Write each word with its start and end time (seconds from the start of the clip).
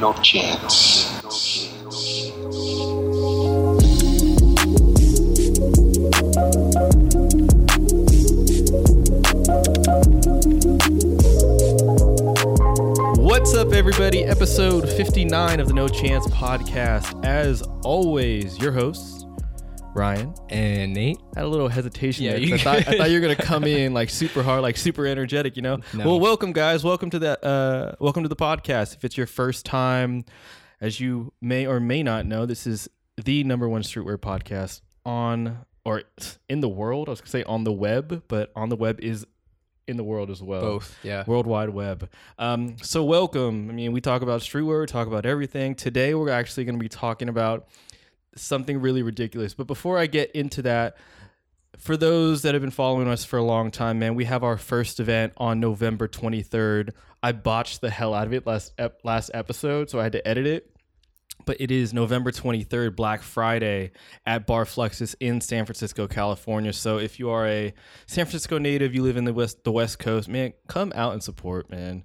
no 0.00 0.12
chance. 0.22 1.08
What's 13.16 13.54
up, 13.54 13.72
everybody? 13.72 14.24
Episode 14.24 14.88
59 14.88 15.58
of 15.58 15.68
the 15.68 15.74
No 15.74 15.88
Chance 15.88 16.28
podcast. 16.28 17.24
As 17.24 17.62
always, 17.82 18.58
your 18.58 18.72
hosts, 18.72 19.17
Ryan. 19.98 20.32
And 20.48 20.94
Nate, 20.94 21.18
I 21.34 21.40
Had 21.40 21.46
a 21.46 21.48
little 21.48 21.66
hesitation 21.68 22.24
Yeah, 22.24 22.38
there. 22.38 22.54
I, 22.54 22.58
thought, 22.58 22.76
I 22.88 22.98
thought 22.98 23.10
you 23.10 23.20
were 23.20 23.20
gonna 23.20 23.34
come 23.34 23.64
in 23.66 23.92
like 23.92 24.10
super 24.10 24.44
hard, 24.44 24.62
like 24.62 24.76
super 24.76 25.04
energetic, 25.04 25.56
you 25.56 25.62
know. 25.62 25.80
No. 25.92 26.06
Well, 26.06 26.20
welcome 26.20 26.52
guys. 26.52 26.84
Welcome 26.84 27.10
to 27.10 27.18
the 27.18 27.44
uh, 27.44 27.96
welcome 27.98 28.22
to 28.22 28.28
the 28.28 28.36
podcast. 28.36 28.94
If 28.94 29.04
it's 29.04 29.16
your 29.16 29.26
first 29.26 29.66
time, 29.66 30.24
as 30.80 31.00
you 31.00 31.32
may 31.40 31.66
or 31.66 31.80
may 31.80 32.04
not 32.04 32.26
know, 32.26 32.46
this 32.46 32.64
is 32.64 32.88
the 33.16 33.42
number 33.42 33.68
one 33.68 33.82
streetwear 33.82 34.18
podcast 34.18 34.82
on 35.04 35.64
or 35.84 36.04
in 36.48 36.60
the 36.60 36.68
world. 36.68 37.08
I 37.08 37.10
was 37.10 37.20
gonna 37.20 37.30
say 37.30 37.42
on 37.42 37.64
the 37.64 37.72
web, 37.72 38.22
but 38.28 38.52
on 38.54 38.68
the 38.68 38.76
web 38.76 39.00
is 39.00 39.26
in 39.88 39.96
the 39.96 40.04
world 40.04 40.30
as 40.30 40.40
well. 40.40 40.60
both, 40.60 40.96
yeah. 41.02 41.24
World 41.26 41.48
Wide 41.48 41.70
Web. 41.70 42.08
Um, 42.38 42.76
so 42.82 43.02
welcome. 43.02 43.68
I 43.68 43.72
mean, 43.72 43.90
we 43.90 44.00
talk 44.00 44.22
about 44.22 44.42
streetwear, 44.42 44.80
we 44.82 44.86
talk 44.86 45.08
about 45.08 45.26
everything. 45.26 45.74
Today, 45.74 46.14
we're 46.14 46.28
actually 46.28 46.66
going 46.66 46.76
to 46.78 46.82
be 46.82 46.90
talking 46.90 47.28
about 47.28 47.66
something 48.36 48.80
really 48.80 49.02
ridiculous. 49.02 49.54
But 49.54 49.66
before 49.66 49.98
I 49.98 50.06
get 50.06 50.30
into 50.32 50.62
that, 50.62 50.96
for 51.78 51.96
those 51.96 52.42
that 52.42 52.54
have 52.54 52.62
been 52.62 52.70
following 52.70 53.08
us 53.08 53.24
for 53.24 53.38
a 53.38 53.42
long 53.42 53.70
time, 53.70 53.98
man, 53.98 54.14
we 54.14 54.24
have 54.24 54.42
our 54.42 54.56
first 54.56 55.00
event 55.00 55.32
on 55.36 55.60
November 55.60 56.08
23rd. 56.08 56.90
I 57.22 57.32
botched 57.32 57.80
the 57.80 57.90
hell 57.90 58.14
out 58.14 58.26
of 58.26 58.32
it 58.32 58.46
last 58.46 58.72
ep- 58.78 59.00
last 59.04 59.30
episode, 59.34 59.90
so 59.90 60.00
I 60.00 60.04
had 60.04 60.12
to 60.12 60.26
edit 60.26 60.46
it. 60.46 60.70
But 61.44 61.60
it 61.60 61.70
is 61.70 61.94
November 61.94 62.32
23rd, 62.32 62.96
Black 62.96 63.22
Friday 63.22 63.92
at 64.26 64.46
Bar 64.46 64.64
Fluxus 64.64 65.14
in 65.20 65.40
San 65.40 65.64
Francisco, 65.66 66.06
California. 66.08 66.72
So 66.72 66.98
if 66.98 67.18
you 67.18 67.30
are 67.30 67.46
a 67.46 67.72
San 68.06 68.24
Francisco 68.24 68.58
native, 68.58 68.94
you 68.94 69.02
live 69.02 69.16
in 69.16 69.24
the 69.24 69.32
west 69.32 69.62
the 69.64 69.72
West 69.72 69.98
Coast, 69.98 70.28
man, 70.28 70.52
come 70.66 70.92
out 70.94 71.12
and 71.12 71.22
support, 71.22 71.70
man. 71.70 72.04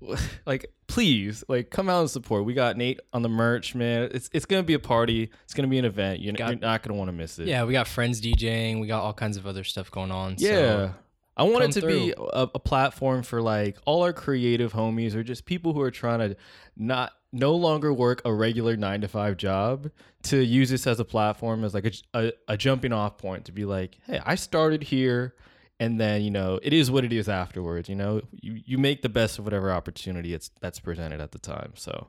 Like, 0.44 0.66
please, 0.86 1.44
like, 1.48 1.70
come 1.70 1.88
out 1.88 2.00
and 2.00 2.10
support. 2.10 2.44
We 2.44 2.54
got 2.54 2.76
Nate 2.76 3.00
on 3.12 3.22
the 3.22 3.28
merch, 3.28 3.74
man. 3.74 4.10
It's 4.12 4.30
it's 4.32 4.46
gonna 4.46 4.62
be 4.62 4.74
a 4.74 4.78
party. 4.78 5.30
It's 5.44 5.54
gonna 5.54 5.68
be 5.68 5.78
an 5.78 5.84
event. 5.84 6.20
You're, 6.20 6.32
Got- 6.34 6.50
you're 6.50 6.58
not 6.60 6.82
gonna 6.82 6.98
want 6.98 7.08
to 7.08 7.12
miss 7.12 7.38
it. 7.38 7.46
Yeah, 7.46 7.64
we 7.64 7.72
got 7.72 7.88
friends 7.88 8.20
DJing. 8.20 8.80
We 8.80 8.86
got 8.86 9.02
all 9.02 9.12
kinds 9.12 9.36
of 9.36 9.46
other 9.46 9.64
stuff 9.64 9.90
going 9.90 10.10
on. 10.10 10.36
Yeah. 10.38 10.50
So, 10.50 10.94
I 11.38 11.42
want 11.42 11.64
it 11.64 11.80
to 11.80 11.86
be 11.86 12.14
a, 12.16 12.48
a 12.54 12.58
platform 12.58 13.22
for 13.22 13.42
like 13.42 13.76
all 13.84 14.02
our 14.04 14.14
creative 14.14 14.72
homies 14.72 15.14
or 15.14 15.22
just 15.22 15.44
people 15.44 15.74
who 15.74 15.82
are 15.82 15.90
trying 15.90 16.20
to 16.20 16.36
not 16.78 17.12
no 17.30 17.54
longer 17.54 17.92
work 17.92 18.22
a 18.24 18.32
regular 18.32 18.74
nine 18.76 19.02
to 19.02 19.08
five 19.08 19.36
job 19.36 19.90
to 20.22 20.38
use 20.42 20.70
this 20.70 20.86
as 20.86 20.98
a 20.98 21.04
platform 21.04 21.62
as 21.62 21.74
like 21.74 21.84
a, 21.84 21.92
a, 22.18 22.32
a 22.48 22.56
jumping 22.56 22.92
off 22.94 23.18
point 23.18 23.44
to 23.44 23.52
be 23.52 23.66
like, 23.66 23.98
hey, 24.06 24.18
I 24.24 24.34
started 24.36 24.82
here 24.82 25.34
and 25.78 26.00
then, 26.00 26.22
you 26.22 26.30
know, 26.30 26.58
it 26.62 26.72
is 26.72 26.90
what 26.90 27.04
it 27.04 27.12
is 27.12 27.28
afterwards. 27.28 27.88
You 27.88 27.96
know, 27.96 28.22
you, 28.32 28.60
you 28.64 28.78
make 28.78 29.02
the 29.02 29.08
best 29.08 29.38
of 29.38 29.44
whatever 29.44 29.70
opportunity 29.70 30.32
it's 30.32 30.50
that's 30.60 30.80
presented 30.80 31.20
at 31.20 31.32
the 31.32 31.38
time. 31.38 31.72
So 31.74 32.08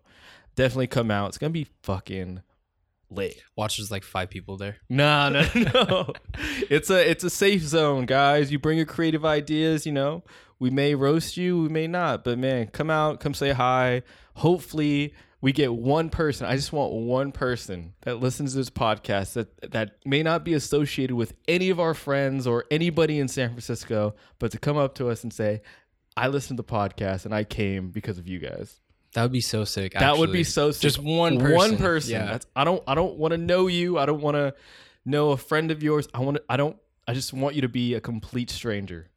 definitely 0.56 0.88
come 0.88 1.12
out. 1.12 1.28
It's 1.30 1.38
gonna 1.38 1.52
be 1.52 1.68
fucking 1.84 2.42
lit. 3.09 3.42
watch 3.56 3.78
there's 3.78 3.92
like 3.92 4.04
five 4.04 4.30
people 4.30 4.58
there. 4.58 4.78
No, 4.90 5.30
no, 5.30 5.46
no. 5.56 6.14
it's 6.70 6.90
a 6.90 7.09
it's 7.09 7.24
a 7.24 7.30
safe 7.30 7.62
zone, 7.64 8.06
guys. 8.06 8.52
You 8.52 8.59
bring 8.59 8.78
your 8.78 8.86
creative 8.86 9.26
ideas, 9.26 9.86
you 9.86 9.92
know. 9.92 10.24
We 10.59 10.69
may 10.69 10.95
roast 10.95 11.38
you, 11.38 11.61
we 11.61 11.69
may 11.69 11.88
not, 11.88 12.23
but 12.23 12.39
man, 12.39 12.67
come 12.67 12.89
out, 12.89 13.19
come 13.19 13.33
say 13.33 13.52
hi. 13.52 14.02
Hopefully, 14.36 15.13
we 15.39 15.52
get 15.52 15.73
one 15.73 16.09
person. 16.09 16.47
I 16.47 16.55
just 16.55 16.73
want 16.73 16.94
one 16.94 17.31
person 17.31 17.94
that 18.02 18.19
listens 18.19 18.53
to 18.53 18.58
this 18.58 18.69
podcast 18.69 19.33
that 19.33 19.72
that 19.72 19.97
may 20.03 20.23
not 20.23 20.44
be 20.44 20.53
associated 20.53 21.16
with 21.16 21.33
any 21.47 21.69
of 21.69 21.80
our 21.80 21.94
friends 21.94 22.47
or 22.47 22.66
anybody 22.72 23.19
in 23.19 23.28
San 23.28 23.50
Francisco, 23.50 24.16
but 24.40 24.51
to 24.51 24.57
come 24.57 24.78
up 24.78 24.96
to 24.96 25.09
us 25.09 25.23
and 25.23 25.31
say, 25.31 25.62
"I 26.16 26.28
listened 26.28 26.57
to 26.57 26.63
the 26.63 26.72
podcast 26.72 27.25
and 27.25 27.35
I 27.35 27.44
came 27.44 27.90
because 27.90 28.17
of 28.17 28.28
you 28.28 28.40
guys." 28.40 28.79
That 29.13 29.23
would 29.23 29.31
be 29.31 29.41
so 29.41 29.63
sick. 29.63 29.94
That 29.94 30.17
would 30.17 30.31
be 30.31 30.44
so 30.44 30.72
sick. 30.72 30.81
Just 30.81 31.00
one 31.00 31.40
person. 31.40 31.56
One 31.56 31.69
person. 31.72 31.85
person. 31.85 32.12
Yeah. 32.12 32.25
That's 32.25 32.47
I 32.56 32.63
don't 32.63 32.84
I 32.88 32.96
don't 32.96 33.17
want 33.17 33.31
to 33.31 33.38
know 33.38 33.67
you. 33.67 33.97
I 33.97 34.06
don't 34.06 34.22
want 34.22 34.35
to 34.35 34.53
know 35.06 35.31
a 35.31 35.38
friend 35.38 35.72
of 35.72 35.81
yours. 35.81 36.07
I 36.13 36.19
want 36.19 36.40
I 36.50 36.57
don't 36.57 36.78
I 37.07 37.13
just 37.13 37.31
want 37.31 37.56
you 37.56 37.62
to 37.62 37.69
be 37.69 37.94
a 37.94 38.01
complete 38.01 38.50
stranger. 38.50 39.09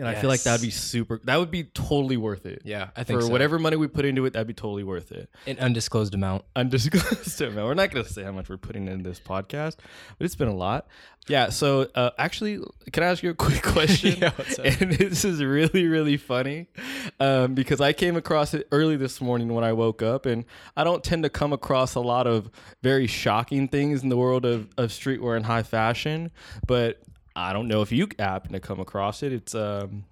And 0.00 0.08
I 0.08 0.14
feel 0.20 0.30
like 0.30 0.42
that'd 0.42 0.62
be 0.62 0.70
super 0.70 1.20
that 1.24 1.36
would 1.36 1.50
be 1.50 1.64
totally 1.64 2.16
worth 2.16 2.46
it. 2.46 2.62
Yeah, 2.64 2.88
I 2.96 3.04
think 3.04 3.20
For 3.20 3.26
so. 3.26 3.32
whatever 3.32 3.58
money 3.58 3.76
we 3.76 3.86
put 3.86 4.04
into 4.04 4.24
it, 4.24 4.32
that'd 4.32 4.46
be 4.46 4.54
totally 4.54 4.82
worth 4.84 5.12
it. 5.12 5.28
an 5.46 5.58
undisclosed 5.58 6.14
amount. 6.14 6.44
Undisclosed 6.56 7.40
amount. 7.42 7.66
We're 7.66 7.74
not 7.74 7.90
going 7.90 8.04
to 8.04 8.12
say 8.12 8.22
how 8.22 8.32
much 8.32 8.48
we're 8.48 8.56
putting 8.56 8.88
in 8.88 9.02
this 9.02 9.20
podcast, 9.20 9.76
but 10.18 10.24
it's 10.24 10.34
been 10.34 10.48
a 10.48 10.54
lot. 10.54 10.86
Yeah. 11.28 11.50
So, 11.50 11.88
uh, 11.94 12.10
actually, 12.18 12.60
can 12.92 13.02
I 13.02 13.06
ask 13.06 13.22
you 13.22 13.30
a 13.30 13.34
quick 13.34 13.62
question? 13.62 14.16
Yeah? 14.20 14.30
And 14.64 14.92
this 14.92 15.24
is 15.24 15.42
really, 15.42 15.86
really 15.86 16.16
funny 16.16 16.66
um, 17.20 17.54
because 17.54 17.80
I 17.80 17.92
came 17.92 18.16
across 18.16 18.54
it 18.54 18.66
early 18.72 18.96
this 18.96 19.20
morning 19.20 19.52
when 19.52 19.62
I 19.64 19.72
woke 19.72 20.02
up, 20.02 20.24
and 20.26 20.44
I 20.76 20.82
don't 20.84 21.04
tend 21.04 21.22
to 21.24 21.28
come 21.30 21.52
across 21.52 21.94
a 21.94 22.00
lot 22.00 22.26
of 22.26 22.50
very 22.82 23.06
shocking 23.06 23.68
things 23.68 24.02
in 24.02 24.08
the 24.08 24.16
world 24.16 24.44
of, 24.44 24.68
of 24.78 24.90
streetwear 24.90 25.36
and 25.36 25.44
high 25.44 25.62
fashion, 25.62 26.30
but 26.66 27.00
I 27.40 27.52
don't 27.52 27.68
know 27.68 27.82
if 27.82 27.90
you 27.92 28.08
happen 28.18 28.52
to 28.52 28.60
come 28.60 28.80
across 28.80 29.22
it. 29.22 29.32
It's 29.32 29.54
um, 29.54 30.04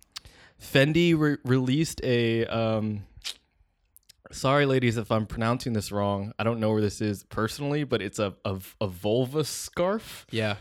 Fendi 0.61 1.19
re- 1.19 1.37
released 1.45 2.01
a. 2.05 2.47
Um, 2.47 3.05
Sorry, 4.31 4.67
ladies, 4.67 4.99
if 4.99 5.11
I'm 5.11 5.25
pronouncing 5.25 5.73
this 5.73 5.91
wrong. 5.91 6.35
I 6.39 6.45
don't 6.45 6.61
know 6.61 6.71
where 6.73 6.83
this 6.83 7.01
is 7.01 7.25
personally, 7.25 7.85
but 7.85 8.03
it's 8.03 8.19
a 8.19 8.35
a, 8.45 8.59
a 8.79 8.87
vulva 8.87 9.43
scarf, 9.43 10.27
Yeah. 10.31 10.57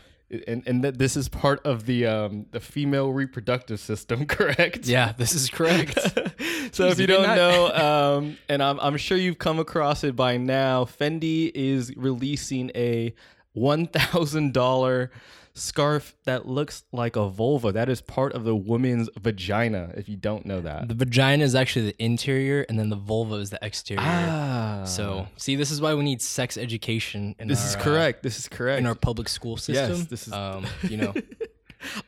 and 0.46 0.62
and 0.66 0.82
that 0.84 0.96
this 0.96 1.18
is 1.18 1.28
part 1.28 1.60
of 1.66 1.84
the 1.84 2.06
um 2.06 2.46
the 2.50 2.60
female 2.60 3.12
reproductive 3.12 3.78
system, 3.78 4.24
correct? 4.36 4.86
Yeah, 4.86 5.12
this 5.12 5.34
is 5.34 5.50
correct. 5.50 5.98
so 6.72 6.86
if 6.88 6.96
you 6.98 7.02
you 7.02 7.06
don't 7.08 7.24
not- 7.26 7.36
know, 7.36 8.16
um, 8.16 8.38
and 8.48 8.62
I'm 8.62 8.80
I'm 8.80 8.96
sure 8.96 9.18
you've 9.18 9.38
come 9.38 9.58
across 9.58 10.02
it 10.02 10.16
by 10.16 10.38
now, 10.38 10.86
Fendi 10.86 11.50
is 11.54 11.92
releasing 11.94 12.70
a 12.74 13.14
one 13.52 13.86
thousand 13.86 14.54
dollar 14.54 15.10
scarf 15.58 16.16
that 16.24 16.46
looks 16.46 16.84
like 16.92 17.16
a 17.16 17.28
vulva. 17.28 17.72
That 17.72 17.88
is 17.88 18.00
part 18.00 18.32
of 18.32 18.44
the 18.44 18.54
woman's 18.56 19.08
vagina. 19.18 19.92
If 19.96 20.08
you 20.08 20.16
don't 20.16 20.46
know 20.46 20.60
that. 20.60 20.88
the 20.88 20.94
vagina 20.94 21.44
is 21.44 21.54
actually 21.54 21.86
the 21.86 22.02
interior, 22.02 22.64
and 22.68 22.78
then 22.78 22.88
the 22.90 22.96
vulva 22.96 23.36
is 23.36 23.50
the 23.50 23.58
exterior. 23.62 24.02
Ah, 24.04 24.84
So, 24.84 25.28
see, 25.36 25.56
this 25.56 25.70
is 25.70 25.80
why 25.80 25.94
we 25.94 26.02
need 26.04 26.22
sex 26.22 26.56
education. 26.56 27.34
In 27.38 27.48
This 27.48 27.60
our, 27.62 27.66
is 27.68 27.76
uh, 27.76 27.80
correct. 27.80 28.22
this 28.22 28.38
is 28.38 28.48
correct. 28.48 28.78
in 28.80 28.86
our 28.86 28.94
public 28.94 29.28
school 29.28 29.56
system. 29.56 30.04
this 30.08 30.26
is- 30.26 30.32
um, 30.32 30.66
you 30.88 30.96
know, 30.96 31.14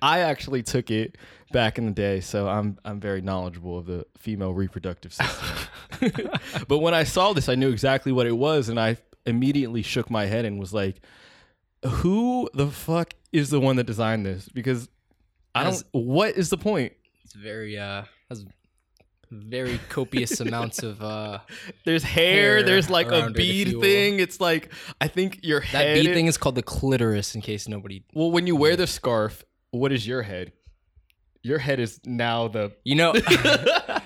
I 0.03 0.21
actually 0.21 0.63
took 0.63 0.91
it 0.91 1.17
back 1.53 1.79
in 1.79 1.87
the 1.87 1.93
day, 1.93 2.21
so 2.21 2.49
I'm 2.49 2.79
I'm 2.85 3.01
very 3.01 3.21
knowledgeable 3.21 3.79
of 3.79 3.87
the 3.87 4.07
female 4.19 4.53
reproductive 4.55 5.13
system. 5.13 5.47
but 6.69 6.79
when 6.79 6.95
I 6.95 7.05
saw 7.05 7.33
this, 7.33 7.49
I 7.49 7.55
knew 7.55 7.71
exactly 7.71 8.13
what 8.13 8.27
it 8.27 8.37
was, 8.37 8.69
and 8.69 8.79
I 8.81 8.97
immediately 9.27 9.83
shook 9.83 10.11
my 10.11 10.27
head 10.27 10.45
and 10.45 10.59
was 10.59 10.73
like, 10.73 11.01
"Who 11.87 12.49
the 12.55 12.69
fuck 12.69 13.15
is 13.33 13.51
the 13.51 13.61
one 13.61 13.77
that 13.77 13.85
designed 13.85 14.27
this?" 14.27 14.49
Because 14.49 14.89
I 15.55 15.65
don't. 15.65 15.85
What 15.93 16.37
is 16.37 16.51
the 16.51 16.59
point? 16.59 16.93
it's 17.25 17.35
very 17.35 17.79
uh, 17.79 18.03
has 18.29 18.45
very 19.31 19.79
copious 19.89 20.41
amounts 20.41 20.83
of 20.83 21.01
uh, 21.03 21.39
There's 21.85 22.03
hair. 22.03 22.57
Hair 22.57 22.63
there's 22.65 22.91
like 22.91 23.07
a 23.07 23.11
around 23.21 23.23
it, 23.23 23.29
if 23.31 23.37
bead 23.37 23.73
will. 23.75 23.81
thing. 23.83 24.21
It's 24.21 24.41
like 24.41 24.73
I 25.01 25.07
think 25.07 25.41
your 25.43 25.61
head. 25.61 25.81
that 25.81 25.87
head. 25.97 26.05
bead 26.05 26.15
thing 26.15 26.27
is 26.27 26.37
called 26.37 26.57
the 26.57 26.63
clitoris. 26.63 27.35
In 27.35 27.41
case 27.41 27.69
nobody, 27.69 28.03
well, 28.15 28.31
when 28.31 28.47
you 28.47 28.57
wear 28.57 28.77
the 28.77 28.87
scarf, 28.87 29.45
what 29.71 29.93
is 29.93 30.07
your 30.07 30.23
head? 30.23 30.53
Your 31.43 31.59
head 31.59 31.79
is 31.79 32.01
now 32.05 32.49
the 32.49 32.73
you 32.85 32.97
know, 32.97 33.15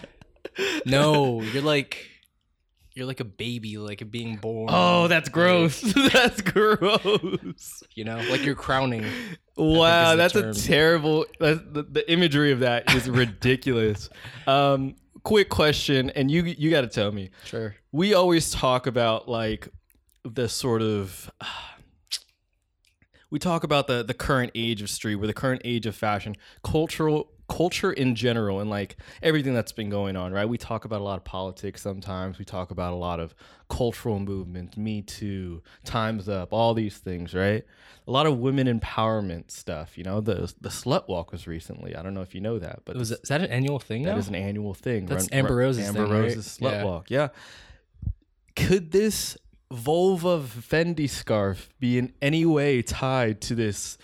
no, 0.86 1.40
you're 1.42 1.62
like. 1.62 2.10
You're 2.94 3.06
like 3.06 3.18
a 3.18 3.24
baby, 3.24 3.76
like 3.76 4.08
being 4.10 4.36
born. 4.36 4.68
Oh, 4.72 5.08
that's 5.08 5.28
gross. 5.28 5.80
that's 6.12 6.40
gross. 6.42 7.82
You 7.94 8.04
know, 8.04 8.18
like 8.30 8.44
you're 8.44 8.54
crowning. 8.54 9.04
Wow, 9.56 10.14
that's 10.14 10.34
term. 10.34 10.50
a 10.50 10.54
terrible. 10.54 11.26
That's, 11.40 11.60
the, 11.72 11.82
the 11.82 12.10
imagery 12.10 12.52
of 12.52 12.60
that 12.60 12.94
is 12.94 13.10
ridiculous. 13.10 14.08
um, 14.46 14.94
quick 15.24 15.48
question, 15.48 16.10
and 16.10 16.30
you 16.30 16.44
you 16.44 16.70
got 16.70 16.82
to 16.82 16.86
tell 16.86 17.10
me. 17.10 17.30
Sure. 17.44 17.74
We 17.90 18.14
always 18.14 18.52
talk 18.52 18.86
about 18.86 19.28
like 19.28 19.68
the 20.24 20.48
sort 20.48 20.82
of. 20.82 21.32
we 23.30 23.40
talk 23.40 23.64
about 23.64 23.88
the 23.88 24.04
the 24.04 24.14
current 24.14 24.52
age 24.54 24.82
of 24.82 24.88
street, 24.88 25.16
where 25.16 25.26
the 25.26 25.34
current 25.34 25.62
age 25.64 25.86
of 25.86 25.96
fashion, 25.96 26.36
cultural 26.62 27.33
culture 27.48 27.92
in 27.92 28.14
general, 28.14 28.60
and 28.60 28.70
like 28.70 28.96
everything 29.22 29.54
that's 29.54 29.72
been 29.72 29.90
going 29.90 30.16
on. 30.16 30.32
Right? 30.32 30.48
We 30.48 30.58
talk 30.58 30.84
about 30.84 31.00
a 31.00 31.04
lot 31.04 31.16
of 31.18 31.24
politics. 31.24 31.82
Sometimes 31.82 32.38
we 32.38 32.44
talk 32.44 32.70
about 32.70 32.92
a 32.92 32.96
lot 32.96 33.20
of 33.20 33.34
cultural 33.68 34.18
movements, 34.18 34.76
Me 34.76 35.02
Too, 35.02 35.62
Times 35.84 36.28
Up, 36.28 36.52
all 36.52 36.74
these 36.74 36.96
things. 36.98 37.34
Right? 37.34 37.64
A 38.06 38.10
lot 38.10 38.26
of 38.26 38.38
women 38.38 38.66
empowerment 38.80 39.50
stuff. 39.50 39.96
You 39.96 40.04
know, 40.04 40.20
the 40.20 40.52
the 40.60 40.68
slut 40.68 41.08
walk 41.08 41.32
was 41.32 41.46
recently. 41.46 41.96
I 41.96 42.02
don't 42.02 42.14
know 42.14 42.22
if 42.22 42.34
you 42.34 42.40
know 42.40 42.58
that, 42.58 42.80
but 42.84 42.96
Was 42.96 43.10
is 43.12 43.20
that 43.28 43.40
an 43.40 43.50
annual 43.50 43.78
thing 43.78 44.02
that 44.02 44.12
now? 44.12 44.18
is 44.18 44.28
an 44.28 44.34
annual 44.34 44.74
thing. 44.74 45.06
That's 45.06 45.24
Run- 45.30 45.38
Amber 45.40 45.56
Rose's 45.56 45.88
Amber 45.88 46.04
thing, 46.06 46.12
right? 46.12 46.36
Slut 46.36 46.70
Yeah. 46.70 46.84
walk. 46.84 47.10
Yeah. 47.10 47.28
could 48.56 48.92
this 48.92 49.36
vulva 49.72 50.38
Fendi 50.40 51.08
scarf 51.10 51.68
be 51.80 51.98
in 51.98 52.12
any 52.22 52.46
way 52.46 52.82
tied 52.82 53.40
to 53.40 53.54
this 53.54 53.98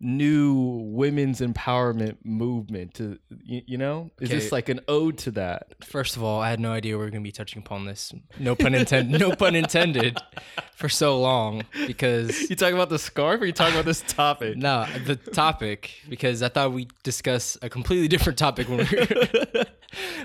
new 0.00 0.54
women's 0.92 1.40
empowerment 1.40 2.16
movement? 2.24 2.94
To 2.94 3.18
you, 3.42 3.62
you 3.66 3.78
know, 3.78 4.10
is 4.20 4.28
Okay. 4.30 4.38
this 4.38 4.52
like 4.52 4.68
an 4.68 4.80
ode 4.88 5.18
to 5.18 5.30
that? 5.32 5.74
First 5.84 6.16
of 6.16 6.22
all, 6.22 6.40
I 6.40 6.50
had 6.50 6.60
no 6.60 6.72
idea 6.72 6.94
we 6.98 7.04
were 7.04 7.10
going 7.10 7.22
to 7.22 7.26
be 7.26 7.32
touching 7.32 7.60
upon 7.62 7.84
this. 7.86 8.12
No 8.38 8.54
pun 8.54 8.74
intended. 8.74 9.20
no 9.20 9.34
pun 9.34 9.54
intended. 9.54 10.18
For 10.76 10.88
so 10.88 11.20
long, 11.20 11.62
because 11.86 12.50
You 12.50 12.56
talking 12.56 12.74
about 12.74 12.88
the 12.88 12.98
scarf, 12.98 13.40
or 13.40 13.46
you 13.46 13.52
talking 13.52 13.74
about 13.74 13.84
this 13.84 14.02
topic? 14.08 14.56
no, 14.56 14.86
the 15.06 15.14
topic. 15.14 15.92
Because 16.08 16.42
I 16.42 16.48
thought 16.48 16.72
we 16.72 16.88
discuss 17.04 17.56
a 17.62 17.68
completely 17.70 18.08
different 18.08 18.38
topic 18.38 18.68
when 18.68 18.78
we 18.78 18.84
were 18.84 19.64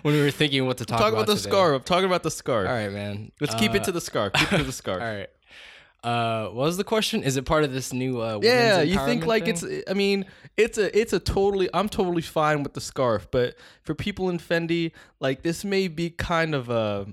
when 0.02 0.14
we 0.16 0.22
were 0.22 0.32
thinking 0.32 0.66
what 0.66 0.80
to 0.80 0.86
talk, 0.86 1.00
about. 1.00 1.04
Talk 1.06 1.14
about 1.14 1.28
the 1.28 1.36
today. 1.36 1.50
scarf. 1.50 1.76
I'm 1.78 1.84
talking 1.84 2.06
about 2.06 2.24
the 2.24 2.32
scarf. 2.32 2.68
All 2.68 2.74
right, 2.74 2.92
man. 2.92 3.32
Let's 3.40 3.54
keep 3.56 3.76
it 3.76 3.82
Uh, 3.82 3.86
to 3.86 3.92
the 3.92 4.02
scarf. 4.02 4.34
Keep 4.34 4.54
it 4.54 4.58
to 4.58 4.64
the 4.64 4.72
scarf. 4.72 5.02
All 5.04 5.08
right. 5.08 5.30
Uh, 6.04 6.46
what 6.48 6.66
was 6.66 6.78
the 6.78 6.84
question? 6.84 7.24
Is 7.24 7.36
it 7.36 7.46
part 7.46 7.64
of 7.64 7.74
this 7.74 7.92
new? 7.92 8.22
Uh, 8.22 8.40
Yeah, 8.42 8.82
you 8.82 8.98
think 9.00 9.26
like 9.26 9.46
thing? 9.46 9.56
it's 9.56 9.90
I 9.90 9.94
mean, 9.94 10.26
it's 10.56 10.78
a 10.78 10.98
it's 10.98 11.12
a 11.14 11.20
totally 11.20 11.70
I'm 11.74 11.90
totally 11.90 12.22
fine 12.22 12.64
with 12.64 12.74
the 12.74 12.82
scarf, 12.82 13.28
but 13.32 13.56
for 13.84 13.94
people 13.94 14.30
in 14.30 14.40
Fendi, 14.40 14.94
like 15.20 15.42
this 15.42 15.66
may 15.66 15.88
be 15.88 16.10
kind 16.10 16.56
of 16.56 16.70
a 16.70 17.08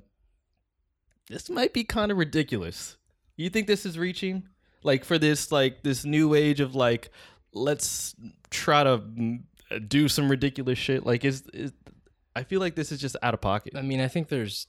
this 1.28 1.50
might 1.50 1.72
be 1.72 1.82
kind 1.82 2.12
of 2.12 2.18
ridiculous. 2.18 2.96
You 3.36 3.50
think 3.50 3.66
this 3.66 3.84
is 3.84 3.98
reaching? 3.98 4.48
Like 4.84 5.04
for 5.04 5.18
this 5.18 5.50
like 5.50 5.82
this 5.82 6.04
new 6.04 6.34
age 6.34 6.60
of 6.60 6.76
like 6.76 7.10
let's 7.52 8.14
try 8.50 8.84
to 8.84 8.98
mm, 8.98 9.42
do 9.88 10.08
some 10.08 10.30
ridiculous 10.30 10.78
shit. 10.78 11.04
Like 11.04 11.24
is, 11.24 11.42
is 11.52 11.72
I 12.36 12.44
feel 12.44 12.60
like 12.60 12.76
this 12.76 12.92
is 12.92 13.00
just 13.00 13.16
out 13.20 13.34
of 13.34 13.40
pocket. 13.40 13.74
I 13.74 13.82
mean, 13.82 14.00
I 14.00 14.06
think 14.06 14.28
there's 14.28 14.68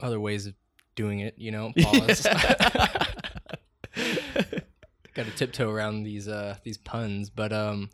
other 0.00 0.18
ways 0.18 0.46
of 0.46 0.54
doing 0.96 1.20
it. 1.20 1.34
You 1.38 1.52
know, 1.52 1.72
pause. 1.80 2.26
Got 5.14 5.26
to 5.26 5.30
tiptoe 5.34 5.70
around 5.70 6.02
these 6.02 6.26
uh 6.28 6.56
these 6.64 6.76
puns, 6.76 7.30
but 7.30 7.52
um, 7.52 7.90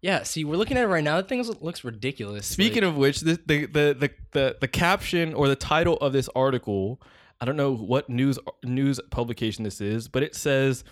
yeah. 0.00 0.22
See, 0.22 0.44
we're 0.44 0.56
looking 0.56 0.78
at 0.78 0.84
it 0.84 0.88
right 0.88 1.04
now. 1.04 1.20
The 1.20 1.28
thing 1.28 1.44
looks 1.60 1.84
ridiculous. 1.84 2.46
Speaking 2.46 2.82
of 2.82 2.96
which, 2.96 3.20
the, 3.20 3.38
the 3.46 3.66
the 3.66 3.94
the 3.98 4.10
the 4.32 4.56
the 4.62 4.68
caption 4.68 5.34
or 5.34 5.46
the 5.46 5.56
title 5.56 5.96
of 5.98 6.12
this 6.12 6.28
article, 6.34 7.00
I 7.40 7.44
don't 7.44 7.56
know 7.56 7.74
what 7.74 8.08
news 8.08 8.38
news 8.64 8.98
publication 9.10 9.62
this 9.62 9.80
is, 9.80 10.08
but 10.08 10.22
it 10.22 10.34
says 10.34 10.82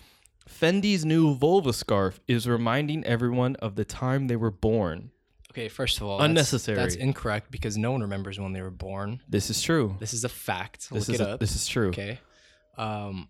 Fendi's 0.47 1.03
new 1.03 1.35
vulva 1.35 1.73
scarf 1.73 2.19
is 2.27 2.47
reminding 2.47 3.03
everyone 3.03 3.55
of 3.57 3.75
the 3.75 3.85
time 3.85 4.27
they 4.27 4.35
were 4.35 4.51
born. 4.51 5.11
Okay, 5.55 5.69
first 5.69 5.97
of 5.97 6.03
all, 6.03 6.21
Unnecessary. 6.21 6.75
That's, 6.77 6.95
incorrect 6.95 7.49
because 7.49 7.77
no 7.77 7.91
one 7.91 8.01
remembers 8.01 8.39
when 8.39 8.51
they 8.53 8.61
were 8.61 8.69
born. 8.71 9.21
This 9.29 9.49
is 9.49 9.61
true. 9.61 9.95
This 9.99 10.13
is 10.13 10.23
a 10.25 10.29
fact. 10.29 10.89
This 10.91 11.07
Look 11.07 11.15
is 11.15 11.21
it 11.21 11.23
a- 11.23 11.29
up. 11.31 11.39
this 11.39 11.55
is 11.55 11.65
true. 11.67 11.89
okay. 11.89 12.19
Um. 12.77 13.29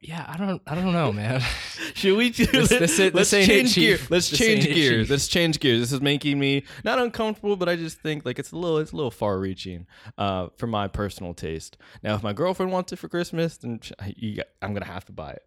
Yeah, 0.00 0.24
I 0.28 0.36
don't. 0.36 0.62
I 0.66 0.76
don't 0.76 0.92
know, 0.92 1.12
man. 1.12 1.40
Should 1.94 2.16
we? 2.16 2.30
This- 2.30 2.68
this 2.68 3.00
ain't- 3.00 3.14
let's 3.16 3.30
this 3.30 3.34
ain't 3.34 3.48
it, 3.50 3.52
change 3.52 3.74
gears. 3.74 4.00
Chief. 4.00 4.10
Let's 4.10 4.30
This 4.30 4.38
change 4.38 4.64
gears. 4.66 5.10
Let's 5.10 5.26
change 5.26 5.58
gears. 5.60 5.80
This 5.80 5.92
is 5.92 6.00
making 6.00 6.38
me 6.38 6.62
not 6.84 7.00
uncomfortable, 7.00 7.56
but 7.56 7.68
I 7.68 7.74
just 7.74 7.98
think 8.00 8.24
like 8.24 8.38
it's 8.38 8.52
a 8.52 8.56
little, 8.56 8.78
it's 8.78 8.92
a 8.92 8.96
little 8.96 9.10
far-reaching 9.10 9.86
uh, 10.16 10.48
for 10.56 10.68
my 10.68 10.86
personal 10.86 11.34
taste. 11.34 11.78
Now, 12.04 12.14
if 12.14 12.22
my 12.22 12.32
girlfriend 12.32 12.70
wants 12.70 12.92
it 12.92 12.96
for 12.96 13.08
Christmas, 13.08 13.56
then 13.56 13.80
you 14.14 14.36
got, 14.36 14.46
I'm 14.62 14.72
gonna 14.72 14.84
have 14.86 15.04
to 15.06 15.12
buy 15.12 15.30
it. 15.32 15.42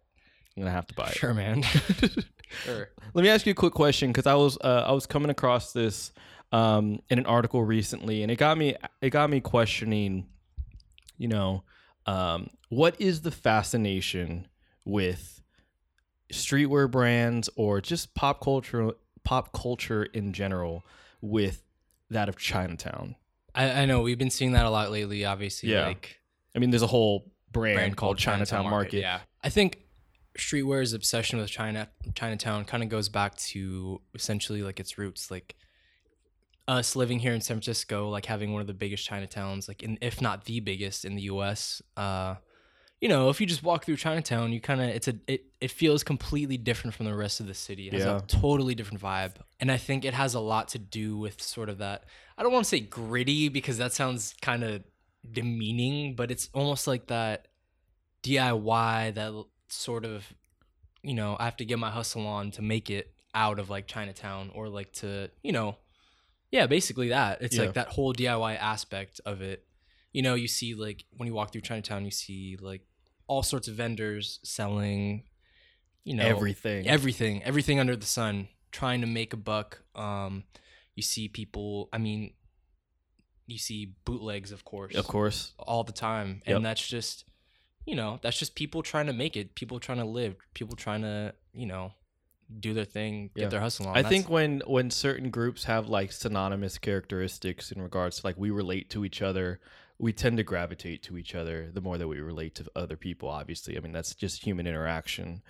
I'm 0.56 0.62
gonna 0.62 0.70
have 0.74 0.86
to 0.88 0.94
buy 0.94 1.08
it. 1.08 1.14
sure, 1.16 1.32
man. 1.34 1.62
sure. 2.64 2.88
Let 3.14 3.22
me 3.22 3.28
ask 3.28 3.46
you 3.46 3.52
a 3.52 3.54
quick 3.54 3.72
question 3.72 4.10
because 4.10 4.26
I 4.26 4.34
was 4.34 4.58
uh, 4.62 4.84
I 4.86 4.92
was 4.92 5.06
coming 5.06 5.30
across 5.30 5.72
this 5.72 6.12
um, 6.52 7.00
in 7.08 7.18
an 7.18 7.26
article 7.26 7.62
recently, 7.64 8.22
and 8.22 8.30
it 8.30 8.36
got 8.36 8.58
me 8.58 8.76
it 9.00 9.10
got 9.10 9.30
me 9.30 9.40
questioning. 9.40 10.26
You 11.18 11.28
know, 11.28 11.64
um, 12.06 12.48
what 12.68 13.00
is 13.00 13.20
the 13.22 13.30
fascination 13.30 14.48
with 14.84 15.40
streetwear 16.32 16.90
brands 16.90 17.48
or 17.56 17.80
just 17.80 18.14
pop 18.14 18.40
culture 18.42 18.92
pop 19.24 19.52
culture 19.52 20.04
in 20.04 20.32
general 20.32 20.84
with 21.20 21.62
that 22.10 22.28
of 22.28 22.36
Chinatown? 22.36 23.16
I, 23.54 23.82
I 23.82 23.84
know 23.86 24.00
we've 24.02 24.18
been 24.18 24.30
seeing 24.30 24.52
that 24.52 24.64
a 24.66 24.70
lot 24.70 24.90
lately. 24.90 25.24
Obviously, 25.24 25.70
Yeah. 25.72 25.86
like 25.86 26.18
I 26.54 26.58
mean, 26.58 26.70
there's 26.70 26.82
a 26.82 26.86
whole 26.86 27.30
brand, 27.50 27.76
brand 27.76 27.96
called 27.96 28.18
Chinatown, 28.18 28.68
Market. 28.68 29.00
Yeah, 29.00 29.20
I 29.42 29.48
think 29.48 29.78
streetwear's 30.38 30.92
obsession 30.92 31.38
with 31.38 31.50
China 31.50 31.88
Chinatown 32.14 32.64
kind 32.64 32.82
of 32.82 32.88
goes 32.88 33.08
back 33.08 33.36
to 33.36 34.00
essentially 34.14 34.62
like 34.62 34.80
its 34.80 34.96
roots, 34.98 35.30
like 35.30 35.54
us 36.68 36.94
living 36.96 37.18
here 37.18 37.32
in 37.34 37.40
San 37.40 37.56
Francisco, 37.56 38.08
like 38.08 38.26
having 38.26 38.52
one 38.52 38.60
of 38.60 38.66
the 38.66 38.74
biggest 38.74 39.08
Chinatowns, 39.08 39.68
like 39.68 39.82
in, 39.82 39.98
if 40.00 40.20
not 40.20 40.44
the 40.44 40.60
biggest 40.60 41.04
in 41.04 41.16
the 41.16 41.22
U.S. 41.22 41.82
Uh, 41.96 42.36
you 43.00 43.08
know, 43.08 43.30
if 43.30 43.40
you 43.40 43.46
just 43.48 43.64
walk 43.64 43.84
through 43.84 43.96
Chinatown, 43.96 44.52
you 44.52 44.60
kind 44.60 44.80
of 44.80 44.88
it's 44.88 45.08
a 45.08 45.14
it 45.26 45.44
it 45.60 45.70
feels 45.72 46.04
completely 46.04 46.56
different 46.56 46.94
from 46.94 47.06
the 47.06 47.14
rest 47.14 47.40
of 47.40 47.46
the 47.48 47.54
city. 47.54 47.88
It 47.88 47.94
has 47.94 48.04
Yeah. 48.04 48.18
a 48.18 48.20
totally 48.22 48.74
different 48.76 49.02
vibe, 49.02 49.34
and 49.60 49.72
I 49.72 49.76
think 49.76 50.04
it 50.04 50.14
has 50.14 50.34
a 50.34 50.40
lot 50.40 50.68
to 50.68 50.78
do 50.78 51.18
with 51.18 51.42
sort 51.42 51.68
of 51.68 51.78
that. 51.78 52.04
I 52.38 52.42
don't 52.44 52.52
want 52.52 52.64
to 52.64 52.68
say 52.68 52.78
gritty 52.80 53.48
because 53.48 53.78
that 53.78 53.92
sounds 53.92 54.34
kind 54.40 54.62
of 54.62 54.84
demeaning, 55.30 56.14
but 56.14 56.30
it's 56.30 56.48
almost 56.54 56.86
like 56.86 57.08
that 57.08 57.48
DIY 58.22 59.14
that 59.14 59.32
sort 59.72 60.04
of, 60.04 60.26
you 61.02 61.14
know, 61.14 61.36
I 61.38 61.44
have 61.44 61.56
to 61.58 61.64
get 61.64 61.78
my 61.78 61.90
hustle 61.90 62.26
on 62.26 62.50
to 62.52 62.62
make 62.62 62.90
it 62.90 63.12
out 63.34 63.58
of 63.58 63.70
like 63.70 63.86
Chinatown 63.86 64.50
or 64.54 64.68
like 64.68 64.92
to, 64.94 65.30
you 65.42 65.52
know, 65.52 65.76
yeah, 66.50 66.66
basically 66.66 67.08
that. 67.08 67.40
It's 67.42 67.56
Yeah. 67.56 67.62
like 67.64 67.74
that 67.74 67.88
whole 67.88 68.12
DIY 68.12 68.56
aspect 68.56 69.20
of 69.24 69.40
it. 69.40 69.66
You 70.12 70.22
know, 70.22 70.34
you 70.34 70.48
see 70.48 70.74
like 70.74 71.04
when 71.16 71.26
you 71.26 71.32
walk 71.34 71.52
through 71.52 71.62
Chinatown, 71.62 72.04
you 72.04 72.10
see 72.10 72.56
like 72.60 72.82
all 73.26 73.42
sorts 73.42 73.68
of 73.68 73.74
vendors 73.74 74.38
selling, 74.42 75.24
you 76.04 76.14
know, 76.14 76.24
Everything. 76.26 76.86
everything, 76.86 77.42
everything 77.42 77.80
under 77.80 77.96
the 77.96 78.04
sun, 78.06 78.48
trying 78.70 79.00
to 79.00 79.06
make 79.06 79.32
a 79.32 79.36
buck. 79.38 79.80
Um, 79.94 80.44
you 80.94 81.02
see 81.02 81.28
people. 81.28 81.88
I 81.92 81.96
mean, 81.98 82.34
you 83.46 83.56
see 83.58 83.94
bootlegs, 84.04 84.52
of 84.52 84.64
course, 84.64 84.94
of 84.94 85.06
course. 85.06 85.52
all 85.58 85.84
the 85.84 85.92
time, 85.92 86.42
Yep. 86.46 86.56
and 86.56 86.64
that's 86.66 86.86
just, 86.86 87.24
you 87.86 87.94
know, 87.96 88.18
that's 88.22 88.38
just 88.38 88.54
people 88.54 88.82
trying 88.82 89.06
to 89.06 89.12
make 89.12 89.36
it, 89.36 89.54
people 89.54 89.80
trying 89.80 89.98
to 89.98 90.04
live, 90.04 90.36
people 90.54 90.76
trying 90.76 91.02
to, 91.02 91.34
you 91.52 91.66
know, 91.66 91.92
do 92.60 92.74
their 92.74 92.84
thing, 92.84 93.30
get 93.34 93.42
Yeah. 93.44 93.48
their 93.48 93.60
hustle 93.60 93.86
on. 93.86 93.92
I 93.96 94.02
That's- 94.02 94.10
think 94.12 94.28
when 94.30 94.62
when 94.66 94.90
certain 94.90 95.30
groups 95.30 95.64
have 95.64 95.88
like 95.88 96.12
synonymous 96.12 96.78
characteristics 96.78 97.72
in 97.72 97.80
regards 97.80 98.20
to 98.20 98.26
like 98.26 98.36
we 98.36 98.50
relate 98.50 98.90
to 98.90 99.04
each 99.04 99.22
other, 99.22 99.60
we 99.98 100.12
tend 100.12 100.36
to 100.36 100.42
gravitate 100.42 101.02
to 101.04 101.16
each 101.16 101.34
other 101.34 101.70
the 101.72 101.80
more 101.80 101.96
that 101.98 102.08
we 102.08 102.20
relate 102.20 102.54
to 102.56 102.64
other 102.76 102.96
people. 102.96 103.28
Obviously, 103.28 103.76
I 103.76 103.80
mean 103.80 103.92
that's 103.92 104.14
just 104.14 104.44
human 104.44 104.66
interaction. 104.66 105.42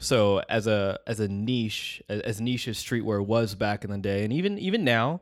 So 0.00 0.38
as 0.48 0.66
a 0.66 0.98
as 1.06 1.20
a 1.20 1.28
niche, 1.28 2.02
as, 2.08 2.20
as 2.22 2.40
niche 2.40 2.66
as 2.68 2.78
streetwear 2.82 3.24
was 3.24 3.54
back 3.54 3.84
in 3.84 3.90
the 3.90 3.98
day, 3.98 4.24
and 4.24 4.32
even 4.32 4.58
even 4.58 4.82
now, 4.82 5.20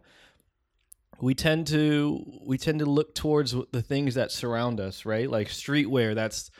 we 1.20 1.34
tend 1.34 1.66
to 1.68 2.24
we 2.46 2.58
tend 2.58 2.78
to 2.80 2.86
look 2.86 3.14
towards 3.14 3.54
the 3.72 3.82
things 3.82 4.14
that 4.14 4.30
surround 4.30 4.80
us, 4.80 5.04
right? 5.04 5.30
Like 5.30 5.48
streetwear, 5.48 6.14
that's 6.14 6.50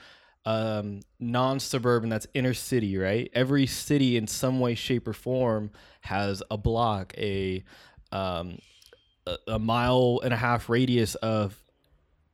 um, 0.45 1.01
non-suburban, 1.21 2.09
that's 2.09 2.27
inner 2.35 2.55
city, 2.55 2.97
right? 2.97 3.31
Every 3.35 3.67
city 3.67 4.17
in 4.17 4.27
some 4.27 4.61
way, 4.61 4.75
shape, 4.75 5.07
or 5.07 5.13
form 5.13 5.71
has 6.01 6.43
a 6.51 6.57
block, 6.57 7.13
a 7.19 7.63
um, 8.11 8.59
a, 9.47 9.59
mile 9.59 10.21
and 10.25 10.33
a 10.33 10.37
half 10.37 10.69
radius 10.71 11.15
of 11.17 11.55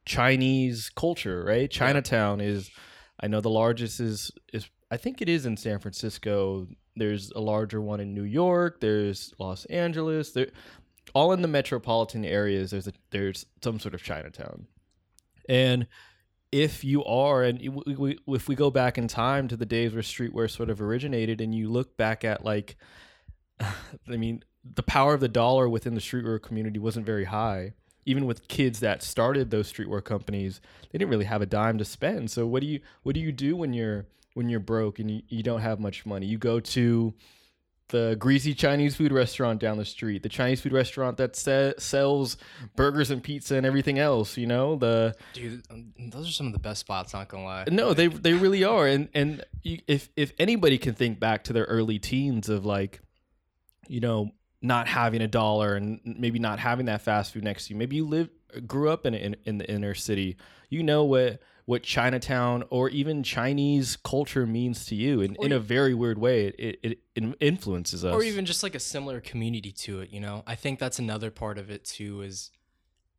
Chinese 0.06 0.90
culture, 0.94 1.44
right? 1.44 1.68
Chinatown 1.68 2.40
is, 2.40 2.70
I 3.18 3.26
know 3.26 3.40
the 3.40 3.50
largest 3.50 4.00
is 4.00 4.30
is 4.52 4.68
I 4.90 4.96
think 4.96 5.20
it 5.20 5.28
is 5.28 5.44
in 5.44 5.56
San 5.56 5.78
Francisco. 5.78 6.68
There's 6.96 7.32
a 7.32 7.40
larger 7.40 7.80
one 7.80 7.98
in 7.98 8.14
New 8.14 8.22
York. 8.22 8.80
There's 8.80 9.34
Los 9.40 9.64
Angeles. 9.64 10.30
There, 10.30 10.48
all 11.14 11.32
in 11.32 11.42
the 11.42 11.48
metropolitan 11.48 12.24
areas. 12.24 12.72
There's 12.72 12.88
a 12.88 12.92
there's 13.10 13.46
some 13.62 13.80
sort 13.80 13.94
of 13.94 14.02
Chinatown, 14.02 14.66
and 15.48 15.86
if 16.54 16.84
you 16.84 17.04
are, 17.04 17.42
and 17.42 17.58
we, 17.58 17.94
we, 17.96 18.18
if 18.28 18.46
we 18.46 18.54
go 18.54 18.70
back 18.70 18.96
in 18.96 19.08
time 19.08 19.48
to 19.48 19.56
the 19.56 19.66
days 19.66 19.92
where 19.92 20.02
streetwear 20.02 20.48
sort 20.48 20.70
of 20.70 20.80
originated, 20.80 21.40
and 21.40 21.52
you 21.52 21.68
look 21.68 21.96
back 21.96 22.24
at 22.24 22.44
like, 22.44 22.76
I 23.60 24.16
mean, 24.16 24.44
the 24.76 24.84
power 24.84 25.14
of 25.14 25.20
the 25.20 25.28
dollar 25.28 25.68
within 25.68 25.94
the 25.94 26.00
streetwear 26.00 26.40
community 26.40 26.78
wasn't 26.78 27.06
very 27.06 27.24
high. 27.24 27.72
Even 28.06 28.26
with 28.26 28.46
kids 28.46 28.80
that 28.80 29.02
started 29.02 29.50
those 29.50 29.72
streetwear 29.72 30.04
companies, 30.04 30.60
they 30.92 30.98
didn't 30.98 31.10
really 31.10 31.24
have 31.24 31.42
a 31.42 31.46
dime 31.46 31.76
to 31.78 31.84
spend. 31.84 32.30
So 32.30 32.46
what 32.46 32.60
do 32.60 32.68
you 32.68 32.80
what 33.02 33.16
do 33.16 33.20
you 33.20 33.32
do 33.32 33.56
when 33.56 33.72
you're 33.72 34.06
when 34.34 34.48
you're 34.48 34.60
broke 34.60 35.00
and 35.00 35.10
you, 35.10 35.22
you 35.28 35.42
don't 35.42 35.60
have 35.60 35.80
much 35.80 36.06
money? 36.06 36.26
You 36.26 36.38
go 36.38 36.60
to 36.60 37.14
the 37.88 38.16
greasy 38.18 38.54
Chinese 38.54 38.96
food 38.96 39.12
restaurant 39.12 39.60
down 39.60 39.76
the 39.76 39.84
street, 39.84 40.22
the 40.22 40.28
Chinese 40.28 40.60
food 40.60 40.72
restaurant 40.72 41.18
that 41.18 41.36
se- 41.36 41.74
sells 41.78 42.36
burgers 42.76 43.10
and 43.10 43.22
pizza 43.22 43.56
and 43.56 43.66
everything 43.66 43.98
else. 43.98 44.36
You 44.36 44.46
know 44.46 44.76
the 44.76 45.14
dude, 45.34 45.62
um, 45.70 45.92
those 46.10 46.28
are 46.28 46.32
some 46.32 46.46
of 46.46 46.52
the 46.52 46.58
best 46.58 46.80
spots. 46.80 47.12
Not 47.12 47.28
gonna 47.28 47.44
lie. 47.44 47.64
no, 47.70 47.94
they 47.94 48.06
they 48.06 48.32
really 48.32 48.64
are. 48.64 48.86
And 48.86 49.08
and 49.14 49.44
you, 49.62 49.80
if 49.86 50.08
if 50.16 50.32
anybody 50.38 50.78
can 50.78 50.94
think 50.94 51.20
back 51.20 51.44
to 51.44 51.52
their 51.52 51.64
early 51.64 51.98
teens 51.98 52.48
of 52.48 52.64
like, 52.64 53.00
you 53.86 54.00
know, 54.00 54.30
not 54.62 54.88
having 54.88 55.20
a 55.20 55.28
dollar 55.28 55.74
and 55.74 56.00
maybe 56.04 56.38
not 56.38 56.58
having 56.58 56.86
that 56.86 57.02
fast 57.02 57.32
food 57.34 57.44
next 57.44 57.66
to 57.66 57.74
you, 57.74 57.78
maybe 57.78 57.96
you 57.96 58.06
live 58.06 58.30
grew 58.66 58.88
up 58.88 59.04
in, 59.04 59.14
in 59.14 59.36
in 59.44 59.58
the 59.58 59.70
inner 59.70 59.94
city, 59.94 60.36
you 60.70 60.82
know 60.82 61.04
what 61.04 61.40
what 61.66 61.82
Chinatown 61.82 62.64
or 62.70 62.90
even 62.90 63.22
Chinese 63.22 63.96
culture 63.96 64.46
means 64.46 64.84
to 64.86 64.94
you, 64.94 65.22
and 65.22 65.36
in 65.40 65.50
a 65.50 65.58
very 65.58 65.94
weird 65.94 66.18
way, 66.18 66.46
it, 66.48 66.78
it, 66.82 66.98
it 67.14 67.24
influences 67.40 68.04
us. 68.04 68.14
or 68.14 68.22
even 68.22 68.44
just 68.44 68.62
like 68.62 68.74
a 68.74 68.80
similar 68.80 69.20
community 69.20 69.72
to 69.72 70.00
it 70.00 70.10
you 70.10 70.20
know? 70.20 70.42
I 70.46 70.54
think 70.56 70.78
that's 70.78 70.98
another 70.98 71.30
part 71.30 71.56
of 71.58 71.70
it 71.70 71.84
too 71.84 72.20
is 72.22 72.50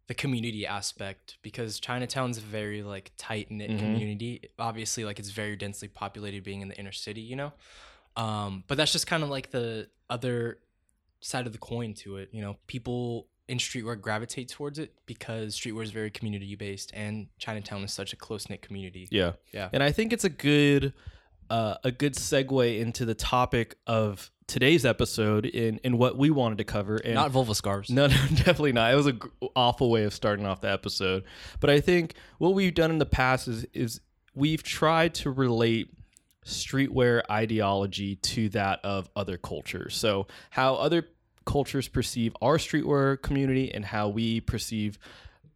the 0.08 0.14
community 0.14 0.68
aspect 0.68 1.38
because 1.42 1.80
chinatown's 1.80 2.38
a 2.38 2.42
very 2.42 2.84
like 2.84 3.12
tight 3.18 3.50
knit 3.50 3.72
Mhm. 3.72 3.80
community. 3.80 4.42
Obviously 4.60 5.04
like 5.06 5.18
it's 5.18 5.32
very 5.32 5.56
densely 5.56 5.88
populated 5.88 6.44
being 6.44 6.62
in 6.62 6.68
the 6.68 6.78
inner 6.78 6.92
city 6.92 7.22
you 7.22 7.36
know? 7.36 7.52
Um 8.16 8.64
but 8.68 8.78
that's 8.78 8.92
just 8.92 9.08
kind 9.08 9.24
of 9.24 9.30
like 9.30 9.50
the 9.50 9.90
other 10.08 10.60
side 11.22 11.48
of 11.48 11.54
the 11.54 11.58
coin 11.58 11.96
to 11.96 12.18
it 12.18 12.30
you 12.32 12.42
know? 12.42 12.58
People 12.68 13.28
in 13.48 13.58
streetwear 13.60 14.00
gravitate 14.00 14.50
towards 14.50 14.80
it 14.80 14.94
because 15.06 15.56
streetwear 15.56 15.84
is 15.84 15.92
very 15.92 16.10
community 16.10 16.56
based 16.56 16.92
and 16.94 17.28
chinatown 17.38 17.84
is 17.84 17.94
such 17.94 18.12
a 18.14 18.16
close-knit 18.16 18.62
community 18.62 19.08
Yeah. 19.12 19.34
Yeah. 19.54 19.70
And 19.72 19.84
I 19.84 19.92
think 19.92 20.14
it's 20.14 20.24
a 20.24 20.30
good 20.30 20.94
uh, 21.50 21.76
a 21.84 21.92
good 21.92 22.16
segue 22.16 22.80
into 22.80 23.06
the 23.06 23.14
topic 23.14 23.76
of 23.86 24.32
today's 24.48 24.84
episode 24.84 25.46
in 25.46 25.78
in 25.84 25.98
what 26.00 26.18
we 26.18 26.32
wanted 26.32 26.58
to 26.58 26.64
cover 26.64 26.96
and 26.98 27.14
not 27.14 27.30
vulva 27.32 27.54
scarves 27.54 27.90
no, 27.92 28.08
no, 28.08 28.16
definitely 28.16 28.74
not. 28.74 28.92
It 28.92 28.96
was 28.96 29.06
a 29.08 29.14
g- 29.14 29.20
awful 29.56 29.92
way 29.92 30.06
of 30.06 30.14
starting 30.14 30.46
off 30.46 30.62
the 30.62 30.72
episode. 30.72 31.24
But 31.60 31.70
I 31.70 31.82
think 31.82 32.16
what 32.40 32.56
we've 32.56 32.74
done 32.74 32.90
in 32.90 32.98
the 32.98 33.06
past 33.06 33.48
is 33.48 33.66
is 33.74 34.02
we've 34.34 34.64
tried 34.64 35.14
to 35.16 35.30
relate 35.30 35.92
streetwear 36.46 37.22
ideology 37.30 38.16
to 38.18 38.50
that 38.50 38.80
of 38.84 39.10
other 39.16 39.38
cultures. 39.38 39.96
So 39.96 40.28
how 40.52 40.76
other 40.76 41.08
cultures 41.46 41.88
perceive 41.88 42.36
our 42.42 42.58
streetwear 42.58 43.22
community 43.22 43.74
and 43.74 43.86
how 43.86 44.10
we 44.10 44.42
perceive 44.42 44.98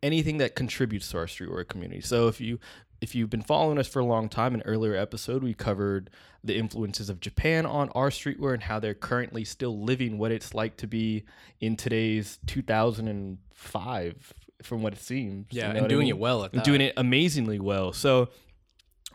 anything 0.02 0.38
that 0.38 0.56
contributes 0.56 1.10
to 1.12 1.18
our 1.18 1.26
streetwear 1.26 1.68
community. 1.68 2.02
So 2.02 2.28
if 2.28 2.40
you 2.40 2.60
if 3.02 3.16
you've 3.16 3.30
been 3.30 3.42
following 3.42 3.78
us 3.78 3.88
for 3.88 4.00
a 4.00 4.06
long 4.06 4.28
time, 4.28 4.54
in 4.54 4.60
an 4.60 4.68
earlier 4.68 4.96
episode 4.96 5.44
we 5.44 5.54
covered 5.54 6.10
the 6.44 6.58
influences 6.58 7.10
of 7.10 7.20
Japan 7.20 7.66
on 7.66 7.90
our 7.90 8.10
streetwear 8.10 8.54
and 8.54 8.64
how 8.64 8.80
they're 8.80 8.94
currently 8.94 9.44
still 9.44 9.82
living 9.82 10.18
what 10.18 10.32
it's 10.32 10.54
like 10.54 10.78
to 10.78 10.88
be 10.88 11.24
in 11.60 11.76
today's 11.76 12.40
2005 12.48 14.34
from 14.64 14.82
what 14.82 14.94
it 14.94 15.00
seems. 15.00 15.48
You 15.52 15.62
yeah 15.62 15.68
know 15.68 15.72
and 15.72 15.82
what 15.82 15.86
I 15.86 15.88
doing 15.90 16.06
mean? 16.06 16.16
it 16.16 16.20
well 16.20 16.44
at 16.46 16.64
doing 16.64 16.82
it 16.82 16.94
amazingly 16.98 17.60
well. 17.60 17.94
So 17.94 18.30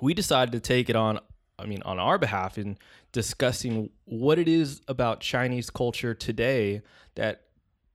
we 0.00 0.14
decided 0.14 0.52
to 0.52 0.60
take 0.60 0.90
it 0.90 0.96
on 0.96 1.20
I 1.58 1.66
mean 1.66 1.82
on 1.82 1.98
our 1.98 2.18
behalf 2.18 2.58
in 2.58 2.78
discussing 3.12 3.90
what 4.04 4.38
it 4.38 4.48
is 4.48 4.80
about 4.88 5.20
Chinese 5.20 5.70
culture 5.70 6.14
today 6.14 6.82
that 7.14 7.42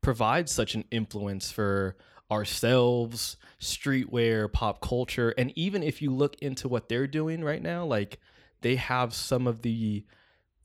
provides 0.01 0.51
such 0.51 0.75
an 0.75 0.85
influence 0.91 1.51
for 1.51 1.95
ourselves, 2.31 3.37
streetwear, 3.59 4.51
pop 4.51 4.81
culture, 4.81 5.33
and 5.37 5.51
even 5.55 5.83
if 5.83 6.01
you 6.01 6.13
look 6.13 6.35
into 6.41 6.67
what 6.67 6.87
they're 6.87 7.07
doing 7.07 7.43
right 7.43 7.61
now, 7.61 7.85
like 7.85 8.19
they 8.61 8.75
have 8.75 9.13
some 9.13 9.47
of 9.47 9.61
the 9.61 10.05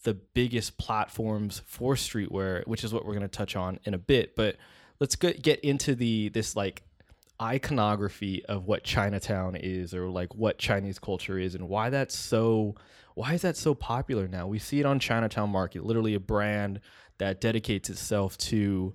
the 0.05 0.15
biggest 0.15 0.77
platforms 0.77 1.63
for 1.67 1.95
streetwear, 1.95 2.67
which 2.67 2.85
is 2.85 2.93
what 2.93 3.05
we're 3.07 3.15
going 3.15 3.23
to 3.23 3.29
touch 3.29 3.57
on 3.57 3.81
in 3.85 3.95
a 3.95 3.99
bit. 3.99 4.37
But 4.37 4.57
let's 5.01 5.17
get 5.17 5.43
get 5.43 5.61
into 5.61 5.95
the 5.95 6.29
this 6.29 6.55
like 6.55 6.83
iconography 7.41 8.45
of 8.47 8.67
what 8.67 8.85
Chinatown 8.85 9.57
is 9.57 9.95
or 9.95 10.09
like 10.09 10.35
what 10.35 10.59
Chinese 10.59 10.99
culture 10.99 11.39
is 11.39 11.55
and 11.55 11.69
why 11.69 11.91
that's 11.91 12.17
so 12.17 12.75
why 13.15 13.33
is 13.35 13.43
that 13.43 13.57
so 13.57 13.75
popular 13.75 14.27
now? 14.27 14.47
We 14.47 14.59
see 14.59 14.81
it 14.81 14.87
on 14.87 14.99
Chinatown 14.99 15.51
Market, 15.51 15.85
literally 15.85 16.15
a 16.15 16.21
brand 16.21 16.81
that 17.19 17.41
dedicates 17.41 17.89
itself 17.89 18.37
to, 18.39 18.93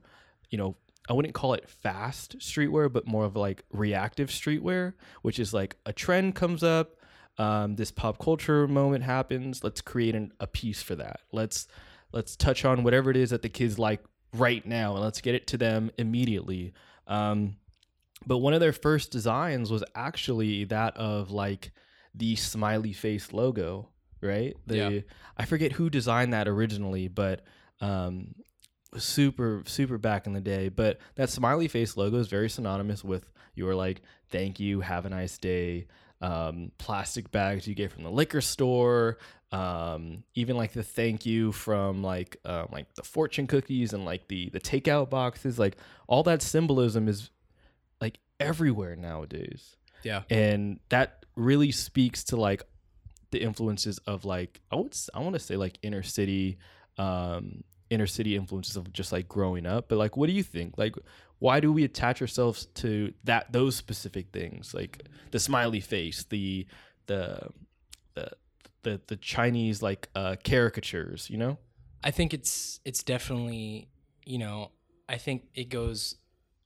you 0.49 0.57
know, 0.57 0.75
I 1.09 1.13
wouldn't 1.13 1.33
call 1.33 1.53
it 1.53 1.69
fast 1.69 2.37
streetwear, 2.39 2.91
but 2.91 3.07
more 3.07 3.25
of 3.25 3.35
like 3.35 3.63
reactive 3.71 4.29
streetwear, 4.29 4.93
which 5.21 5.39
is 5.39 5.53
like 5.53 5.77
a 5.85 5.93
trend 5.93 6.35
comes 6.35 6.63
up, 6.63 6.97
um, 7.37 7.77
this 7.77 7.91
pop 7.91 8.19
culture 8.19 8.67
moment 8.67 9.03
happens. 9.05 9.63
Let's 9.63 9.81
create 9.81 10.13
an, 10.13 10.33
a 10.39 10.45
piece 10.45 10.83
for 10.83 10.95
that. 10.95 11.21
Let's 11.31 11.67
let's 12.11 12.35
touch 12.35 12.65
on 12.65 12.83
whatever 12.83 13.09
it 13.09 13.17
is 13.17 13.29
that 13.29 13.41
the 13.41 13.49
kids 13.49 13.79
like 13.79 14.03
right 14.33 14.65
now, 14.65 14.95
and 14.95 15.03
let's 15.03 15.21
get 15.21 15.33
it 15.33 15.47
to 15.47 15.57
them 15.57 15.89
immediately. 15.97 16.73
Um, 17.07 17.55
but 18.25 18.39
one 18.39 18.53
of 18.53 18.59
their 18.59 18.73
first 18.73 19.11
designs 19.11 19.71
was 19.71 19.83
actually 19.95 20.65
that 20.65 20.95
of 20.97 21.31
like 21.31 21.71
the 22.13 22.35
smiley 22.35 22.93
face 22.93 23.33
logo, 23.33 23.89
right? 24.21 24.55
The, 24.67 24.75
Yeah. 24.75 24.99
I 25.37 25.45
forget 25.45 25.73
who 25.73 25.89
designed 25.89 26.33
that 26.33 26.47
originally, 26.47 27.07
but 27.07 27.41
um, 27.81 28.35
super 28.97 29.63
super 29.65 29.97
back 29.97 30.27
in 30.27 30.33
the 30.33 30.41
day. 30.41 30.69
But 30.69 30.99
that 31.15 31.29
smiley 31.29 31.67
face 31.67 31.95
logo 31.95 32.17
is 32.17 32.27
very 32.27 32.49
synonymous 32.49 33.03
with 33.03 33.31
your 33.55 33.75
like 33.75 34.01
thank 34.29 34.59
you, 34.59 34.81
have 34.81 35.05
a 35.05 35.09
nice 35.09 35.37
day, 35.37 35.87
um, 36.21 36.71
plastic 36.77 37.31
bags 37.31 37.67
you 37.67 37.75
get 37.75 37.91
from 37.91 38.03
the 38.03 38.11
liquor 38.11 38.41
store, 38.41 39.17
um, 39.51 40.23
even 40.35 40.57
like 40.57 40.73
the 40.73 40.83
thank 40.83 41.25
you 41.25 41.51
from 41.51 42.03
like 42.03 42.37
um, 42.45 42.67
like 42.71 42.93
the 42.95 43.03
fortune 43.03 43.47
cookies 43.47 43.93
and 43.93 44.05
like 44.05 44.27
the 44.27 44.49
the 44.49 44.59
takeout 44.59 45.09
boxes, 45.09 45.57
like 45.57 45.77
all 46.07 46.23
that 46.23 46.41
symbolism 46.41 47.07
is 47.07 47.29
everywhere 48.39 48.95
nowadays. 48.95 49.75
Yeah. 50.03 50.23
And 50.29 50.79
that 50.89 51.25
really 51.35 51.71
speaks 51.71 52.23
to 52.25 52.35
like 52.35 52.63
the 53.31 53.41
influences 53.41 53.99
of 53.99 54.25
like 54.25 54.61
I 54.71 54.75
would 54.75 54.95
I 55.13 55.19
want 55.19 55.33
to 55.33 55.39
say 55.39 55.55
like 55.55 55.77
inner 55.81 56.03
city 56.03 56.57
um 56.97 57.63
inner 57.89 58.07
city 58.07 58.35
influences 58.35 58.75
of 58.75 58.91
just 58.93 59.11
like 59.11 59.27
growing 59.27 59.65
up. 59.65 59.89
But 59.89 59.97
like 59.97 60.17
what 60.17 60.27
do 60.27 60.33
you 60.33 60.43
think? 60.43 60.77
Like 60.77 60.95
why 61.39 61.59
do 61.59 61.71
we 61.71 61.83
attach 61.83 62.21
ourselves 62.21 62.65
to 62.75 63.13
that 63.23 63.51
those 63.51 63.75
specific 63.75 64.31
things? 64.31 64.73
Like 64.73 65.07
the 65.31 65.39
smiley 65.39 65.79
face 65.79 66.25
the 66.29 66.65
the 67.07 67.49
the 68.15 68.31
the, 68.83 69.01
the 69.07 69.17
Chinese 69.17 69.81
like 69.81 70.09
uh 70.15 70.35
caricatures 70.43 71.29
you 71.29 71.37
know? 71.37 71.57
I 72.03 72.11
think 72.11 72.33
it's 72.33 72.79
it's 72.85 73.03
definitely 73.03 73.89
you 74.25 74.37
know 74.37 74.71
I 75.07 75.17
think 75.17 75.47
it 75.55 75.69
goes 75.69 76.15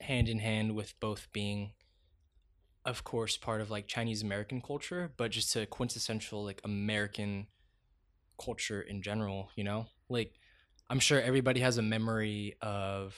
hand 0.04 0.30
in 0.30 0.40
hand 0.40 0.76
with 0.76 0.94
both 1.00 1.28
being 1.34 1.72
of 2.86 3.04
course 3.04 3.38
part 3.38 3.62
of 3.62 3.72
like 3.72 3.88
Chinese 3.88 4.22
American 4.22 4.62
culture 4.62 5.12
but 5.18 5.32
just 5.32 5.56
a 5.56 5.66
quintessential 5.66 6.44
like 6.44 6.62
American 6.64 7.48
culture 8.44 8.82
in 8.82 9.02
general 9.02 9.50
you 9.56 9.64
know? 9.64 9.88
Like 10.10 10.34
I'm 10.90 11.00
sure 11.00 11.20
everybody 11.20 11.62
has 11.62 11.78
a 11.78 11.82
memory 11.82 12.56
of 12.62 13.16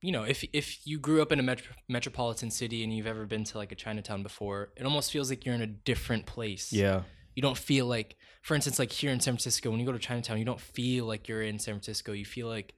you 0.00 0.10
know 0.10 0.24
if 0.24 0.44
if 0.52 0.86
you 0.86 0.98
grew 0.98 1.22
up 1.22 1.30
in 1.32 1.38
a 1.38 1.42
metro- 1.42 1.74
metropolitan 1.88 2.50
city 2.50 2.82
and 2.82 2.94
you've 2.94 3.06
ever 3.06 3.26
been 3.26 3.44
to 3.44 3.58
like 3.58 3.72
a 3.72 3.76
Chinatown 3.76 4.22
before 4.22 4.72
it 4.76 4.84
almost 4.84 5.12
feels 5.12 5.30
like 5.30 5.44
you're 5.44 5.54
in 5.54 5.62
a 5.62 5.66
different 5.66 6.26
place. 6.26 6.72
Yeah. 6.72 7.02
You 7.34 7.42
don't 7.42 7.58
feel 7.58 7.86
like 7.86 8.16
for 8.42 8.54
instance 8.54 8.78
like 8.78 8.90
here 8.90 9.10
in 9.10 9.20
san 9.20 9.34
francisco 9.34 9.70
when 9.70 9.80
you 9.80 9.86
go 9.86 9.92
to 9.92 9.98
chinatown 9.98 10.38
you 10.38 10.44
don't 10.44 10.60
feel 10.60 11.06
like 11.06 11.28
you're 11.28 11.42
in 11.42 11.58
san 11.58 11.74
francisco. 11.74 12.12
You 12.12 12.24
feel 12.24 12.48
like 12.48 12.74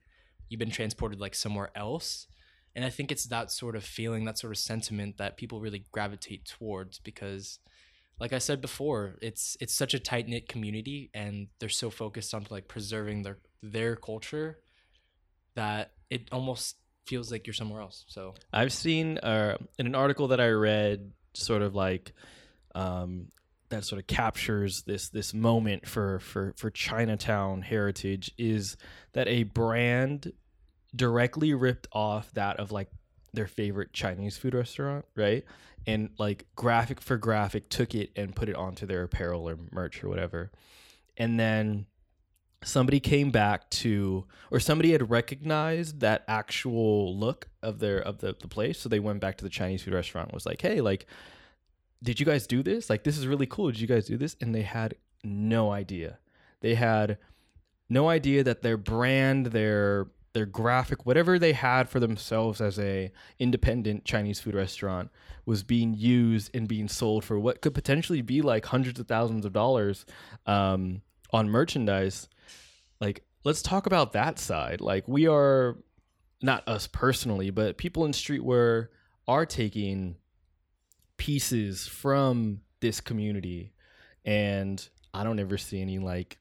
you've 0.49 0.59
been 0.59 0.71
transported 0.71 1.19
like 1.19 1.35
somewhere 1.35 1.71
else 1.75 2.27
and 2.75 2.85
i 2.85 2.89
think 2.89 3.11
it's 3.11 3.25
that 3.25 3.51
sort 3.51 3.75
of 3.75 3.83
feeling 3.83 4.25
that 4.25 4.37
sort 4.37 4.51
of 4.51 4.57
sentiment 4.57 5.17
that 5.17 5.37
people 5.37 5.59
really 5.59 5.85
gravitate 5.91 6.45
towards 6.45 6.99
because 6.99 7.59
like 8.19 8.33
i 8.33 8.37
said 8.37 8.61
before 8.61 9.15
it's 9.21 9.57
it's 9.59 9.73
such 9.73 9.93
a 9.93 9.99
tight 9.99 10.27
knit 10.27 10.47
community 10.47 11.09
and 11.13 11.47
they're 11.59 11.69
so 11.69 11.89
focused 11.89 12.33
on 12.33 12.45
like 12.49 12.67
preserving 12.67 13.23
their 13.23 13.37
their 13.61 13.95
culture 13.95 14.59
that 15.55 15.93
it 16.09 16.27
almost 16.31 16.77
feels 17.05 17.31
like 17.31 17.45
you're 17.47 17.53
somewhere 17.53 17.81
else 17.81 18.03
so. 18.07 18.33
I've 18.51 18.73
seen 18.73 19.17
uh, 19.19 19.57
in 19.77 19.85
an 19.85 19.95
article 19.95 20.29
that 20.29 20.41
I 20.41 20.49
read, 20.49 21.11
sort 21.33 21.61
of 21.61 21.75
like 21.75 22.13
um, 22.73 23.27
that 23.69 23.85
sort 23.85 23.99
of 23.99 24.07
captures 24.07 24.83
this 24.83 25.09
this 25.09 25.33
moment 25.33 25.87
for 25.87 26.19
for 26.19 26.53
for 26.57 26.69
Chinatown 26.69 27.61
heritage 27.61 28.31
is 28.37 28.77
that 29.13 29.27
a 29.27 29.43
brand 29.43 30.31
directly 30.95 31.53
ripped 31.53 31.87
off 31.91 32.31
that 32.33 32.59
of 32.59 32.71
like 32.71 32.89
their 33.33 33.47
favorite 33.47 33.93
Chinese 33.93 34.37
food 34.37 34.53
restaurant, 34.53 35.05
right? 35.15 35.43
And 35.87 36.09
like 36.17 36.45
graphic 36.55 37.01
for 37.01 37.17
graphic 37.17 37.69
took 37.69 37.93
it 37.93 38.11
and 38.15 38.35
put 38.35 38.49
it 38.49 38.55
onto 38.55 38.85
their 38.85 39.03
apparel 39.03 39.47
or 39.47 39.57
merch 39.71 40.03
or 40.03 40.09
whatever. 40.09 40.51
And 41.17 41.39
then 41.39 41.85
somebody 42.63 42.99
came 42.99 43.29
back 43.29 43.69
to 43.69 44.25
or 44.49 44.59
somebody 44.59 44.91
had 44.91 45.09
recognized 45.09 45.99
that 45.99 46.23
actual 46.27 47.15
look 47.15 47.49
of 47.61 47.79
their 47.79 47.99
of 47.99 48.19
the, 48.19 48.35
the 48.39 48.47
place. 48.47 48.79
So 48.79 48.89
they 48.89 48.99
went 48.99 49.19
back 49.19 49.37
to 49.37 49.43
the 49.43 49.51
chinese 49.51 49.83
food 49.83 49.93
restaurant 49.93 50.33
was 50.33 50.47
like 50.47 50.61
hey 50.61 50.81
like 50.81 51.05
did 52.05 52.19
you 52.19 52.25
guys 52.25 52.47
do 52.47 52.63
this? 52.63 52.89
Like 52.89 53.03
this 53.03 53.17
is 53.17 53.27
really 53.27 53.47
cool. 53.47 53.71
Did 53.71 53.79
you 53.79 53.87
guys 53.87 54.05
do 54.05 54.15
this? 54.15 54.35
And 54.39 54.53
they 54.53 54.61
had 54.61 54.95
no 55.23 55.71
idea. 55.71 56.19
They 56.61 56.75
had 56.75 57.17
no 57.89 58.09
idea 58.09 58.43
that 58.43 58.61
their 58.61 58.77
brand 58.77 59.47
their 59.47 60.07
their 60.35 60.45
graphic 60.45 61.05
whatever 61.05 61.39
they 61.39 61.53
had 61.53 61.89
for 61.89 61.99
themselves 61.99 62.61
as 62.61 62.77
a 62.77 63.11
independent 63.39 64.05
chinese 64.05 64.39
food 64.39 64.53
restaurant 64.53 65.09
was 65.45 65.63
being 65.63 65.93
used 65.93 66.55
and 66.55 66.67
being 66.67 66.87
sold 66.87 67.23
for 67.23 67.39
what 67.39 67.61
could 67.61 67.73
potentially 67.73 68.21
be 68.21 68.41
like 68.41 68.65
hundreds 68.65 68.99
of 68.99 69.07
thousands 69.07 69.45
of 69.45 69.53
dollars 69.53 70.05
um, 70.45 71.01
on 71.31 71.49
merchandise. 71.49 72.27
Like 72.99 73.23
let's 73.43 73.61
talk 73.61 73.85
about 73.85 74.13
that 74.13 74.39
side. 74.39 74.81
Like 74.81 75.07
we 75.07 75.27
are 75.27 75.77
not 76.41 76.67
us 76.67 76.87
personally 76.87 77.49
but 77.49 77.77
people 77.77 78.05
in 78.05 78.11
streetwear 78.11 78.87
are 79.27 79.45
taking 79.45 80.15
pieces 81.17 81.87
from 81.87 82.61
this 82.81 82.99
community. 82.99 83.73
And 84.25 84.87
I 85.13 85.23
don't 85.23 85.39
ever 85.39 85.57
see 85.57 85.81
any 85.81 85.99
like 85.99 86.37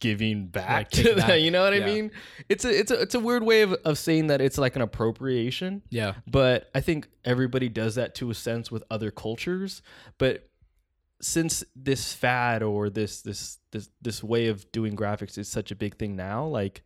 giving 0.00 0.46
back 0.48 0.68
Like, 0.68 0.90
to 0.90 1.02
that. 1.14 1.28
back. 1.28 1.40
You 1.40 1.50
know 1.50 1.62
what 1.62 1.72
I 1.74 1.80
mean? 1.80 2.10
It's 2.48 2.64
a 2.64 2.78
it's 2.78 2.90
a 2.90 3.00
it's 3.02 3.14
a 3.14 3.20
weird 3.20 3.42
way 3.42 3.62
of, 3.62 3.72
of 3.84 3.98
saying 3.98 4.26
that 4.28 4.40
it's 4.40 4.58
like 4.58 4.76
an 4.76 4.82
appropriation. 4.82 5.82
Yeah. 5.90 6.14
But 6.26 6.70
I 6.74 6.80
think 6.80 7.08
everybody 7.24 7.68
does 7.68 7.94
that 7.94 8.14
to 8.16 8.30
a 8.30 8.34
sense 8.34 8.70
with 8.70 8.84
other 8.90 9.10
cultures. 9.10 9.82
But 10.18 10.48
since 11.22 11.64
this 11.74 12.12
fad 12.12 12.62
or 12.62 12.90
this 12.90 13.22
this 13.22 13.58
this 13.70 13.88
this 14.02 14.22
way 14.22 14.48
of 14.48 14.70
doing 14.70 14.94
graphics 14.96 15.38
is 15.38 15.48
such 15.48 15.70
a 15.70 15.74
big 15.76 15.96
thing 15.96 16.14
now, 16.14 16.44
like 16.46 16.82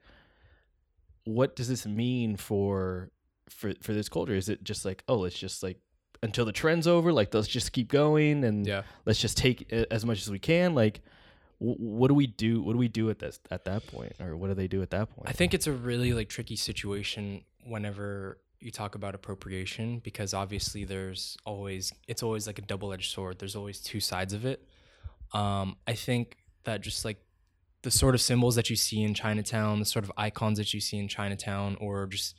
what 1.24 1.56
does 1.56 1.68
this 1.68 1.86
mean 1.86 2.36
for 2.36 3.10
for 3.48 3.72
for 3.82 3.92
this 3.92 4.08
culture? 4.08 4.34
Is 4.34 4.48
it 4.48 4.62
just 4.64 4.84
like, 4.84 5.02
oh, 5.08 5.16
let's 5.18 5.38
just 5.38 5.62
like 5.62 5.78
until 6.22 6.44
the 6.44 6.52
trend's 6.52 6.86
over, 6.86 7.12
like 7.12 7.32
let's 7.34 7.48
just 7.48 7.72
keep 7.72 7.88
going 7.88 8.44
and 8.44 8.66
Yeah. 8.66 8.82
let's 9.06 9.18
just 9.20 9.36
take 9.36 9.72
as 9.72 10.04
much 10.04 10.20
as 10.22 10.30
we 10.30 10.38
can 10.38 10.74
like 10.74 11.00
what 11.62 12.08
do 12.08 12.14
we 12.14 12.26
do 12.26 12.62
what 12.62 12.72
do 12.72 12.78
we 12.78 12.88
do 12.88 13.10
at 13.10 13.18
this 13.18 13.38
at 13.50 13.64
that 13.66 13.86
point 13.86 14.14
or 14.18 14.34
what 14.36 14.48
do 14.48 14.54
they 14.54 14.66
do 14.66 14.80
at 14.80 14.90
that 14.90 15.10
point 15.10 15.28
I 15.28 15.32
think 15.32 15.52
it's 15.52 15.66
a 15.66 15.72
really 15.72 16.12
like 16.14 16.28
tricky 16.28 16.56
situation 16.56 17.44
whenever 17.64 18.38
you 18.60 18.70
talk 18.70 18.94
about 18.94 19.14
appropriation 19.14 20.00
because 20.00 20.34
obviously 20.34 20.84
there's 20.84 21.36
always 21.44 21.92
it's 22.06 22.22
always 22.22 22.46
like 22.46 22.58
a 22.58 22.62
double-edged 22.62 23.10
sword. 23.10 23.38
There's 23.38 23.56
always 23.56 23.80
two 23.80 24.00
sides 24.00 24.34
of 24.34 24.44
it. 24.44 24.66
Um, 25.32 25.76
I 25.86 25.94
think 25.94 26.36
that 26.64 26.82
just 26.82 27.04
like 27.04 27.18
the 27.82 27.90
sort 27.90 28.14
of 28.14 28.20
symbols 28.20 28.56
that 28.56 28.68
you 28.68 28.76
see 28.76 29.02
in 29.02 29.14
Chinatown, 29.14 29.78
the 29.78 29.86
sort 29.86 30.04
of 30.04 30.12
icons 30.16 30.58
that 30.58 30.74
you 30.74 30.80
see 30.80 30.98
in 30.98 31.08
Chinatown, 31.08 31.76
or 31.80 32.06
just 32.06 32.36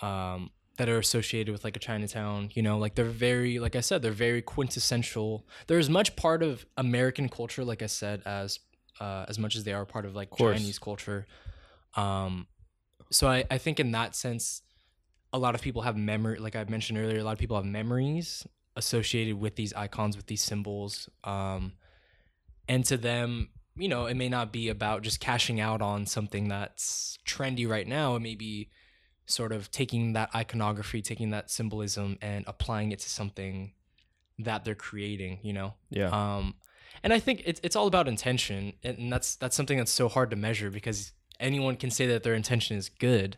um, 0.00 0.50
that 0.78 0.88
are 0.88 0.98
associated 0.98 1.52
with 1.52 1.64
like 1.64 1.76
a 1.76 1.78
Chinatown, 1.78 2.50
you 2.54 2.62
know, 2.62 2.78
like 2.78 2.94
they're 2.94 3.04
very, 3.04 3.58
like 3.58 3.76
I 3.76 3.80
said, 3.80 4.02
they're 4.02 4.10
very 4.10 4.40
quintessential. 4.40 5.46
They're 5.66 5.78
as 5.78 5.90
much 5.90 6.16
part 6.16 6.42
of 6.42 6.64
American 6.76 7.28
culture, 7.28 7.64
like 7.64 7.82
I 7.82 7.86
said, 7.86 8.22
as 8.24 8.58
uh, 9.00 9.26
as 9.28 9.38
much 9.38 9.56
as 9.56 9.64
they 9.64 9.72
are 9.72 9.84
part 9.84 10.04
of 10.04 10.14
like 10.14 10.30
course. 10.30 10.58
Chinese 10.58 10.78
culture. 10.78 11.26
Um, 11.94 12.46
so 13.10 13.28
I, 13.28 13.44
I 13.50 13.58
think 13.58 13.80
in 13.80 13.92
that 13.92 14.16
sense, 14.16 14.62
a 15.32 15.38
lot 15.38 15.54
of 15.54 15.62
people 15.62 15.82
have 15.82 15.96
memory, 15.96 16.38
like 16.38 16.56
I 16.56 16.64
mentioned 16.64 16.98
earlier, 16.98 17.18
a 17.18 17.24
lot 17.24 17.32
of 17.32 17.38
people 17.38 17.56
have 17.56 17.64
memories 17.66 18.46
associated 18.76 19.38
with 19.38 19.56
these 19.56 19.72
icons, 19.74 20.16
with 20.16 20.26
these 20.26 20.42
symbols. 20.42 21.08
Um, 21.24 21.72
and 22.68 22.84
to 22.86 22.96
them, 22.96 23.50
you 23.76 23.88
know, 23.88 24.06
it 24.06 24.14
may 24.14 24.28
not 24.28 24.52
be 24.52 24.68
about 24.68 25.02
just 25.02 25.20
cashing 25.20 25.60
out 25.60 25.82
on 25.82 26.06
something 26.06 26.48
that's 26.48 27.18
trendy 27.26 27.68
right 27.68 27.86
now. 27.86 28.16
It 28.16 28.20
may 28.20 28.34
be 28.34 28.70
sort 29.26 29.52
of 29.52 29.70
taking 29.70 30.12
that 30.14 30.34
iconography, 30.34 31.02
taking 31.02 31.30
that 31.30 31.50
symbolism, 31.50 32.18
and 32.20 32.44
applying 32.46 32.92
it 32.92 32.98
to 33.00 33.08
something 33.08 33.72
that 34.38 34.64
they're 34.64 34.74
creating. 34.74 35.38
You 35.42 35.52
know, 35.52 35.74
yeah 35.90 36.08
um, 36.08 36.54
and 37.02 37.12
I 37.12 37.18
think 37.18 37.42
it's 37.44 37.60
it's 37.62 37.76
all 37.76 37.86
about 37.86 38.08
intention, 38.08 38.74
and 38.82 39.12
that's 39.12 39.36
that's 39.36 39.56
something 39.56 39.78
that's 39.78 39.92
so 39.92 40.08
hard 40.08 40.30
to 40.30 40.36
measure 40.36 40.70
because 40.70 41.12
anyone 41.40 41.76
can 41.76 41.90
say 41.90 42.06
that 42.06 42.22
their 42.22 42.34
intention 42.34 42.76
is 42.76 42.88
good. 42.88 43.36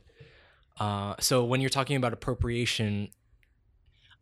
Uh, 0.79 1.15
so 1.21 1.45
when 1.45 1.61
you're 1.61 1.71
talking 1.71 1.97
about 1.97 2.13
appropriation, 2.13 3.09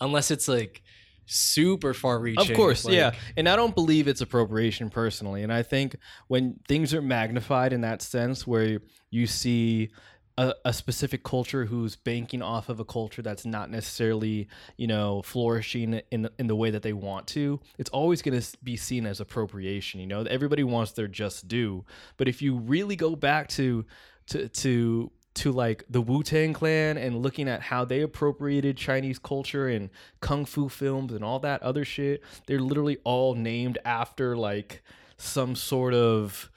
unless 0.00 0.30
it's 0.30 0.48
like 0.48 0.82
super 1.26 1.94
far 1.94 2.18
reaching, 2.18 2.50
Of 2.50 2.56
course, 2.56 2.84
like- 2.84 2.94
yeah. 2.94 3.12
And 3.36 3.48
I 3.48 3.56
don't 3.56 3.74
believe 3.74 4.06
it's 4.08 4.20
appropriation 4.20 4.90
personally. 4.90 5.42
And 5.42 5.52
I 5.52 5.62
think 5.62 5.96
when 6.28 6.60
things 6.68 6.92
are 6.92 7.00
magnified 7.02 7.72
in 7.72 7.80
that 7.82 8.02
sense, 8.02 8.46
where 8.46 8.80
you 9.10 9.26
see 9.26 9.90
a, 10.38 10.54
a 10.64 10.72
specific 10.72 11.22
culture 11.22 11.66
who's 11.66 11.96
banking 11.96 12.42
off 12.42 12.68
of 12.68 12.80
a 12.80 12.84
culture 12.84 13.22
that's 13.22 13.44
not 13.44 13.70
necessarily, 13.70 14.48
you 14.76 14.86
know, 14.86 15.22
flourishing 15.22 16.00
in 16.10 16.28
in 16.38 16.46
the 16.46 16.56
way 16.56 16.70
that 16.70 16.82
they 16.82 16.92
want 16.92 17.26
to, 17.28 17.60
it's 17.78 17.90
always 17.90 18.22
going 18.22 18.40
to 18.40 18.56
be 18.62 18.76
seen 18.76 19.06
as 19.06 19.20
appropriation. 19.20 20.00
You 20.00 20.06
know, 20.06 20.22
everybody 20.22 20.64
wants 20.64 20.92
their 20.92 21.08
just 21.08 21.48
due. 21.48 21.84
But 22.16 22.28
if 22.28 22.40
you 22.40 22.56
really 22.56 22.96
go 22.96 23.14
back 23.14 23.48
to 23.48 23.84
to 24.28 24.48
to 24.48 25.10
to 25.34 25.50
like 25.50 25.84
the 25.88 26.00
Wu 26.00 26.22
Tang 26.22 26.52
Clan 26.52 26.98
and 26.98 27.22
looking 27.22 27.48
at 27.48 27.62
how 27.62 27.84
they 27.84 28.02
appropriated 28.02 28.76
Chinese 28.76 29.18
culture 29.18 29.66
and 29.68 29.90
kung 30.20 30.44
fu 30.44 30.68
films 30.68 31.12
and 31.12 31.24
all 31.24 31.38
that 31.40 31.62
other 31.62 31.84
shit. 31.84 32.22
They're 32.46 32.60
literally 32.60 32.98
all 33.04 33.34
named 33.34 33.78
after 33.84 34.36
like 34.36 34.82
some 35.16 35.56
sort 35.56 35.94
of 35.94 36.50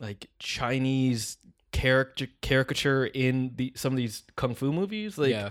like 0.00 0.28
Chinese 0.38 1.38
character 1.74 2.28
caricature 2.40 3.04
in 3.04 3.50
the 3.56 3.72
some 3.74 3.92
of 3.92 3.96
these 3.96 4.22
kung 4.36 4.54
fu 4.54 4.72
movies. 4.72 5.18
Like 5.18 5.30
yeah, 5.30 5.48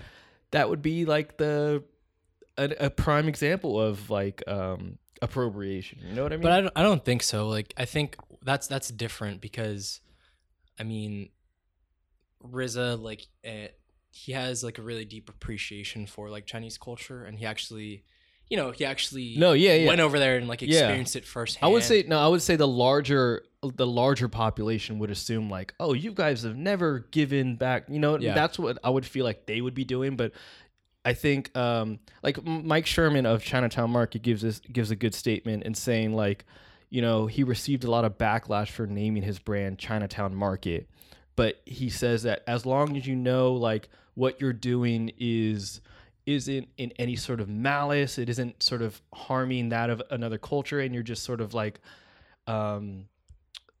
that 0.52 0.70
would 0.70 0.80
be 0.80 1.04
like 1.04 1.36
the 1.36 1.84
a, 2.56 2.70
a 2.80 2.90
prime 2.90 3.28
example 3.28 3.78
of 3.80 4.08
like 4.10 4.42
um 4.48 4.98
appropriation. 5.20 5.98
You 6.08 6.14
know 6.14 6.22
what 6.22 6.32
I 6.32 6.36
mean? 6.36 6.42
but 6.42 6.52
I 6.52 6.60
don't, 6.62 6.72
I 6.76 6.82
don't 6.82 7.04
think 7.04 7.22
so. 7.22 7.46
Like 7.48 7.74
I 7.76 7.84
think 7.84 8.16
that's 8.42 8.66
that's 8.66 8.88
different 8.88 9.42
because, 9.42 10.00
I 10.80 10.82
mean, 10.82 11.28
RZA 12.42 13.00
like 13.00 13.26
eh, 13.44 13.68
he 14.10 14.32
has 14.32 14.64
like 14.64 14.78
a 14.78 14.82
really 14.82 15.04
deep 15.04 15.28
appreciation 15.28 16.06
for 16.06 16.30
like 16.30 16.46
Chinese 16.46 16.78
culture, 16.78 17.24
and 17.24 17.38
he 17.38 17.44
actually, 17.44 18.04
you 18.48 18.56
know, 18.56 18.70
he 18.70 18.86
actually 18.86 19.34
no, 19.36 19.52
yeah, 19.52 19.74
yeah. 19.74 19.88
went 19.88 20.00
over 20.00 20.18
there 20.18 20.36
and 20.38 20.48
like 20.48 20.62
Yeah. 20.62 20.68
experienced 20.78 21.16
it 21.16 21.26
firsthand. 21.26 21.64
I 21.64 21.68
would 21.68 21.82
say 21.82 22.04
no. 22.08 22.18
I 22.18 22.28
would 22.28 22.42
say 22.42 22.56
the 22.56 22.68
larger 22.68 23.44
the 23.70 23.86
larger 23.86 24.28
population 24.28 24.98
would 24.98 25.10
assume 25.10 25.48
like, 25.50 25.74
oh, 25.80 25.92
you 25.92 26.12
guys 26.12 26.42
have 26.42 26.56
never 26.56 27.00
given 27.10 27.56
back. 27.56 27.84
You 27.88 27.98
know, 27.98 28.18
Yeah. 28.18 28.34
that's 28.34 28.58
what 28.58 28.78
I 28.84 28.90
would 28.90 29.06
feel 29.06 29.24
like 29.24 29.46
they 29.46 29.60
would 29.60 29.74
be 29.74 29.84
doing. 29.84 30.16
But 30.16 30.32
I 31.04 31.12
think 31.12 31.54
um, 31.56 31.98
like 32.22 32.42
Mike 32.44 32.86
Cherman 32.86 33.26
of 33.26 33.42
Chinatown 33.42 33.90
Market 33.90 34.22
gives 34.22 34.42
this 34.42 34.60
gives 34.60 34.90
a 34.90 34.96
good 34.96 35.14
statement 35.14 35.64
in 35.64 35.74
saying 35.74 36.14
like, 36.14 36.44
you 36.90 37.02
know, 37.02 37.26
he 37.26 37.44
received 37.44 37.84
a 37.84 37.90
lot 37.90 38.04
of 38.04 38.16
backlash 38.18 38.68
for 38.70 38.86
naming 38.86 39.22
his 39.22 39.38
brand 39.38 39.78
Chinatown 39.78 40.34
Market, 40.34 40.88
but 41.36 41.60
he 41.66 41.90
says 41.90 42.22
that 42.22 42.42
as 42.46 42.64
long 42.64 42.96
as 42.96 43.06
you 43.06 43.16
know 43.16 43.52
like 43.52 43.88
what 44.14 44.40
you're 44.40 44.52
doing 44.52 45.10
is 45.18 45.80
isn't 46.26 46.68
in 46.78 46.90
any 46.98 47.16
sort 47.16 47.38
of 47.38 47.50
malice 47.50 48.16
it 48.16 48.30
isn't 48.30 48.62
sort 48.62 48.80
of 48.80 49.02
harming 49.12 49.68
that 49.68 49.90
of 49.90 50.00
another 50.10 50.38
culture 50.38 50.80
and 50.80 50.94
you're 50.94 51.02
just 51.02 51.22
sort 51.22 51.38
of 51.38 51.52
like 51.52 51.80
um 52.46 53.04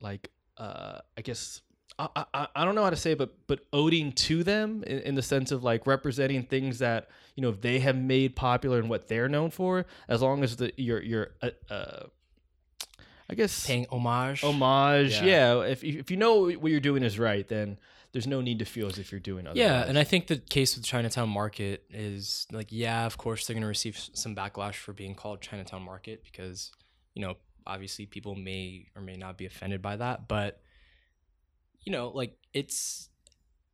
like 0.04 0.30
uh 0.58 0.98
i 1.18 1.20
guess 1.22 1.60
I, 1.96 2.08
I, 2.34 2.48
I 2.56 2.64
don't 2.64 2.74
know 2.74 2.82
how 2.82 2.90
to 2.90 2.96
say 2.96 3.12
it, 3.12 3.18
but 3.18 3.30
but 3.46 3.60
owing 3.72 4.10
to 4.28 4.42
them 4.42 4.82
in, 4.84 4.98
in 5.08 5.14
the 5.14 5.22
sense 5.22 5.52
of 5.52 5.62
like 5.62 5.86
representing 5.86 6.42
things 6.42 6.80
that 6.80 7.08
you 7.36 7.42
know 7.42 7.52
they 7.52 7.78
have 7.86 7.94
made 7.96 8.34
popular 8.34 8.78
and 8.80 8.88
what 8.90 9.06
they're 9.06 9.28
known 9.28 9.50
for 9.50 9.86
as 10.08 10.20
long 10.20 10.42
as 10.42 10.56
the 10.56 10.72
you're 10.76 11.00
you're 11.00 11.28
uh, 11.40 11.50
uh 11.70 12.02
i 13.30 13.34
guess 13.34 13.66
paying 13.66 13.86
homage. 13.90 14.42
homage 14.42 15.12
Yeah. 15.20 15.24
yeah, 15.24 15.60
if, 15.62 15.82
you- 15.84 15.98
if 16.00 16.10
you 16.10 16.16
know 16.16 16.50
what 16.50 16.70
you're 16.72 16.80
doing 16.80 17.02
is 17.04 17.16
right 17.18 17.46
then 17.46 17.78
there's 18.12 18.26
no 18.26 18.40
need 18.40 18.58
to 18.60 18.64
feel 18.64 18.86
as 18.88 18.98
if 18.98 19.10
you're 19.12 19.20
doing 19.20 19.46
otherwise 19.46 19.58
Yeah, 19.58 19.84
and 19.88 19.98
I 19.98 20.04
think 20.04 20.28
the 20.28 20.36
case 20.38 20.76
with 20.76 20.84
Chinatown 20.84 21.28
Market 21.28 21.84
is 21.90 22.46
like, 22.52 22.68
yeah, 22.70 23.06
of 23.06 23.18
course 23.18 23.44
they're 23.46 23.54
gonna 23.54 23.66
receive 23.66 23.96
some 24.14 24.36
backlash 24.36 24.74
for 24.76 24.92
being 24.92 25.16
called 25.16 25.40
Chinatown 25.40 25.82
Market 25.82 26.22
because, 26.22 26.70
you 27.14 27.22
know, 27.22 27.34
obviously 27.66 28.06
people 28.06 28.34
may 28.34 28.86
or 28.94 29.02
may 29.02 29.16
not 29.16 29.38
be 29.38 29.46
offended 29.46 29.80
by 29.82 29.96
that, 29.96 30.28
but 30.28 30.60
you 31.82 31.92
know, 31.92 32.08
like 32.08 32.36
it's 32.52 33.08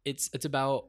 it's 0.04 0.30
it's 0.32 0.44
about 0.44 0.86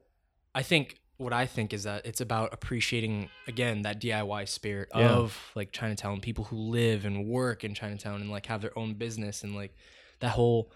I 0.54 0.62
think 0.62 0.98
what 1.18 1.32
I 1.32 1.46
think 1.46 1.72
is 1.72 1.84
that 1.84 2.04
it's 2.04 2.20
about 2.20 2.52
appreciating 2.52 3.28
again 3.46 3.82
that 3.82 4.00
DIY 4.00 4.48
spirit 4.48 4.88
Yeah. 4.94 5.10
of 5.12 5.52
like 5.54 5.70
Chinatown, 5.72 6.20
people 6.20 6.44
who 6.44 6.56
live 6.56 7.04
and 7.04 7.26
work 7.28 7.62
in 7.64 7.74
Chinatown 7.74 8.20
and 8.20 8.30
like 8.30 8.46
have 8.46 8.60
their 8.62 8.76
own 8.78 8.94
business 8.94 9.44
and 9.44 9.54
like 9.54 9.74
that 10.20 10.30
whole 10.30 10.72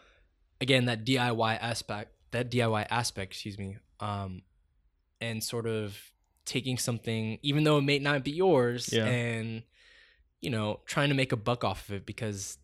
again 0.61 0.85
that 0.87 1.05
DIY 1.05 1.59
aspect 1.61 2.13
that 2.33 2.51
DIY 2.51 2.87
aspect, 2.91 3.33
excuse 3.33 3.59
me, 3.59 3.77
um, 4.01 4.43
and 5.21 5.43
sort 5.43 5.67
of 5.67 5.97
taking 6.45 6.77
something, 6.79 7.39
even 7.43 7.65
though 7.65 7.79
it 7.79 7.83
may 7.83 7.99
not 7.99 8.23
be 8.25 8.31
yours, 8.31 8.93
Yeah. 8.93 9.07
and 9.07 9.63
you 10.41 10.51
know, 10.51 10.81
trying 10.87 11.09
to 11.09 11.15
make 11.15 11.33
a 11.33 11.37
buck 11.37 11.65
off 11.65 11.89
of 11.89 11.95
it 11.95 12.07
because 12.07 12.59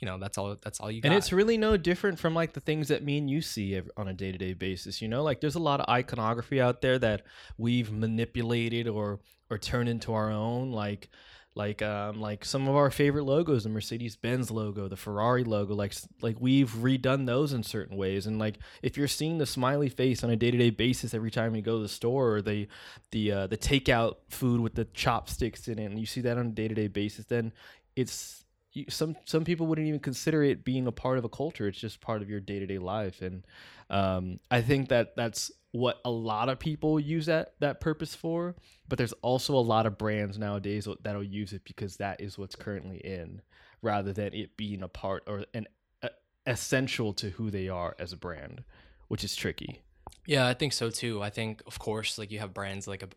you 0.00 0.06
know 0.06 0.18
that's 0.18 0.38
all 0.38 0.56
that's 0.62 0.80
all 0.80 0.90
you 0.90 1.02
got. 1.02 1.08
And 1.08 1.16
it's 1.16 1.32
really 1.32 1.58
no 1.58 1.76
different 1.76 2.18
from 2.18 2.34
like 2.34 2.54
the 2.54 2.60
things 2.60 2.88
that 2.88 3.04
me 3.04 3.18
and 3.18 3.28
you 3.28 3.40
see 3.42 3.80
on 3.96 4.08
a 4.08 4.14
day 4.14 4.32
to 4.32 4.38
day 4.38 4.54
basis. 4.54 5.02
You 5.02 5.08
know, 5.08 5.22
like 5.22 5.40
there's 5.40 5.56
a 5.56 5.60
lot 5.60 5.80
of 5.80 5.88
iconography 5.88 6.60
out 6.60 6.80
there 6.80 6.98
that 6.98 7.22
we've 7.58 7.92
manipulated 7.92 8.88
or 8.88 9.20
or 9.50 9.58
turned 9.58 9.88
into 9.88 10.12
our 10.14 10.30
own. 10.30 10.72
Like 10.72 11.10
like 11.54 11.82
um 11.82 12.20
like 12.20 12.44
some 12.44 12.68
of 12.68 12.76
our 12.76 12.90
favorite 12.90 13.24
logos, 13.24 13.64
the 13.64 13.70
Mercedes 13.70 14.16
Benz 14.16 14.50
logo, 14.50 14.88
the 14.88 14.96
Ferrari 14.96 15.44
logo. 15.44 15.74
Like 15.74 15.94
like 16.22 16.36
we've 16.38 16.70
redone 16.70 17.26
those 17.26 17.52
in 17.52 17.62
certain 17.62 17.96
ways. 17.96 18.26
And 18.26 18.38
like 18.38 18.58
if 18.82 18.96
you're 18.96 19.08
seeing 19.08 19.38
the 19.38 19.46
smiley 19.46 19.88
face 19.88 20.22
on 20.22 20.30
a 20.30 20.36
day 20.36 20.50
to 20.50 20.58
day 20.58 20.70
basis 20.70 21.12
every 21.12 21.30
time 21.30 21.56
you 21.56 21.62
go 21.62 21.76
to 21.76 21.82
the 21.82 21.88
store, 21.88 22.36
or 22.36 22.42
the 22.42 22.68
the 23.10 23.32
uh, 23.32 23.46
the 23.48 23.58
takeout 23.58 24.16
food 24.28 24.60
with 24.60 24.74
the 24.74 24.84
chopsticks 24.86 25.66
in 25.66 25.78
it, 25.78 25.86
and 25.86 25.98
you 25.98 26.06
see 26.06 26.20
that 26.20 26.38
on 26.38 26.46
a 26.46 26.50
day 26.50 26.68
to 26.68 26.74
day 26.74 26.88
basis, 26.88 27.24
then 27.26 27.52
it's 27.96 28.44
you, 28.72 28.84
some 28.88 29.16
some 29.24 29.44
people 29.44 29.66
wouldn't 29.66 29.88
even 29.88 30.00
consider 30.00 30.44
it 30.44 30.64
being 30.64 30.86
a 30.86 30.92
part 30.92 31.18
of 31.18 31.24
a 31.24 31.28
culture. 31.28 31.66
It's 31.66 31.80
just 31.80 32.00
part 32.00 32.22
of 32.22 32.30
your 32.30 32.40
day 32.40 32.60
to 32.60 32.66
day 32.66 32.78
life, 32.78 33.22
and 33.22 33.44
um, 33.90 34.38
I 34.50 34.62
think 34.62 34.88
that 34.90 35.16
that's 35.16 35.50
what 35.72 36.00
a 36.04 36.10
lot 36.10 36.48
of 36.48 36.58
people 36.58 36.98
use 36.98 37.26
that 37.26 37.54
that 37.60 37.80
purpose 37.80 38.14
for, 38.14 38.56
but 38.88 38.98
there's 38.98 39.12
also 39.22 39.54
a 39.54 39.60
lot 39.60 39.86
of 39.86 39.98
brands 39.98 40.38
nowadays 40.38 40.88
that'll 41.02 41.22
use 41.22 41.52
it 41.52 41.62
because 41.64 41.96
that 41.98 42.20
is 42.20 42.36
what's 42.36 42.56
currently 42.56 42.98
in, 42.98 43.40
rather 43.82 44.12
than 44.12 44.34
it 44.34 44.56
being 44.56 44.82
a 44.82 44.88
part 44.88 45.22
or 45.26 45.44
an 45.54 45.66
a, 46.02 46.10
essential 46.46 47.12
to 47.12 47.30
who 47.30 47.50
they 47.50 47.68
are 47.68 47.94
as 47.98 48.12
a 48.12 48.16
brand, 48.16 48.64
which 49.08 49.22
is 49.22 49.36
tricky. 49.36 49.80
Yeah, 50.26 50.46
I 50.46 50.54
think 50.54 50.72
so 50.72 50.90
too. 50.90 51.22
I 51.22 51.30
think, 51.30 51.62
of 51.66 51.78
course, 51.78 52.18
like 52.18 52.32
you 52.32 52.40
have 52.40 52.52
brands 52.52 52.88
like 52.88 53.02
a, 53.02 53.08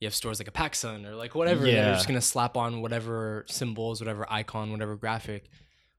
you 0.00 0.06
have 0.06 0.14
stores 0.14 0.40
like 0.40 0.48
a 0.48 0.52
PacSun 0.52 1.06
or 1.06 1.14
like 1.14 1.34
whatever. 1.36 1.64
Yeah. 1.66 1.84
They're 1.84 1.94
just 1.94 2.08
gonna 2.08 2.20
slap 2.20 2.56
on 2.56 2.82
whatever 2.82 3.44
symbols, 3.48 4.00
whatever 4.00 4.26
icon, 4.28 4.72
whatever 4.72 4.96
graphic, 4.96 5.48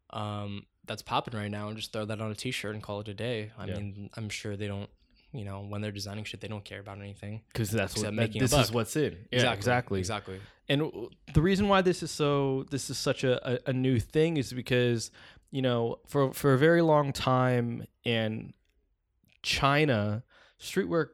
um, 0.10 0.66
that's 0.86 1.02
popping 1.02 1.40
right 1.40 1.50
now, 1.50 1.70
and 1.70 1.78
just 1.78 1.94
throw 1.94 2.04
that 2.04 2.20
on 2.20 2.32
a 2.32 2.36
T-shirt 2.36 2.74
and 2.74 2.84
call 2.84 3.00
it 3.00 3.08
a 3.08 3.14
day. 3.14 3.52
I 3.58 3.66
yeah. 3.66 3.76
mean, 3.76 4.10
I'm 4.16 4.30
sure 4.30 4.58
they 4.58 4.68
don't 4.68 4.90
you 5.38 5.46
know, 5.46 5.62
when 5.62 5.82
they're 5.82 5.92
designing 5.92 6.24
shit, 6.24 6.42
they 6.42 6.48
don't 6.48 6.64
care 6.64 6.80
about 6.80 7.00
anything. 7.00 7.42
Because 7.52 7.72
that's 7.72 7.98
what 7.98 8.16
that, 8.16 8.34
this 8.34 8.54
is 8.54 8.72
what's 8.72 8.96
in. 8.96 9.18
Yeah, 9.32 9.54
exactly, 9.54 10.00
exactly, 10.00 10.00
exactly. 10.00 10.40
And 10.68 10.92
the 11.34 11.42
reason 11.42 11.68
why 11.68 11.82
this 11.82 12.02
is 12.02 12.12
so 12.12 12.66
this 12.72 12.90
is 12.90 12.98
such 12.98 13.24
a, 13.24 13.54
a, 13.68 13.70
a 13.70 13.74
new 13.74 14.00
thing 14.00 14.38
is 14.38 14.52
because 14.52 15.12
you 15.52 15.62
know 15.62 16.00
for 16.08 16.34
for 16.34 16.54
a 16.54 16.58
very 16.58 16.82
long 16.82 17.14
time 17.14 17.86
in 18.04 18.54
China, 19.44 20.24
streetwear 20.60 21.10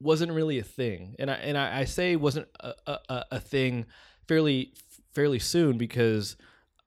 wasn't 0.00 0.32
really 0.32 0.58
a 0.58 0.62
thing, 0.62 1.16
and 1.18 1.30
I 1.30 1.34
and 1.34 1.56
I, 1.56 1.80
I 1.80 1.84
say 1.84 2.16
wasn't 2.16 2.48
a, 2.60 2.74
a, 2.86 3.24
a 3.32 3.40
thing 3.40 3.86
fairly 4.28 4.74
fairly 5.12 5.38
soon 5.38 5.78
because 5.78 6.36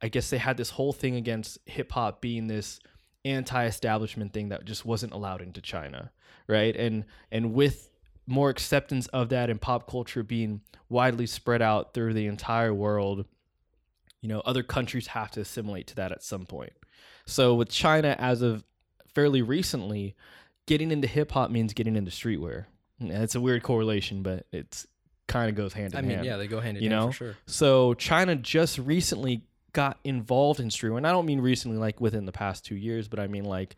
I 0.01 0.07
guess 0.09 0.29
they 0.29 0.37
had 0.37 0.57
this 0.57 0.71
whole 0.71 0.93
thing 0.93 1.15
against 1.15 1.57
hip 1.65 1.91
hop 1.91 2.21
being 2.21 2.47
this 2.47 2.79
anti-establishment 3.23 4.33
thing 4.33 4.49
that 4.49 4.65
just 4.65 4.85
wasn't 4.85 5.13
allowed 5.13 5.41
into 5.41 5.61
China, 5.61 6.11
right? 6.47 6.75
And 6.75 7.05
and 7.31 7.53
with 7.53 7.89
more 8.27 8.49
acceptance 8.49 9.07
of 9.07 9.29
that 9.29 9.49
and 9.49 9.61
pop 9.61 9.89
culture 9.89 10.23
being 10.23 10.61
widely 10.89 11.27
spread 11.27 11.61
out 11.61 11.93
through 11.93 12.13
the 12.13 12.25
entire 12.27 12.73
world, 12.73 13.25
you 14.21 14.29
know, 14.29 14.41
other 14.41 14.63
countries 14.63 15.07
have 15.07 15.31
to 15.31 15.41
assimilate 15.41 15.87
to 15.87 15.95
that 15.95 16.11
at 16.11 16.23
some 16.23 16.45
point. 16.45 16.73
So 17.25 17.55
with 17.55 17.69
China 17.69 18.15
as 18.17 18.41
of 18.41 18.63
fairly 19.13 19.41
recently, 19.41 20.15
getting 20.65 20.91
into 20.91 21.07
hip 21.07 21.31
hop 21.31 21.51
means 21.51 21.73
getting 21.73 21.95
into 21.95 22.11
streetwear. 22.11 22.65
It's 22.99 23.35
a 23.35 23.41
weird 23.41 23.63
correlation, 23.63 24.23
but 24.23 24.45
it's 24.51 24.87
kind 25.27 25.49
of 25.49 25.55
goes 25.55 25.73
hand 25.73 25.93
in 25.93 26.03
hand. 26.03 26.05
I 26.05 26.15
mean, 26.15 26.25
yeah, 26.25 26.37
they 26.37 26.47
go 26.47 26.59
hand 26.59 26.77
in 26.77 26.83
you 26.83 26.89
hand 26.89 27.01
know? 27.01 27.07
for 27.07 27.13
sure. 27.13 27.37
So 27.45 27.93
China 27.95 28.35
just 28.35 28.77
recently 28.77 29.43
got 29.73 29.99
involved 30.03 30.59
in 30.59 30.69
streetwear, 30.69 30.97
and 30.97 31.07
I 31.07 31.11
don't 31.11 31.25
mean 31.25 31.41
recently, 31.41 31.77
like 31.77 31.99
within 31.99 32.25
the 32.25 32.31
past 32.31 32.65
two 32.65 32.75
years, 32.75 33.07
but 33.07 33.19
I 33.19 33.27
mean 33.27 33.43
like 33.43 33.75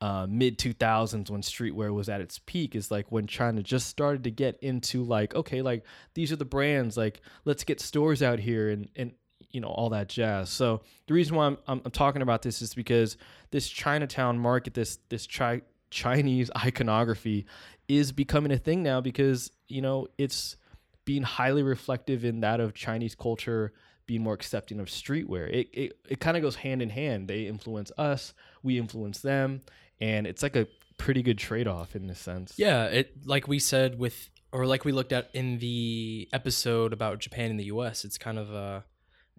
uh, 0.00 0.26
mid 0.28 0.58
2000s 0.58 1.28
when 1.28 1.42
streetwear 1.42 1.92
was 1.92 2.08
at 2.08 2.20
its 2.20 2.38
peak 2.46 2.76
is 2.76 2.90
like 2.90 3.10
when 3.10 3.26
China 3.26 3.62
just 3.62 3.88
started 3.88 4.22
to 4.24 4.30
get 4.30 4.56
into 4.62 5.02
like 5.02 5.34
okay 5.34 5.60
like 5.60 5.84
these 6.14 6.30
are 6.30 6.36
the 6.36 6.44
brands 6.44 6.96
like 6.96 7.20
let's 7.44 7.64
get 7.64 7.80
stores 7.80 8.22
out 8.22 8.38
here 8.38 8.70
and 8.70 8.88
and 8.94 9.12
you 9.50 9.60
know 9.60 9.68
all 9.68 9.90
that 9.90 10.08
jazz. 10.08 10.50
So 10.50 10.82
the 11.06 11.14
reason 11.14 11.36
why 11.36 11.46
I'm, 11.46 11.58
I'm, 11.66 11.80
I'm 11.84 11.90
talking 11.90 12.22
about 12.22 12.42
this 12.42 12.62
is 12.62 12.74
because 12.74 13.16
this 13.50 13.68
Chinatown 13.68 14.38
market, 14.38 14.74
this 14.74 14.98
this 15.08 15.26
chi- 15.26 15.62
Chinese 15.90 16.50
iconography, 16.56 17.46
is 17.88 18.12
becoming 18.12 18.52
a 18.52 18.58
thing 18.58 18.82
now 18.82 19.00
because 19.00 19.50
you 19.68 19.82
know 19.82 20.08
it's 20.18 20.56
being 21.04 21.22
highly 21.22 21.62
reflective 21.62 22.24
in 22.24 22.40
that 22.40 22.60
of 22.60 22.74
Chinese 22.74 23.14
culture 23.14 23.72
be 24.06 24.18
more 24.18 24.34
accepting 24.34 24.80
of 24.80 24.86
streetwear. 24.88 25.48
It 25.48 25.68
it, 25.72 25.92
it 26.08 26.20
kind 26.20 26.36
of 26.36 26.42
goes 26.42 26.56
hand 26.56 26.82
in 26.82 26.90
hand. 26.90 27.28
They 27.28 27.46
influence 27.46 27.90
us, 27.96 28.34
we 28.62 28.78
influence 28.78 29.20
them, 29.20 29.62
and 30.00 30.26
it's 30.26 30.42
like 30.42 30.56
a 30.56 30.66
pretty 30.96 31.22
good 31.22 31.38
trade 31.38 31.68
off 31.68 31.94
in 31.96 32.06
this 32.06 32.18
sense. 32.18 32.54
Yeah, 32.56 32.86
it 32.86 33.26
like 33.26 33.48
we 33.48 33.58
said 33.58 33.98
with 33.98 34.28
or 34.52 34.66
like 34.66 34.84
we 34.84 34.92
looked 34.92 35.12
at 35.12 35.30
in 35.34 35.58
the 35.58 36.28
episode 36.32 36.92
about 36.92 37.18
Japan 37.18 37.50
and 37.50 37.60
the 37.60 37.64
US, 37.64 38.04
it's 38.04 38.18
kind 38.18 38.38
of 38.38 38.52
a 38.52 38.84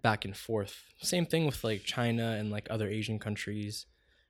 back 0.02 0.24
and 0.24 0.36
forth. 0.36 0.84
Same 1.02 1.26
thing 1.26 1.46
with 1.46 1.62
like 1.64 1.82
China 1.84 2.36
and 2.38 2.50
like 2.50 2.66
other 2.70 2.88
Asian 2.88 3.18
countries. 3.18 3.86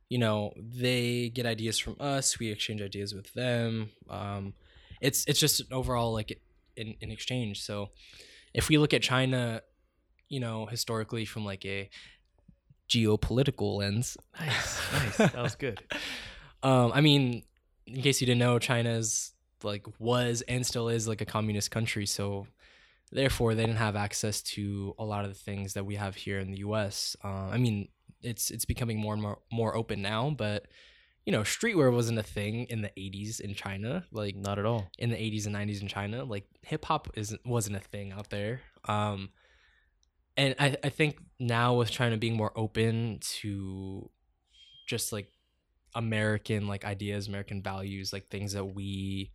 You 0.08 0.18
know, 0.18 0.52
they 0.56 1.28
get 1.28 1.46
ideas 1.46 1.78
from 1.78 1.96
us, 2.00 2.38
we 2.38 2.50
exchange 2.50 2.82
ideas 2.82 3.14
with 3.14 3.32
them. 3.34 3.90
Um, 4.08 4.54
it's 5.00 5.24
it's 5.26 5.38
just 5.38 5.62
overall 5.72 6.12
like 6.12 6.40
in, 6.76 6.96
in 7.00 7.10
exchange. 7.10 7.62
So 7.62 7.90
if 8.52 8.68
we 8.68 8.78
look 8.78 8.92
at 8.92 9.02
China 9.02 9.62
you 10.30 10.40
know, 10.40 10.64
historically 10.64 11.26
from 11.26 11.44
like 11.44 11.66
a 11.66 11.90
geopolitical 12.90 13.76
lens. 13.78 14.16
Nice, 14.38 14.92
nice. 14.92 15.16
That 15.16 15.42
was 15.42 15.54
good. 15.54 15.82
um, 16.62 16.92
I 16.92 17.00
mean, 17.00 17.44
in 17.86 18.02
case 18.02 18.20
you 18.20 18.26
didn't 18.26 18.40
know, 18.40 18.58
China's 18.58 19.32
like 19.62 19.86
was 19.98 20.42
and 20.42 20.66
still 20.66 20.88
is 20.88 21.06
like 21.06 21.20
a 21.20 21.26
communist 21.26 21.70
country, 21.70 22.06
so 22.06 22.46
therefore 23.12 23.54
they 23.54 23.64
didn't 23.64 23.78
have 23.78 23.96
access 23.96 24.42
to 24.42 24.94
a 24.98 25.04
lot 25.04 25.24
of 25.24 25.30
the 25.30 25.38
things 25.38 25.74
that 25.74 25.86
we 25.86 25.94
have 25.96 26.16
here 26.16 26.38
in 26.38 26.50
the 26.50 26.58
U.S. 26.58 27.16
Uh, 27.22 27.48
I 27.50 27.58
mean, 27.58 27.88
it's 28.22 28.50
it's 28.50 28.64
becoming 28.64 28.98
more 28.98 29.14
and 29.14 29.22
more 29.22 29.38
more 29.52 29.76
open 29.76 30.02
now, 30.02 30.30
but 30.30 30.66
you 31.26 31.32
know, 31.32 31.42
streetwear 31.42 31.92
wasn't 31.92 32.18
a 32.18 32.22
thing 32.22 32.64
in 32.70 32.80
the 32.80 32.90
80s 32.98 33.40
in 33.40 33.54
China. 33.54 34.04
Like 34.10 34.34
not 34.34 34.58
at 34.58 34.64
all. 34.64 34.90
In 34.98 35.10
the 35.10 35.16
80s 35.16 35.46
and 35.46 35.54
90s 35.54 35.82
in 35.82 35.86
China, 35.88 36.24
like 36.24 36.44
hip 36.62 36.84
hop 36.86 37.08
isn't 37.14 37.40
wasn't 37.46 37.76
a 37.76 37.80
thing 37.80 38.12
out 38.12 38.30
there. 38.30 38.62
Um, 38.86 39.28
and 40.36 40.54
I, 40.58 40.76
I 40.82 40.88
think 40.88 41.18
now 41.38 41.74
with 41.74 41.90
China 41.90 42.16
being 42.16 42.36
more 42.36 42.52
open 42.56 43.18
to 43.40 44.10
just 44.86 45.12
like 45.12 45.28
American 45.94 46.66
like 46.66 46.84
ideas, 46.84 47.28
American 47.28 47.62
values, 47.62 48.12
like 48.12 48.28
things 48.28 48.52
that 48.52 48.64
we 48.64 49.32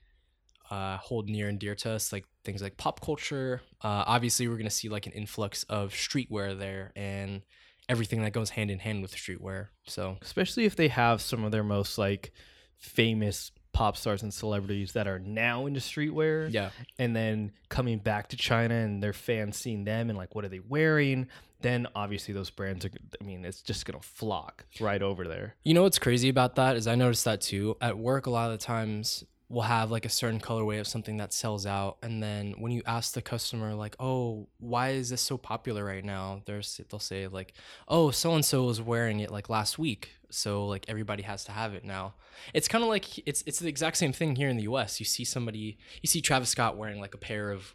uh, 0.72 0.98
hold 0.98 1.30
near 1.30 1.48
and 1.48 1.60
dear 1.60 1.76
to 1.76 1.92
us, 1.92 2.12
like 2.12 2.26
things 2.44 2.62
like 2.62 2.78
pop 2.78 3.02
culture. 3.02 3.62
Uh, 3.82 4.04
obviously, 4.08 4.48
we're 4.48 4.58
gonna 4.58 4.70
see 4.70 4.90
like 4.90 5.06
an 5.06 5.14
influx 5.14 5.64
of 5.64 5.92
streetwear 5.92 6.58
there 6.58 6.92
and 6.96 7.42
everything 7.88 8.22
that 8.24 8.34
goes 8.34 8.50
hand 8.50 8.72
in 8.72 8.80
hand 8.80 9.02
with 9.02 9.14
streetwear. 9.16 9.68
So 9.86 10.18
especially 10.22 10.66
if 10.66 10.76
they 10.76 10.88
have 10.88 11.22
some 11.22 11.44
of 11.44 11.52
their 11.52 11.64
most 11.64 11.98
like 11.98 12.32
famous 12.78 13.52
pop 13.76 13.98
stars 13.98 14.24
and 14.24 14.34
celebrities 14.34 14.94
that 14.94 15.06
are 15.06 15.20
now 15.20 15.66
into 15.66 15.82
streetwear. 15.82 16.52
Yeah. 16.52 16.70
And 16.98 17.14
then 17.14 17.52
coming 17.68 18.00
back 18.00 18.30
to 18.30 18.38
China 18.38 18.74
and 18.74 19.04
their 19.04 19.12
fans 19.12 19.58
seeing 19.58 19.84
them 19.84 20.10
and 20.10 20.18
like, 20.18 20.34
what 20.34 20.46
are 20.46 20.50
they 20.50 20.62
wearing? 20.62 21.28
Then 21.60 21.86
obviously 21.94 22.34
those 22.34 22.50
brands 22.50 22.86
are, 22.86 22.92
I 23.20 23.24
mean, 23.26 23.44
it's 23.44 23.62
just 23.62 23.86
going 23.86 24.00
to 24.00 24.08
flock 24.08 24.66
right 24.80 25.02
over 25.02 25.28
there. 25.28 25.56
You 25.64 25.74
know 25.74 25.84
what's 25.84 26.00
crazy 26.00 26.30
about 26.30 26.56
that 26.56 26.78
is 26.78 26.88
I 26.88 26.96
noticed 26.96 27.26
that 27.26 27.42
too. 27.42 27.76
At 27.82 27.98
work, 27.98 28.28
a 28.28 28.30
lot 28.30 28.50
of 28.50 28.58
the 28.58 28.66
times 28.66 29.26
we'll 29.50 29.64
have 29.64 29.92
like 29.92 30.06
a 30.06 30.10
certain 30.10 30.40
colorway 30.40 30.80
of 30.80 30.88
something 30.88 31.18
that 31.18 31.34
sells 31.34 31.66
out. 31.66 31.98
And 32.02 32.24
then 32.24 32.54
when 32.58 32.72
you 32.72 32.82
ask 32.86 33.14
the 33.14 33.22
customer, 33.22 33.76
like, 33.76 33.98
oh, 34.00 34.48
why 34.60 34.92
is 34.92 35.10
this 35.10 35.22
so 35.22 35.38
popular 35.38 35.84
right 35.84 36.04
now? 36.04 36.44
There's, 36.46 36.80
they'll 36.90 37.00
say, 37.00 37.28
like, 37.28 37.54
oh, 37.90 38.10
so 38.12 38.36
and 38.36 38.46
so 38.46 38.64
was 38.64 38.82
wearing 38.82 39.20
it 39.20 39.32
like 39.32 39.50
last 39.50 39.78
week 39.78 40.12
so 40.30 40.68
like 40.68 40.86
everybody 40.88 41.24
has 41.24 41.44
to 41.46 41.52
have 41.52 41.74
it 41.74 41.84
now. 41.84 42.14
It's 42.54 42.68
kind 42.68 42.84
of 42.84 42.90
like 42.90 43.28
it's 43.28 43.44
it's 43.46 43.60
the 43.60 43.70
exact 43.70 43.98
same 43.98 44.14
thing 44.14 44.36
here 44.36 44.50
in 44.50 44.58
the 44.58 44.64
us 44.64 45.00
you 45.00 45.06
see 45.06 45.24
somebody 45.24 45.78
you 46.02 46.08
see 46.08 46.22
travis 46.22 46.50
scott 46.50 46.78
wearing 46.78 47.00
like 47.00 47.14
a 47.14 47.18
pair 47.18 47.52
of 47.52 47.74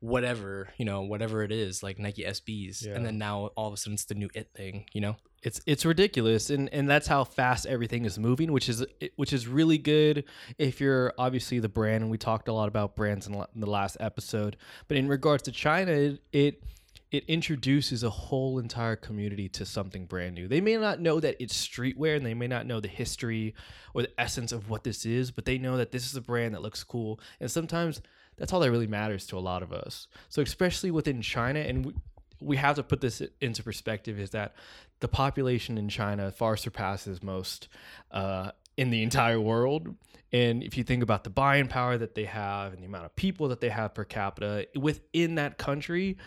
whatever 0.00 0.68
you 0.76 0.84
know 0.84 1.02
whatever 1.02 1.42
it 1.42 1.50
is 1.50 1.82
like 1.82 1.98
nike 1.98 2.22
sbs 2.22 2.86
yeah. 2.86 2.94
and 2.94 3.04
then 3.04 3.18
now 3.18 3.50
all 3.56 3.66
of 3.66 3.74
a 3.74 3.76
sudden 3.76 3.94
it's 3.94 4.04
the 4.04 4.14
new 4.14 4.28
it 4.34 4.48
thing 4.54 4.86
you 4.92 5.00
know? 5.00 5.16
It's 5.40 5.60
it's 5.66 5.84
ridiculous 5.84 6.50
and 6.50 6.68
and 6.72 6.90
that's 6.90 7.06
how 7.06 7.22
fast 7.22 7.64
everything 7.66 8.04
is 8.04 8.18
moving 8.18 8.52
which 8.52 8.68
is 8.68 8.84
which 9.14 9.32
is 9.32 9.46
really 9.46 9.78
good 9.78 10.24
if 10.58 10.80
you're 10.80 11.14
obviously 11.16 11.60
the 11.60 11.68
brand 11.68 12.02
and 12.02 12.10
we 12.10 12.18
talked 12.18 12.48
a 12.48 12.52
lot 12.52 12.66
about 12.66 12.96
brands 12.96 13.28
in 13.28 13.44
the 13.54 13.70
last 13.70 13.96
episode. 14.00 14.56
But 14.88 14.96
in 14.96 15.06
regards 15.06 15.44
to 15.44 15.52
china 15.52 15.92
it, 15.92 16.22
it 16.32 16.62
it 17.10 17.24
introduces 17.26 18.02
a 18.02 18.10
whole 18.10 18.58
entire 18.58 18.96
community 18.96 19.48
to 19.48 19.64
something 19.64 20.04
brand 20.04 20.34
new. 20.34 20.46
They 20.46 20.60
may 20.60 20.76
not 20.76 21.00
know 21.00 21.20
that 21.20 21.36
it's 21.40 21.66
streetwear 21.66 22.16
and 22.16 22.26
they 22.26 22.34
may 22.34 22.46
not 22.46 22.66
know 22.66 22.80
the 22.80 22.88
history 22.88 23.54
or 23.94 24.02
the 24.02 24.20
essence 24.20 24.52
of 24.52 24.68
what 24.68 24.84
this 24.84 25.06
is, 25.06 25.30
but 25.30 25.46
they 25.46 25.56
know 25.56 25.78
that 25.78 25.90
this 25.90 26.06
is 26.06 26.16
a 26.16 26.20
brand 26.20 26.54
that 26.54 26.62
looks 26.62 26.84
cool. 26.84 27.18
And 27.40 27.50
sometimes 27.50 28.02
that's 28.36 28.52
all 28.52 28.60
that 28.60 28.70
really 28.70 28.86
matters 28.86 29.26
to 29.28 29.38
a 29.38 29.40
lot 29.40 29.62
of 29.62 29.72
us. 29.72 30.06
So, 30.28 30.42
especially 30.42 30.90
within 30.90 31.22
China, 31.22 31.60
and 31.60 31.86
we, 31.86 31.94
we 32.40 32.56
have 32.56 32.76
to 32.76 32.82
put 32.82 33.00
this 33.00 33.22
into 33.40 33.62
perspective 33.62 34.20
is 34.20 34.30
that 34.30 34.54
the 35.00 35.08
population 35.08 35.78
in 35.78 35.88
China 35.88 36.30
far 36.30 36.56
surpasses 36.56 37.22
most 37.22 37.68
uh, 38.10 38.50
in 38.76 38.90
the 38.90 39.02
entire 39.02 39.40
world. 39.40 39.94
And 40.30 40.62
if 40.62 40.76
you 40.76 40.84
think 40.84 41.02
about 41.02 41.24
the 41.24 41.30
buying 41.30 41.68
power 41.68 41.96
that 41.96 42.14
they 42.14 42.24
have 42.24 42.74
and 42.74 42.82
the 42.82 42.86
amount 42.86 43.06
of 43.06 43.16
people 43.16 43.48
that 43.48 43.60
they 43.60 43.70
have 43.70 43.94
per 43.94 44.04
capita 44.04 44.68
within 44.76 45.36
that 45.36 45.56
country, 45.56 46.18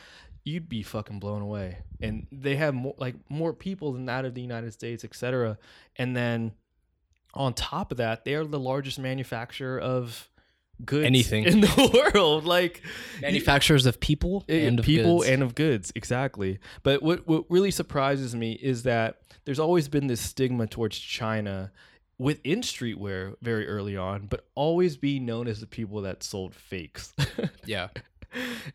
you'd 0.43 0.69
be 0.69 0.83
fucking 0.83 1.19
blown 1.19 1.41
away. 1.41 1.79
And 2.01 2.27
they 2.31 2.55
have 2.55 2.73
more 2.73 2.95
like 2.97 3.15
more 3.29 3.53
people 3.53 3.93
than 3.93 4.05
that 4.05 4.25
of 4.25 4.33
the 4.33 4.41
United 4.41 4.73
States, 4.73 5.03
etc. 5.03 5.57
And 5.95 6.15
then 6.15 6.53
on 7.33 7.53
top 7.53 7.91
of 7.91 7.97
that, 7.97 8.25
they 8.25 8.35
are 8.35 8.43
the 8.43 8.59
largest 8.59 8.99
manufacturer 8.99 9.79
of 9.79 10.27
goods 10.83 11.05
anything 11.05 11.43
in 11.43 11.61
the 11.61 12.11
world 12.15 12.43
like 12.43 12.81
manufacturers 13.21 13.85
of 13.85 13.99
people 13.99 14.43
eh, 14.49 14.65
and 14.65 14.79
of 14.79 14.85
people 14.85 15.19
goods. 15.19 15.29
and 15.29 15.43
of 15.43 15.53
goods 15.53 15.91
exactly 15.93 16.57
but 16.81 17.03
what 17.03 17.27
what 17.27 17.45
really 17.49 17.69
surprises 17.69 18.33
me 18.33 18.53
is 18.53 18.81
that 18.81 19.19
there's 19.45 19.59
always 19.59 19.87
been 19.87 20.07
this 20.07 20.19
stigma 20.19 20.65
towards 20.65 20.97
china 20.97 21.71
within 22.21 22.61
streetwear 22.61 23.33
very 23.41 23.67
early 23.67 23.97
on, 23.97 24.27
but 24.27 24.45
always 24.53 24.95
being 24.95 25.25
known 25.25 25.47
as 25.47 25.59
the 25.59 25.65
people 25.65 26.01
that 26.01 26.21
sold 26.21 26.53
fakes. 26.53 27.13
Yeah. 27.65 27.89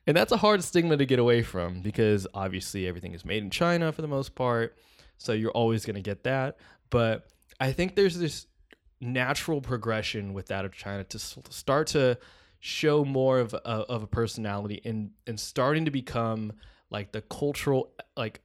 And 0.07 0.17
that's 0.17 0.33
a 0.33 0.37
hard 0.37 0.63
stigma 0.63 0.97
to 0.97 1.07
get 1.07 1.19
away 1.19 1.43
from 1.43 1.81
because 1.81 2.27
obviously 2.35 2.87
everything 2.87 3.15
is 3.15 3.25
made 3.25 3.43
in 3.43 3.51
China 3.51 3.93
for 3.93 4.03
the 4.03 4.09
most 4.09 4.35
part. 4.35 4.77
So 5.19 5.33
you're 5.33 5.51
always 5.53 5.85
going 5.87 5.97
to 5.97 6.03
get 6.03 6.25
that. 6.25 6.59
But 6.91 7.27
I 7.59 7.73
think 7.73 7.95
there's 7.97 8.19
this 8.19 8.47
natural 9.01 9.61
progression 9.61 10.33
with 10.35 10.47
that 10.49 10.65
of 10.65 10.73
China 10.73 11.05
to 11.05 11.19
start 11.19 11.87
to 11.89 12.19
show 12.61 13.05
more 13.05 13.39
of 13.39 13.53
a, 13.55 13.59
of 13.67 14.03
a 14.03 14.07
personality 14.07 14.81
and 14.85 15.11
and 15.27 15.39
starting 15.39 15.85
to 15.85 15.91
become 15.91 16.53
like 16.91 17.13
the 17.13 17.21
cultural 17.23 17.93
like 18.17 18.41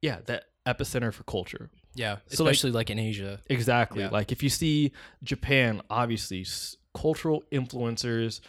yeah 0.00 0.18
that 0.26 0.44
epicenter 0.66 1.12
for 1.12 1.24
culture 1.24 1.68
Yeah. 1.94 2.16
So, 2.28 2.44
like- 2.44 2.52
Especially 2.52 2.72
like, 2.72 2.90
in 2.90 2.98
Asia. 2.98 3.40
Exactly. 3.48 4.02
Yeah. 4.02 4.10
Like 4.10 4.30
if 4.32 4.42
you 4.42 4.48
see 4.50 4.92
Japan, 5.22 5.80
obviously 5.90 6.42
s- 6.42 6.76
cultural 6.94 7.42
influencers 7.52 8.40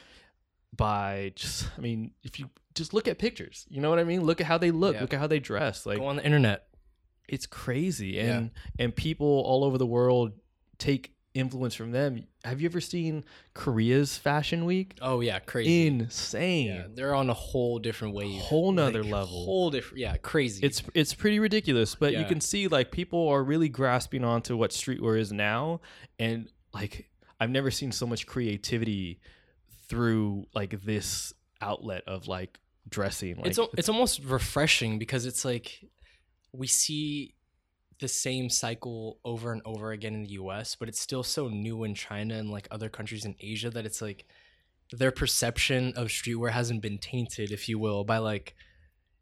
by 0.76 1.32
just 1.36 1.70
I 1.78 1.82
mean, 1.82 2.12
if 2.24 2.40
you 2.40 2.50
just 2.76 2.94
look 2.94 3.08
at 3.08 3.18
pictures, 3.18 3.66
you 3.70 3.82
know 3.82 3.90
what 3.90 4.00
I 4.00 4.04
mean? 4.04 4.24
Look 4.24 4.42
at 4.42 4.48
how 4.48 4.58
they 4.58 4.72
look, 4.72 4.96
Yeah. 4.96 5.02
look 5.02 5.14
at 5.14 5.20
how 5.20 5.28
they 5.28 5.40
dress. 5.40 5.86
Like 5.86 5.98
Go 5.98 6.06
on 6.08 6.18
the 6.18 6.26
internet. 6.26 6.68
it's 7.28 7.46
crazy 7.46 8.20
and 8.20 8.52
and 8.80 8.96
people 8.96 9.28
all 9.46 9.64
over 9.64 9.78
the 9.78 9.86
world 9.88 10.34
take 10.78 11.14
influence 11.34 11.76
from 11.76 11.92
them. 11.92 12.26
Have 12.44 12.62
you 12.62 12.68
ever 12.68 12.82
seen 12.82 13.24
Korea's 13.54 14.18
fashion 14.18 14.66
week? 14.66 14.98
Oh 15.02 15.22
yeah, 15.22 15.38
crazy. 15.40 15.86
Insane. 15.88 16.68
yeah, 16.68 16.84
they're 16.94 17.14
on 17.14 17.30
a 17.30 17.34
whole 17.34 17.78
different 17.80 18.14
wave. 18.16 18.42
Whole 18.42 18.72
nother 18.72 19.04
Like, 19.04 19.12
level. 19.14 19.46
Whole 19.46 19.70
different. 19.70 20.00
Yeah, 20.00 20.18
crazy. 20.18 20.66
It's 20.66 20.82
it's 20.96 21.14
pretty 21.14 21.40
ridiculous, 21.40 21.94
but 21.96 22.14
you 22.14 22.26
can 22.26 22.42
see 22.42 22.68
like 22.68 22.92
people 22.92 23.28
are 23.30 23.44
really 23.44 23.70
grasping 23.70 24.24
onto 24.24 24.56
what 24.58 24.72
streetwear 24.72 25.20
is 25.20 25.32
now, 25.32 25.82
and 26.18 26.50
like 26.74 27.10
I've 27.40 27.52
never 27.52 27.70
seen 27.72 27.92
so 27.92 28.08
much 28.08 28.26
creativity 28.26 29.20
through 29.90 30.46
like 30.54 30.82
this 30.84 31.34
outlet 31.62 32.04
of 32.08 32.28
like 32.28 32.60
dressing. 32.90 33.38
Like 33.38 33.48
it's 33.48 33.60
al- 33.60 33.70
it's 33.78 33.90
almost 33.90 34.24
refreshing 34.24 35.00
because 35.00 35.26
it's 35.26 35.46
like 35.46 35.86
we 36.52 36.68
see 36.68 37.34
the 38.00 38.08
same 38.08 38.50
cycle 38.50 39.18
over 39.26 39.52
and 39.52 39.62
over 39.66 39.92
again 39.92 40.14
in 40.14 40.24
the 40.24 40.32
US, 40.32 40.76
but 40.76 40.88
it's 40.88 41.00
still 41.00 41.24
so 41.24 41.48
new 41.48 41.84
in 41.84 41.96
China 41.96 42.36
and 42.36 42.52
like 42.52 42.68
other 42.70 42.90
countries 42.90 43.26
in 43.26 43.36
Asia 43.40 43.70
that 43.72 43.86
it's 43.86 44.02
like 44.02 44.26
their 44.92 45.12
perception 45.12 45.94
of 45.96 46.08
streetwear 46.08 46.52
hasn't 46.52 46.82
been 46.82 46.98
tainted, 46.98 47.52
if 47.52 47.68
you 47.68 47.80
will, 47.80 48.04
by 48.04 48.20
like 48.20 48.56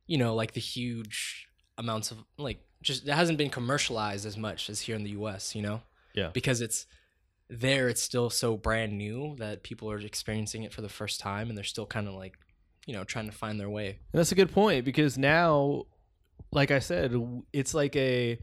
you 0.08 0.18
know, 0.18 0.36
like 0.36 0.54
the 0.54 0.60
huge 0.60 1.48
amounts 1.78 2.12
of 2.12 2.20
like 2.38 2.60
just 2.82 3.08
it 3.08 3.14
hasn't 3.14 3.38
been 3.38 3.50
commercialized 3.50 4.26
as 4.26 4.38
much 4.38 4.70
as 4.70 4.82
here 4.82 4.96
in 4.96 5.04
the 5.04 5.12
US, 5.12 5.56
you 5.56 5.62
know? 5.62 5.82
Yeah. 6.14 6.30
Because 6.34 6.62
it's 6.62 6.86
there 7.50 7.88
it's 7.88 8.02
still 8.02 8.30
so 8.30 8.58
brand 8.58 8.98
new 8.98 9.36
that 9.38 9.64
people 9.64 9.90
are 9.90 10.00
experiencing 10.00 10.64
it 10.64 10.74
for 10.74 10.82
the 10.82 10.90
first 10.90 11.20
time 11.20 11.50
and 11.50 11.58
they're 11.58 11.64
still 11.64 11.86
kind 11.86 12.08
of 12.08 12.16
like 12.16 12.38
you 12.88 12.94
know 12.94 13.04
trying 13.04 13.26
to 13.28 13.32
find 13.32 13.60
their 13.60 13.70
way 13.70 13.90
And 13.90 14.20
that's 14.20 14.32
a 14.32 14.36
good 14.36 14.52
point 14.52 14.86
because 14.86 15.18
now, 15.18 15.86
like 16.52 16.72
I 16.72 16.80
said, 16.80 17.14
it's 17.54 17.74
like 17.74 17.96
a 17.96 18.40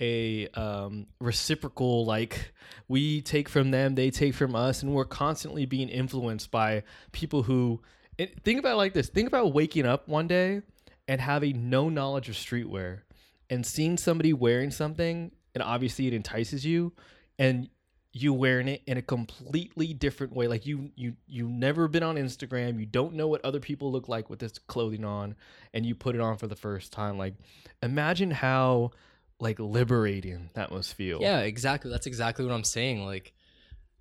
a 0.00 0.48
um, 0.48 1.06
reciprocal 1.20 2.04
like 2.04 2.52
we 2.88 3.22
take 3.22 3.48
from 3.48 3.70
them, 3.70 3.94
they 3.94 4.10
take 4.10 4.34
from 4.34 4.56
us, 4.56 4.82
and 4.82 4.92
we're 4.92 5.04
constantly 5.04 5.66
being 5.66 5.88
influenced 5.88 6.50
by 6.50 6.82
people 7.12 7.44
who. 7.44 7.80
Think 8.44 8.60
about 8.60 8.76
like 8.76 8.92
this: 8.92 9.08
think 9.08 9.26
about 9.26 9.54
waking 9.54 9.86
up 9.86 10.08
one 10.08 10.28
day 10.28 10.62
and 11.08 11.20
having 11.20 11.68
no 11.68 11.88
knowledge 11.88 12.28
of 12.28 12.36
streetwear, 12.36 13.00
and 13.50 13.66
seeing 13.66 13.96
somebody 13.96 14.32
wearing 14.32 14.70
something, 14.70 15.32
and 15.54 15.62
obviously 15.62 16.06
it 16.06 16.12
entices 16.12 16.64
you, 16.64 16.92
and 17.38 17.68
you 18.16 18.32
wearing 18.32 18.68
it 18.68 18.80
in 18.86 18.96
a 18.96 19.02
completely 19.02 19.92
different 19.92 20.32
way 20.32 20.46
like 20.46 20.64
you 20.66 20.88
you 20.94 21.14
you 21.26 21.48
never 21.48 21.88
been 21.88 22.04
on 22.04 22.14
Instagram 22.14 22.78
you 22.78 22.86
don't 22.86 23.12
know 23.14 23.26
what 23.26 23.44
other 23.44 23.58
people 23.58 23.90
look 23.90 24.08
like 24.08 24.30
with 24.30 24.38
this 24.38 24.56
clothing 24.58 25.04
on 25.04 25.34
and 25.72 25.84
you 25.84 25.96
put 25.96 26.14
it 26.14 26.20
on 26.20 26.36
for 26.36 26.46
the 26.46 26.54
first 26.54 26.92
time 26.92 27.18
like 27.18 27.34
imagine 27.82 28.30
how 28.30 28.92
like 29.40 29.58
liberating 29.58 30.48
that 30.54 30.70
must 30.70 30.94
feel 30.94 31.20
Yeah, 31.20 31.40
exactly. 31.40 31.90
That's 31.90 32.06
exactly 32.06 32.44
what 32.46 32.54
I'm 32.54 32.62
saying. 32.62 33.04
Like, 33.04 33.32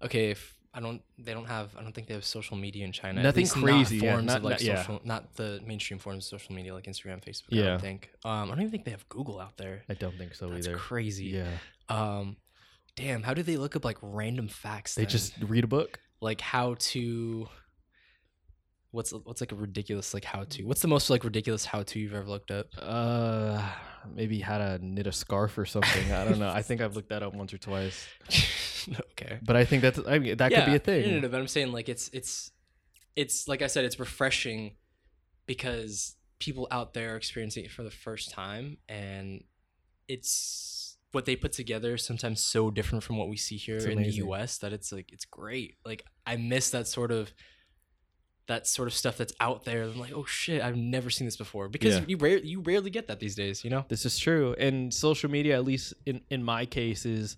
okay, 0.03 0.29
if 0.29 0.55
I 0.75 0.79
don't, 0.79 1.01
they 1.17 1.33
don't 1.33 1.47
have, 1.47 1.75
I 1.75 1.81
don't 1.81 1.91
think 1.93 2.07
they 2.07 2.13
have 2.13 2.23
social 2.23 2.55
media 2.55 2.85
in 2.85 2.91
China. 2.91 3.21
Nothing 3.23 3.47
crazy, 3.47 3.97
Not 3.97 4.03
yeah, 4.05 4.21
not- 4.21 4.37
of 4.37 4.43
like 4.43 4.51
not- 4.53 4.61
yeah. 4.61 4.77
social, 4.81 5.01
not 5.03 5.35
the 5.35 5.59
mainstream 5.65 5.99
forms 5.99 6.25
of 6.31 6.39
social 6.39 6.55
media 6.55 6.71
like 6.73 6.85
Instagram, 6.85 7.21
Facebook. 7.23 7.51
I 7.51 7.55
Yeah. 7.55 7.63
don't 7.71 7.81
think. 7.81 8.11
Um, 8.23 8.31
I 8.31 8.45
don't 8.49 8.59
even 8.59 8.71
think 8.71 8.85
they 8.85 8.91
have 8.91 9.09
Google 9.09 9.39
out 9.39 9.57
there. 9.57 9.83
I 9.89 9.95
don't 9.95 10.15
think 10.17 10.35
so 10.35 10.49
That's 10.49 10.67
either 10.67 10.77
crazy. 10.77 11.25
yeah 11.25 11.49
Um, 11.89 12.37
damn, 12.95 13.23
how 13.23 13.33
do 13.33 13.43
they 13.43 13.57
look 13.57 13.75
up 13.75 13.85
like 13.85 13.97
random 14.01 14.47
facts? 14.47 14.95
they 14.95 15.03
then? 15.03 15.09
just 15.09 15.33
read 15.41 15.63
a 15.63 15.67
book 15.67 15.99
like 16.21 16.41
how 16.41 16.75
to. 16.79 17.47
What's 18.91 19.11
what's 19.11 19.41
like 19.41 19.51
a 19.51 19.55
ridiculous 19.55 20.13
like 20.13 20.23
how 20.23 20.43
to? 20.43 20.63
What's 20.63 20.81
the 20.81 20.87
most 20.87 21.09
like 21.09 21.23
ridiculous 21.23 21.65
how 21.65 21.81
to 21.83 21.99
you've 21.99 22.13
ever 22.13 22.27
looked 22.27 22.51
up? 22.51 22.67
uh 22.79 23.61
maybe 24.13 24.39
how 24.39 24.57
to 24.57 24.77
knit 24.81 25.07
a 25.07 25.13
scarf 25.13 25.57
or 25.57 25.65
something 25.65 26.11
i 26.11 26.25
don't 26.25 26.37
know 26.37 26.49
i 26.49 26.61
think 26.61 26.81
i've 26.81 26.93
looked 26.93 27.07
that 27.07 27.23
up 27.23 27.33
once 27.33 27.53
or 27.53 27.57
twice 27.57 28.05
okay. 29.11 29.39
but 29.41 29.55
i 29.55 29.63
think 29.63 29.81
that's 29.81 29.97
i 30.05 30.19
mean 30.19 30.35
that 30.35 30.51
could 30.51 30.65
be 30.65 30.75
a 30.75 30.79
thing 30.79 31.03
No, 31.03 31.11
no, 31.13 31.19
no, 31.21 31.29
but 31.29 31.39
I'm 31.39 31.47
saying 31.47 31.71
like 31.71 31.87
it's 31.87 32.09
it's 32.11 32.51
it's 33.15 33.47
like 33.47 33.61
I 33.61 33.67
said, 33.67 33.85
it's 33.85 33.99
refreshing 33.99 34.75
because 35.45 36.15
people 36.39 36.67
out 36.71 36.93
there 36.93 37.13
are 37.13 37.15
experiencing 37.15 37.63
it 37.63 37.71
for 37.71 37.83
the 37.83 37.91
first 37.91 38.31
time 38.31 38.77
and 38.89 39.43
it's 40.07 40.82
what 41.13 41.25
they 41.25 41.35
put 41.35 41.53
together 41.53 41.93
is 41.93 42.03
sometimes 42.05 42.43
so 42.43 42.69
different 42.69 43.03
from 43.03 43.17
what 43.17 43.29
we 43.29 43.37
see 43.37 43.55
here 43.55 43.77
in 43.77 44.01
the. 44.03 44.09
US 44.25 44.57
that 44.57 44.73
it's 44.73 44.91
like 44.91 45.11
it's 45.13 45.25
great. 45.25 45.77
Like 45.85 46.05
I 46.25 46.35
miss 46.35 46.71
that 46.71 46.87
sort 46.87 47.11
of 47.11 47.31
that 48.47 48.67
sort 48.67 48.89
of 48.89 48.93
stuff 48.93 49.15
that's 49.17 49.33
out 49.39 49.63
there. 49.63 49.83
I'm 49.83 49.97
like, 49.97 50.11
oh 50.13 50.25
shit, 50.25 50.61
I've 50.61 50.75
never 50.75 51.09
seen 51.09 51.25
this 51.25 51.37
before 51.37 51.69
because 51.69 51.95
Yeah. 51.95 52.05
you 52.07 52.17
rare 52.17 52.37
you 52.39 52.59
rarely 52.61 52.89
get 52.89 53.07
that 53.07 53.19
these 53.19 53.35
days. 53.35 53.63
You 53.63 53.69
know? 53.69 53.85
This 53.87 54.05
is 54.05 54.17
true. 54.17 54.53
And 54.59 54.93
social 54.93 55.29
media, 55.31 55.55
at 55.55 55.63
least 55.63 55.93
in, 56.05 56.21
in 56.29 56.43
my 56.43 56.65
case, 56.65 57.05
is 57.05 57.37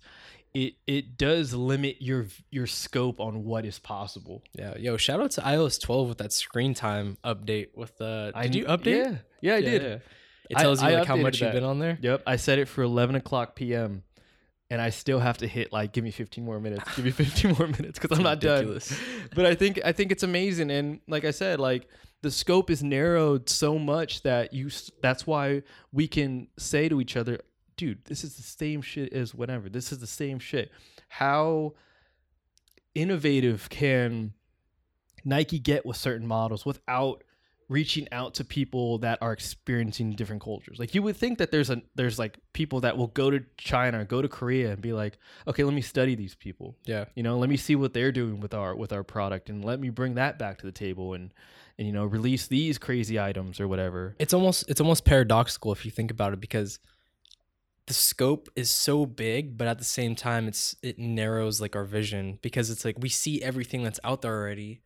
it 0.54 0.74
it 0.86 1.16
does 1.18 1.52
limit 1.54 1.96
your 2.00 2.26
your 2.50 2.66
scope 2.66 3.20
on 3.20 3.44
what 3.44 3.64
is 3.66 3.78
possible. 3.78 4.42
Yeah. 4.54 4.76
Yo, 4.78 4.96
shout 4.96 5.20
out 5.20 5.30
to 5.32 5.42
iOS 5.42 5.80
12 5.80 6.08
with 6.08 6.18
that 6.18 6.32
screen 6.32 6.74
time 6.74 7.18
update. 7.22 7.68
With 7.76 7.96
the 7.98 8.32
did 8.42 8.54
you 8.54 8.64
update? 8.64 9.20
Yeah, 9.42 9.52
yeah, 9.52 9.54
I 9.56 9.60
did. 9.60 10.02
It 10.50 10.56
I- 10.58 10.62
tells 10.62 10.82
you 10.82 10.88
I 10.88 10.94
like 10.98 11.08
how 11.08 11.16
much 11.16 11.40
you've 11.40 11.52
been 11.52 11.64
on 11.64 11.78
there. 11.78 11.98
Yep, 12.00 12.22
I 12.26 12.36
set 12.36 12.58
it 12.58 12.68
for 12.68 12.82
eleven 12.82 13.14
o'clock 13.16 13.54
p.m. 13.56 14.02
And 14.68 14.80
I 14.82 14.90
still 14.90 15.20
have 15.20 15.38
to 15.38 15.46
hit 15.46 15.72
like, 15.72 15.92
give 15.92 16.02
me 16.02 16.10
fifteen 16.10 16.44
more 16.44 16.58
minutes. 16.58 16.82
Give 16.96 17.04
me 17.04 17.10
fifteen 17.22 17.52
more 17.56 17.68
minutes 17.68 17.98
because 18.00 18.18
I'm 18.18 18.24
not 18.24 18.42
ridiculous. 18.42 18.88
done. 18.88 18.98
But 19.34 19.46
I 19.46 19.54
think 19.54 19.80
I 19.84 19.92
think 19.92 20.10
it's 20.12 20.22
amazing, 20.24 20.70
and 20.72 21.00
like 21.06 21.24
I 21.24 21.30
said, 21.30 21.60
like 21.60 21.86
the 22.22 22.30
scope 22.32 22.68
is 22.70 22.82
narrowed 22.82 23.48
so 23.48 23.78
much 23.78 24.22
that 24.22 24.52
you. 24.52 24.70
That's 25.02 25.24
why 25.26 25.62
we 25.92 26.08
can 26.08 26.48
say 26.58 26.88
to 26.88 27.00
each 27.00 27.16
other, 27.16 27.38
"Dude, 27.76 28.04
this 28.06 28.24
is 28.24 28.34
the 28.36 28.42
same 28.42 28.82
shit 28.82 29.12
as 29.12 29.32
whatever. 29.34 29.68
This 29.68 29.92
is 29.92 29.98
the 30.00 30.06
same 30.08 30.40
shit." 30.40 30.72
How 31.08 31.74
innovative 32.94 33.68
can 33.68 34.32
Nike 35.24 35.58
get 35.58 35.84
with 35.86 35.96
certain 35.96 36.26
models 36.26 36.64
without 36.66 37.22
reaching 37.68 38.06
out 38.12 38.34
to 38.34 38.44
people 38.44 38.98
that 38.98 39.18
are 39.20 39.32
experiencing 39.32 40.12
different 40.12 40.42
cultures. 40.42 40.78
Like 40.78 40.94
you 40.94 41.02
would 41.02 41.16
think 41.16 41.38
that 41.38 41.50
there's 41.50 41.70
a 41.70 41.82
there's 41.94 42.18
like 42.18 42.38
people 42.52 42.80
that 42.82 42.96
will 42.96 43.08
go 43.08 43.30
to 43.30 43.42
China, 43.56 44.04
go 44.04 44.22
to 44.22 44.28
Korea 44.28 44.72
and 44.72 44.80
be 44.80 44.92
like, 44.92 45.18
"Okay, 45.48 45.64
let 45.64 45.74
me 45.74 45.82
study 45.82 46.14
these 46.14 46.34
people." 46.34 46.76
Yeah. 46.84 47.06
You 47.14 47.22
know, 47.22 47.38
let 47.38 47.48
me 47.48 47.56
see 47.56 47.74
what 47.74 47.92
they're 47.92 48.12
doing 48.12 48.40
with 48.40 48.54
our 48.54 48.76
with 48.76 48.92
our 48.92 49.02
product 49.02 49.50
and 49.50 49.64
let 49.64 49.80
me 49.80 49.90
bring 49.90 50.14
that 50.14 50.38
back 50.38 50.58
to 50.58 50.66
the 50.66 50.72
table 50.72 51.14
and 51.14 51.32
and 51.78 51.86
you 51.86 51.92
know, 51.92 52.04
release 52.04 52.46
these 52.46 52.78
crazy 52.78 53.20
items 53.20 53.60
or 53.60 53.68
whatever. 53.68 54.16
It's 54.18 54.32
almost 54.32 54.64
it's 54.68 54.80
almost 54.80 55.04
paradoxical 55.04 55.72
if 55.72 55.84
you 55.84 55.90
think 55.90 56.10
about 56.10 56.32
it 56.32 56.40
because 56.40 56.78
the 57.86 57.94
scope 57.94 58.48
is 58.56 58.70
so 58.70 59.06
big, 59.06 59.56
but 59.56 59.68
at 59.68 59.78
the 59.78 59.84
same 59.84 60.14
time 60.14 60.48
it's 60.48 60.74
it 60.82 60.98
narrows 60.98 61.60
like 61.60 61.76
our 61.76 61.84
vision 61.84 62.38
because 62.42 62.70
it's 62.70 62.84
like 62.84 62.96
we 62.98 63.08
see 63.08 63.42
everything 63.42 63.82
that's 63.82 64.00
out 64.04 64.22
there 64.22 64.34
already. 64.34 64.82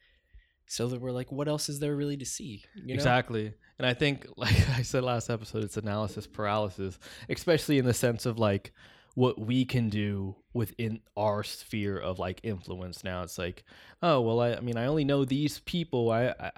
So 0.71 0.87
that 0.87 1.01
we're 1.01 1.11
like, 1.11 1.33
what 1.33 1.49
else 1.49 1.69
is 1.69 1.81
there 1.81 1.97
really 1.97 2.17
to 2.17 2.25
see? 2.25 2.65
You 2.77 2.89
know? 2.89 2.95
Exactly. 2.95 3.53
And 3.79 3.87
I 3.87 3.93
think, 3.93 4.25
like 4.37 4.69
I 4.71 4.83
said 4.83 5.03
last 5.03 5.29
episode, 5.29 5.65
it's 5.65 5.77
analysis 5.77 6.29
paralysis, 6.29 6.97
especially 7.29 7.79
in 7.79 7.85
the 7.85 7.93
sense 7.93 8.25
of 8.25 8.39
like 8.39 8.73
what 9.17 9.41
we 9.41 9.65
can 9.65 9.89
do 9.89 10.37
within 10.55 11.01
our 11.17 11.43
sphere 11.43 11.99
of 11.99 12.21
like 12.21 12.39
influence. 12.45 13.03
Now 13.03 13.25
it's 13.25 13.37
like, 13.37 13.65
oh, 14.01 14.21
well, 14.21 14.39
I, 14.39 14.53
I 14.53 14.61
mean, 14.61 14.77
I 14.77 14.87
only 14.87 15.05
know 15.05 15.25
these 15.25 15.59
people. 15.59 16.13
I, 16.13 16.35
I, 16.39 16.53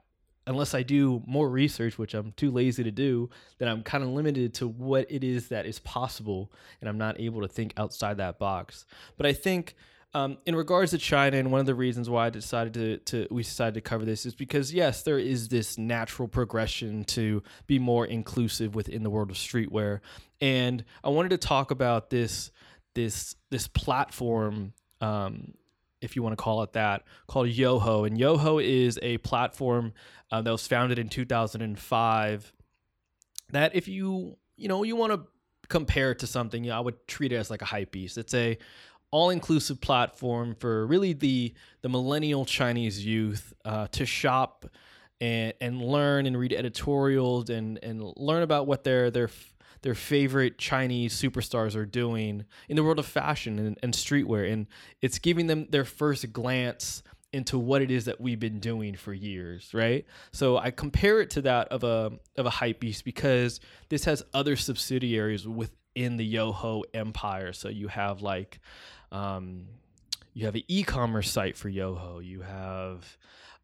unless 0.47 0.75
I 0.75 0.83
do 0.83 1.23
more 1.27 1.49
research, 1.49 1.97
which 1.97 2.13
I'm 2.13 2.33
too 2.33 2.51
lazy 2.51 2.85
to 2.85 2.91
do, 2.91 3.31
then 3.57 3.69
I'm 3.69 3.83
kind 3.83 4.05
of 4.05 4.11
limited 4.11 4.53
to 4.55 4.69
what 4.69 5.11
it 5.11 5.25
is 5.25 5.49
that 5.49 5.65
is 5.65 5.79
possible. 5.79 6.53
And 6.83 6.91
I'm 6.91 6.99
not 6.99 7.19
able 7.19 7.41
to 7.41 7.49
think 7.49 7.73
outside 7.79 8.19
that 8.19 8.39
box. 8.39 8.85
But 9.17 9.25
I 9.25 9.33
think 9.33 9.75
um, 10.15 10.39
in 10.45 10.55
regards 10.55 10.91
to 10.91 10.99
China, 10.99 11.39
and 11.39 11.51
one 11.51 11.61
of 11.61 11.67
the 11.67 11.75
reasons 11.75 12.11
why 12.11 12.27
I 12.27 12.31
decided 12.31 12.75
to, 12.75 12.99
to 12.99 13.35
we 13.35 13.43
decided 13.43 13.75
to 13.75 13.81
cover 13.81 14.05
this 14.05 14.27
is 14.27 14.35
because 14.35 14.73
yes, 14.73 15.03
there 15.03 15.19
is 15.19 15.49
this 15.49 15.79
natural 15.79 16.29
progression 16.29 17.05
to 17.05 17.43
be 17.67 17.79
more 17.79 18.07
inclusive 18.07 18.75
within 18.75 19.03
the 19.03 19.11
world 19.11 19.31
of 19.31 19.37
streetwear, 19.37 20.01
and 20.41 20.85
I 21.03 21.09
wanted 21.09 21.31
to 21.31 21.39
talk 21.39 21.71
about 21.71 22.11
this 22.11 22.51
this 22.95 23.37
this 23.51 23.69
platform 23.69 24.75
um, 25.01 25.55
if 26.03 26.17
you 26.17 26.23
want 26.23 26.37
to 26.37 26.43
call 26.43 26.63
it 26.63 26.73
that, 26.73 27.05
called 27.29 27.49
Yoho. 27.49 28.05
And 28.05 28.19
Yoho 28.19 28.59
is 28.59 28.99
a 29.01 29.19
platform 29.19 29.95
uh, 30.31 30.43
that 30.43 30.51
was 30.51 30.67
founded 30.67 30.99
in 30.99 31.09
2005. 31.09 32.53
That 33.51 33.75
if 33.75 33.89
you 33.89 34.37
you 34.57 34.69
know 34.69 34.83
you 34.83 34.97
want 34.97 35.13
to 35.13 35.27
compare 35.69 36.11
it 36.11 36.19
to 36.19 36.27
something, 36.27 36.71
I 36.71 36.81
would 36.81 37.07
treat 37.07 37.33
it 37.33 37.37
as 37.37 37.51
like 37.51 37.63
a 37.63 37.67
hype 37.67 37.93
beast. 37.93 38.19
It's 38.19 38.35
a 38.35 38.59
all-inclusive 39.13 39.81
platform 39.81 40.57
for 40.59 40.87
really 40.87 41.13
the 41.13 41.55
the 41.83 41.89
millennial 41.89 42.45
Chinese 42.45 43.05
youth 43.05 43.53
uh, 43.65 43.87
to 43.93 44.05
shop 44.05 44.67
and 45.21 45.53
and 45.61 45.81
learn 45.81 46.27
and 46.27 46.37
read 46.37 46.53
editorials 46.53 47.49
and 47.49 47.79
and 47.83 48.03
learn 48.17 48.43
about 48.43 48.67
what 48.67 48.83
their 48.83 49.11
their 49.11 49.31
their 49.83 49.95
favorite 49.95 50.59
Chinese 50.59 51.21
superstars 51.21 51.77
are 51.77 51.87
doing 51.87 52.45
in 52.69 52.77
the 52.77 52.83
world 52.83 52.99
of 52.99 53.07
fashion 53.07 53.59
and, 53.59 53.79
and 53.83 53.95
streetwear, 53.95 54.53
and 54.53 54.67
it's 55.01 55.19
giving 55.19 55.47
them 55.47 55.67
their 55.71 55.85
first 55.85 56.33
glance 56.33 57.03
into 57.33 57.59
what 57.59 57.81
it 57.83 57.91
is 57.91 58.05
that 58.05 58.21
we've 58.21 58.41
been 58.41 58.61
doing 58.61 58.95
for 58.95 59.13
years, 59.13 59.73
right? 59.73 60.05
So 60.33 60.59
I 60.59 60.71
compare 60.71 61.21
it 61.21 61.31
to 61.31 61.43
that 61.43 61.69
of 61.69 61.83
a 61.83 62.13
of 62.37 62.47
a 62.47 62.51
hype 62.51 62.81
beast 62.81 63.05
because 63.05 63.61
this 63.89 64.05
has 64.05 64.23
other 64.35 64.57
subsidiaries 64.57 65.47
within 65.47 66.17
the 66.17 66.25
Yoho 66.25 66.83
empire. 66.95 67.53
So 67.53 67.69
you 67.69 67.89
have 67.89 68.23
like 68.23 68.61
um, 69.13 69.67
you 70.35 70.47
have 70.47 70.55
an 70.57 70.63
e-commerce 70.69 71.31
site 71.31 71.57
for 71.57 71.69
Yoho. 71.69 72.19
You 72.19 72.41
have 72.41 73.17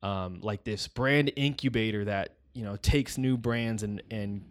um, 0.02 0.40
like 0.42 0.62
this 0.64 0.87
brand 0.87 1.32
incubator 1.34 2.04
that 2.04 2.34
you 2.54 2.62
know 2.64 2.76
takes 2.76 3.18
new 3.18 3.37
brands 3.37 3.82
and 3.82 4.02
and 4.11 4.44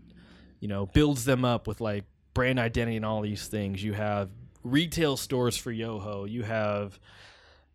you 0.59 0.67
know 0.67 0.87
builds 0.87 1.23
them 1.25 1.45
up 1.45 1.67
with 1.67 1.79
like 1.79 2.03
brand 2.33 2.59
identity 2.59 2.97
and 2.97 3.05
all 3.05 3.21
these 3.21 3.47
things. 3.47 3.83
You 3.83 3.93
have 3.93 4.29
retail 4.63 5.15
stores 5.17 5.55
for 5.55 5.71
Yoho. 5.71 6.25
You 6.25 6.43
have 6.43 6.99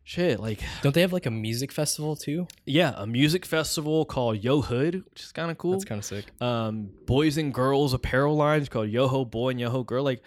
shit 0.04 0.40
like 0.40 0.58
Don't 0.82 0.92
they 0.94 1.00
have 1.02 1.12
like 1.12 1.26
a 1.26 1.30
music 1.30 1.70
festival 1.70 2.16
too? 2.16 2.48
yeah, 2.66 2.92
a 2.96 3.06
music 3.06 3.46
festival 3.46 4.04
called 4.04 4.42
YOHOOD, 4.42 5.04
which 5.10 5.22
is 5.22 5.30
kind 5.32 5.50
of 5.50 5.58
cool. 5.58 5.72
That's 5.72 5.84
kind 5.84 6.00
of 6.00 6.04
sick. 6.04 6.24
um, 6.40 6.90
boys 7.06 7.38
and 7.38 7.54
girls 7.54 7.94
apparel 7.94 8.34
lines 8.34 8.68
called 8.68 8.88
Yoho 8.90 9.24
Boy 9.24 9.50
and 9.50 9.60
Yoho 9.60 9.84
Girl. 9.84 10.02
Like 10.02 10.22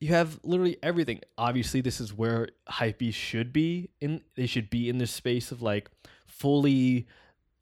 you 0.00 0.08
have 0.08 0.40
literally 0.42 0.78
everything. 0.82 1.20
Obviously, 1.38 1.80
this 1.82 2.00
is 2.00 2.12
where 2.12 2.48
hypebeast 2.68 3.14
should 3.14 3.52
be 3.52 3.90
in. 4.00 4.22
They 4.34 4.46
should 4.46 4.70
be 4.70 4.88
in 4.88 4.98
this 4.98 5.10
space 5.10 5.52
of 5.52 5.60
like 5.62 5.90
fully 6.26 7.06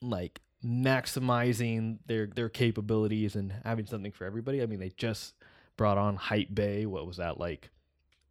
like 0.00 0.40
maximizing 0.64 1.98
their 2.06 2.26
their 2.26 2.48
capabilities 2.48 3.34
and 3.36 3.52
having 3.64 3.86
something 3.86 4.12
for 4.12 4.24
everybody. 4.24 4.62
I 4.62 4.66
mean, 4.66 4.78
they 4.80 4.90
just 4.96 5.34
brought 5.76 5.98
on 5.98 6.16
Hypebae. 6.16 6.86
What 6.86 7.06
was 7.06 7.16
that 7.18 7.38
like? 7.38 7.70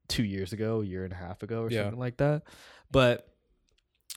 Two 0.07 0.23
years 0.23 0.53
ago, 0.53 0.79
a 0.81 0.85
year 0.85 1.03
and 1.03 1.11
a 1.11 1.17
half 1.17 1.43
ago, 1.43 1.63
or 1.63 1.69
Yeah. 1.69 1.83
something 1.83 1.99
like 1.99 2.15
that. 2.17 2.43
But 2.89 3.27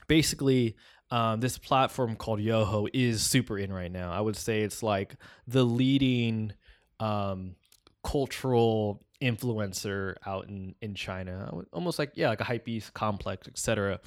basically, 0.06 0.76
um, 1.10 1.40
this 1.40 1.58
platform 1.58 2.14
called 2.14 2.40
Yoho 2.40 2.86
is 2.94 3.22
super 3.22 3.58
in 3.58 3.72
right 3.72 3.90
now. 3.90 4.12
I 4.12 4.20
would 4.20 4.36
say 4.36 4.60
it's 4.60 4.84
like 4.84 5.16
the 5.48 5.64
leading 5.64 6.52
um, 7.00 7.56
cultural 8.04 9.02
influencer 9.20 10.16
out 10.26 10.48
in 10.48 10.74
in 10.80 10.94
China, 10.94 11.50
almost 11.72 11.98
like 11.98 12.12
yeah, 12.14 12.28
like 12.28 12.40
a 12.40 12.44
hypebeast 12.44 12.92
complex, 12.92 13.48
etc. 13.48 14.00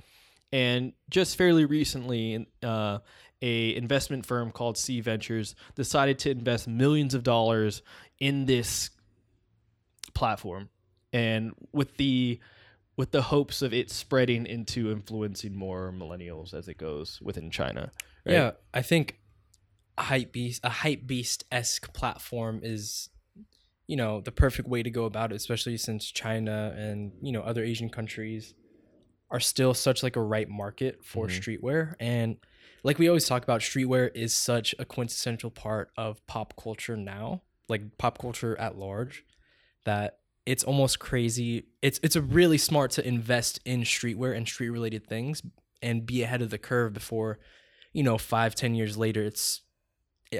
And 0.51 0.93
just 1.09 1.35
fairly 1.35 1.65
recently, 1.65 2.47
uh, 2.61 2.99
a 3.41 3.75
investment 3.75 4.25
firm 4.25 4.51
called 4.51 4.77
C 4.77 5.01
Ventures 5.01 5.55
decided 5.75 6.19
to 6.19 6.31
invest 6.31 6.67
millions 6.67 7.13
of 7.13 7.23
dollars 7.23 7.81
in 8.19 8.45
this 8.45 8.89
platform, 10.13 10.69
and 11.11 11.53
with 11.71 11.97
the 11.97 12.39
with 12.95 13.11
the 13.11 13.21
hopes 13.23 13.61
of 13.61 13.73
it 13.73 13.89
spreading 13.89 14.45
into 14.45 14.91
influencing 14.91 15.55
more 15.55 15.91
millennials 15.91 16.53
as 16.53 16.67
it 16.67 16.77
goes 16.77 17.19
within 17.21 17.49
China. 17.49 17.91
right? 18.25 18.33
Yeah, 18.33 18.51
I 18.73 18.81
think 18.81 19.19
hype 19.97 20.31
beast, 20.31 20.61
a 20.63 20.69
hype 20.69 21.05
beast 21.05 21.43
esque 21.51 21.93
platform 21.93 22.59
is, 22.63 23.09
you 23.93 23.97
know, 23.97 24.21
the 24.21 24.31
perfect 24.31 24.67
way 24.67 24.81
to 24.81 24.89
go 24.89 25.05
about 25.05 25.31
it, 25.31 25.35
especially 25.35 25.77
since 25.77 26.09
China 26.09 26.73
and 26.75 27.11
you 27.21 27.31
know 27.31 27.43
other 27.43 27.63
Asian 27.63 27.89
countries 27.89 28.55
are 29.29 29.39
still 29.39 29.75
such 29.75 30.01
like 30.01 30.15
a 30.15 30.21
ripe 30.21 30.49
market 30.49 31.05
for 31.05 31.27
Mhm. 31.27 31.39
streetwear, 31.39 31.93
and 31.99 32.37
like 32.83 32.97
we 32.97 33.07
always 33.07 33.27
talk 33.27 33.43
about, 33.43 33.61
streetwear 33.61 34.09
is 34.15 34.35
such 34.35 34.73
a 34.79 34.85
quintessential 34.85 35.51
part 35.51 35.91
of 35.95 36.25
pop 36.25 36.55
culture 36.57 36.97
now, 36.97 37.43
like 37.69 37.99
pop 37.99 38.17
culture 38.17 38.59
at 38.59 38.79
large, 38.79 39.23
that 39.85 40.17
it's 40.47 40.63
almost 40.63 40.97
crazy. 40.97 41.67
It's 41.83 41.99
it's 42.01 42.15
a 42.15 42.21
really 42.39 42.57
smart 42.57 42.89
to 42.97 43.07
invest 43.07 43.59
in 43.63 43.81
streetwear 43.81 44.35
and 44.35 44.47
street 44.47 44.69
related 44.71 45.05
things 45.05 45.43
and 45.83 46.03
be 46.03 46.23
ahead 46.23 46.41
of 46.41 46.49
the 46.49 46.57
curve 46.57 46.93
before 46.93 47.37
you 47.95 48.01
know, 48.01 48.17
five, 48.17 48.55
ten 48.55 48.73
years 48.73 48.97
later, 48.97 49.21
it's, 49.21 49.61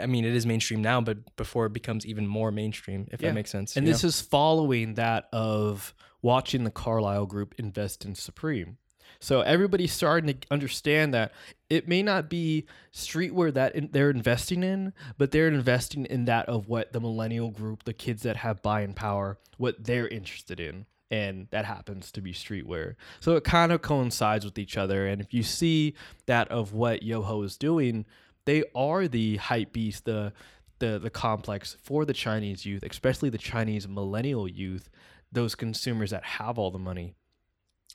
I 0.01 0.05
mean, 0.05 0.25
it 0.25 0.33
is 0.35 0.45
mainstream 0.45 0.81
now, 0.81 1.01
but 1.01 1.35
before 1.35 1.65
it 1.65 1.73
becomes 1.73 2.05
even 2.05 2.27
more 2.27 2.51
mainstream, 2.51 3.07
if 3.11 3.21
Yeah. 3.21 3.29
that 3.29 3.35
makes 3.35 3.49
sense. 3.51 3.75
And 3.75 3.85
this 3.87 4.03
know? 4.03 4.07
is 4.09 4.21
following 4.21 4.95
that 4.95 5.27
of 5.33 5.93
watching 6.21 6.63
the 6.63 6.71
Carlyle 6.71 7.25
Group 7.25 7.55
invest 7.57 8.05
in 8.05 8.15
Supreme. 8.15 8.77
So 9.19 9.41
everybody's 9.41 9.93
starting 9.93 10.33
to 10.37 10.47
understand 10.51 11.13
that 11.13 11.31
it 11.69 11.87
may 11.87 12.03
not 12.03 12.29
be 12.29 12.65
streetwear 12.93 13.53
that 13.53 13.73
in- 13.75 13.89
they're 13.91 14.09
investing 14.09 14.63
in, 14.63 14.93
but 15.17 15.31
they're 15.31 15.47
investing 15.47 16.05
in 16.05 16.25
that 16.25 16.47
of 16.49 16.67
what 16.67 16.91
the 16.91 16.99
millennial 16.99 17.49
group, 17.49 17.83
the 17.83 17.93
kids 17.93 18.23
that 18.23 18.37
have 18.37 18.61
buying 18.61 18.93
power, 18.93 19.37
what 19.57 19.83
they're 19.85 20.07
interested 20.09 20.59
in. 20.59 20.85
And 21.09 21.47
that 21.51 21.65
happens 21.65 22.11
to 22.13 22.21
be 22.21 22.33
streetwear. 22.33 22.95
So 23.19 23.35
it 23.35 23.43
kind 23.43 23.71
of 23.71 23.81
coincides 23.81 24.43
with 24.45 24.57
each 24.57 24.77
other. 24.77 25.05
And 25.07 25.21
if 25.21 25.33
you 25.33 25.43
see 25.43 25.93
that 26.25 26.47
of 26.49 26.73
what 26.73 27.03
Yoho 27.03 27.43
is 27.43 27.55
doing, 27.55 28.05
they 28.45 28.63
are 28.75 29.07
the 29.07 29.37
hype 29.37 29.73
beast, 29.73 30.05
the 30.05 30.33
the 30.79 30.99
the 30.99 31.09
complex 31.09 31.77
for 31.81 32.05
the 32.05 32.13
Chinese 32.13 32.65
youth, 32.65 32.83
especially 32.83 33.29
the 33.29 33.37
Chinese 33.37 33.87
millennial 33.87 34.47
youth, 34.47 34.89
those 35.31 35.55
consumers 35.55 36.11
that 36.11 36.23
have 36.23 36.57
all 36.57 36.71
the 36.71 36.79
money. 36.79 37.15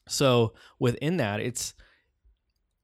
So 0.09 0.55
within 0.79 1.19
that, 1.19 1.41
it's 1.41 1.75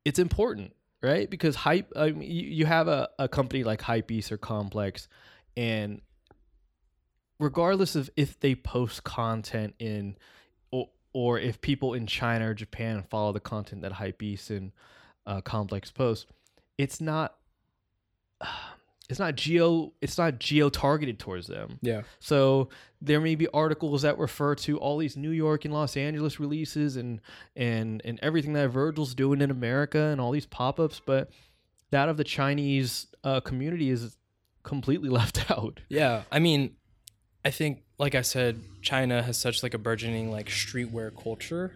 it's 0.05 0.18
important, 0.18 0.74
right? 1.03 1.29
Because 1.29 1.57
hype, 1.57 1.90
I 1.96 2.11
mean, 2.11 2.31
you, 2.31 2.66
have 2.66 2.88
a, 2.88 3.09
a 3.18 3.27
company 3.29 3.64
like 3.64 3.81
Hypebeast 3.81 4.31
or 4.31 4.37
Complex, 4.37 5.09
and 5.57 6.03
regardless 7.40 7.96
of 7.96 8.11
if 8.16 8.38
they 8.38 8.55
post 8.55 9.05
content 9.05 9.74
in 9.79 10.16
or, 10.70 10.90
or 11.14 11.38
if 11.38 11.61
people 11.62 11.94
in 11.94 12.07
China 12.07 12.50
or 12.50 12.55
Japan 12.55 13.03
follow 13.09 13.33
the 13.33 13.40
content 13.40 13.83
that 13.83 13.92
Hypebeast 13.92 14.50
and 14.50 14.72
uh, 15.27 15.40
Complex 15.40 15.90
post, 15.90 16.27
it's 16.77 17.00
not 17.00 17.37
it's 19.11 19.18
not 19.18 19.35
geo 19.37 19.92
it's 20.01 20.16
not 20.16 20.38
geo 20.38 20.68
targeted 20.70 21.18
towards 21.18 21.47
them. 21.47 21.79
yeah, 21.83 22.03
So 22.20 22.68
there 23.03 23.20
may 23.20 23.35
be 23.35 23.47
articles 23.49 24.01
that 24.03 24.16
refer 24.18 24.55
to 24.55 24.79
all 24.79 24.97
these 24.97 25.14
New 25.16 25.31
York 25.31 25.66
and 25.66 25.75
Los 25.75 25.94
Angeles 25.97 26.40
releases 26.40 26.97
and 26.97 27.20
and 27.55 28.01
and 28.05 28.18
everything 28.23 28.55
that 28.55 28.68
Virgil's 28.68 29.14
doing 29.14 29.42
in 29.42 29.51
America 29.51 29.99
and 29.99 30.20
all 30.20 30.31
these 30.31 30.47
pop-ups, 30.47 31.03
but 31.05 31.31
that 31.90 32.09
of 32.09 32.16
the 32.16 32.25
Chinese 32.25 33.07
uh, 33.23 33.40
community 33.40 33.90
is 33.90 34.16
completely 34.62 35.09
left 35.20 35.51
out. 35.51 35.81
yeah. 35.90 36.23
I 36.33 36.38
mean, 36.38 36.77
I 37.44 37.51
think, 37.51 37.83
like 37.99 38.14
I 38.14 38.23
said, 38.23 38.59
China 38.81 39.23
has 39.23 39.37
such 39.37 39.62
like 39.62 39.75
a 39.75 39.79
burgeoning 39.79 40.31
like 40.33 40.47
streetwear 40.49 41.12
culture 41.23 41.75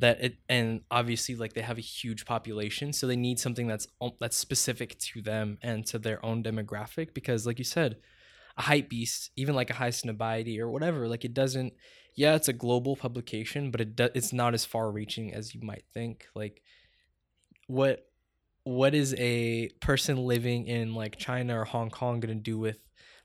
that 0.00 0.22
it, 0.22 0.36
and 0.48 0.80
obviously 0.90 1.34
like 1.36 1.52
they 1.52 1.62
have 1.62 1.78
a 1.78 1.82
huge 1.82 2.24
population, 2.24 2.92
so 2.92 3.06
they 3.06 3.16
need 3.16 3.38
something 3.38 3.66
that's 3.66 3.86
that's 4.20 4.36
specific 4.36 4.98
to 4.98 5.22
them 5.22 5.58
and 5.62 5.86
to 5.86 5.98
their 5.98 6.24
own 6.24 6.42
demographic. 6.42 7.14
Because, 7.14 7.46
like 7.46 7.58
you 7.58 7.64
said, 7.64 7.96
a 8.56 8.62
hype 8.62 8.88
beast, 8.88 9.30
even 9.36 9.54
like 9.54 9.70
a 9.70 9.74
Highsnobiety 9.74 10.58
or 10.58 10.70
whatever, 10.70 11.08
like 11.08 11.24
it 11.24 11.34
doesn't. 11.34 11.72
Yeah, 12.16 12.34
it's 12.34 12.48
a 12.48 12.52
global 12.52 12.96
publication, 12.96 13.70
but 13.70 13.80
it 13.80 13.96
do, 13.96 14.08
it's 14.14 14.32
not 14.32 14.54
as 14.54 14.64
far 14.64 14.90
reaching 14.90 15.32
as 15.32 15.54
you 15.54 15.60
might 15.62 15.84
think. 15.94 16.26
Like, 16.34 16.62
what 17.66 18.04
what 18.64 18.94
is 18.94 19.14
a 19.16 19.68
person 19.80 20.18
living 20.18 20.66
in 20.66 20.94
like 20.94 21.16
China 21.16 21.60
or 21.60 21.64
Hong 21.64 21.90
Kong 21.90 22.20
gonna 22.20 22.34
do 22.34 22.58
with 22.58 22.78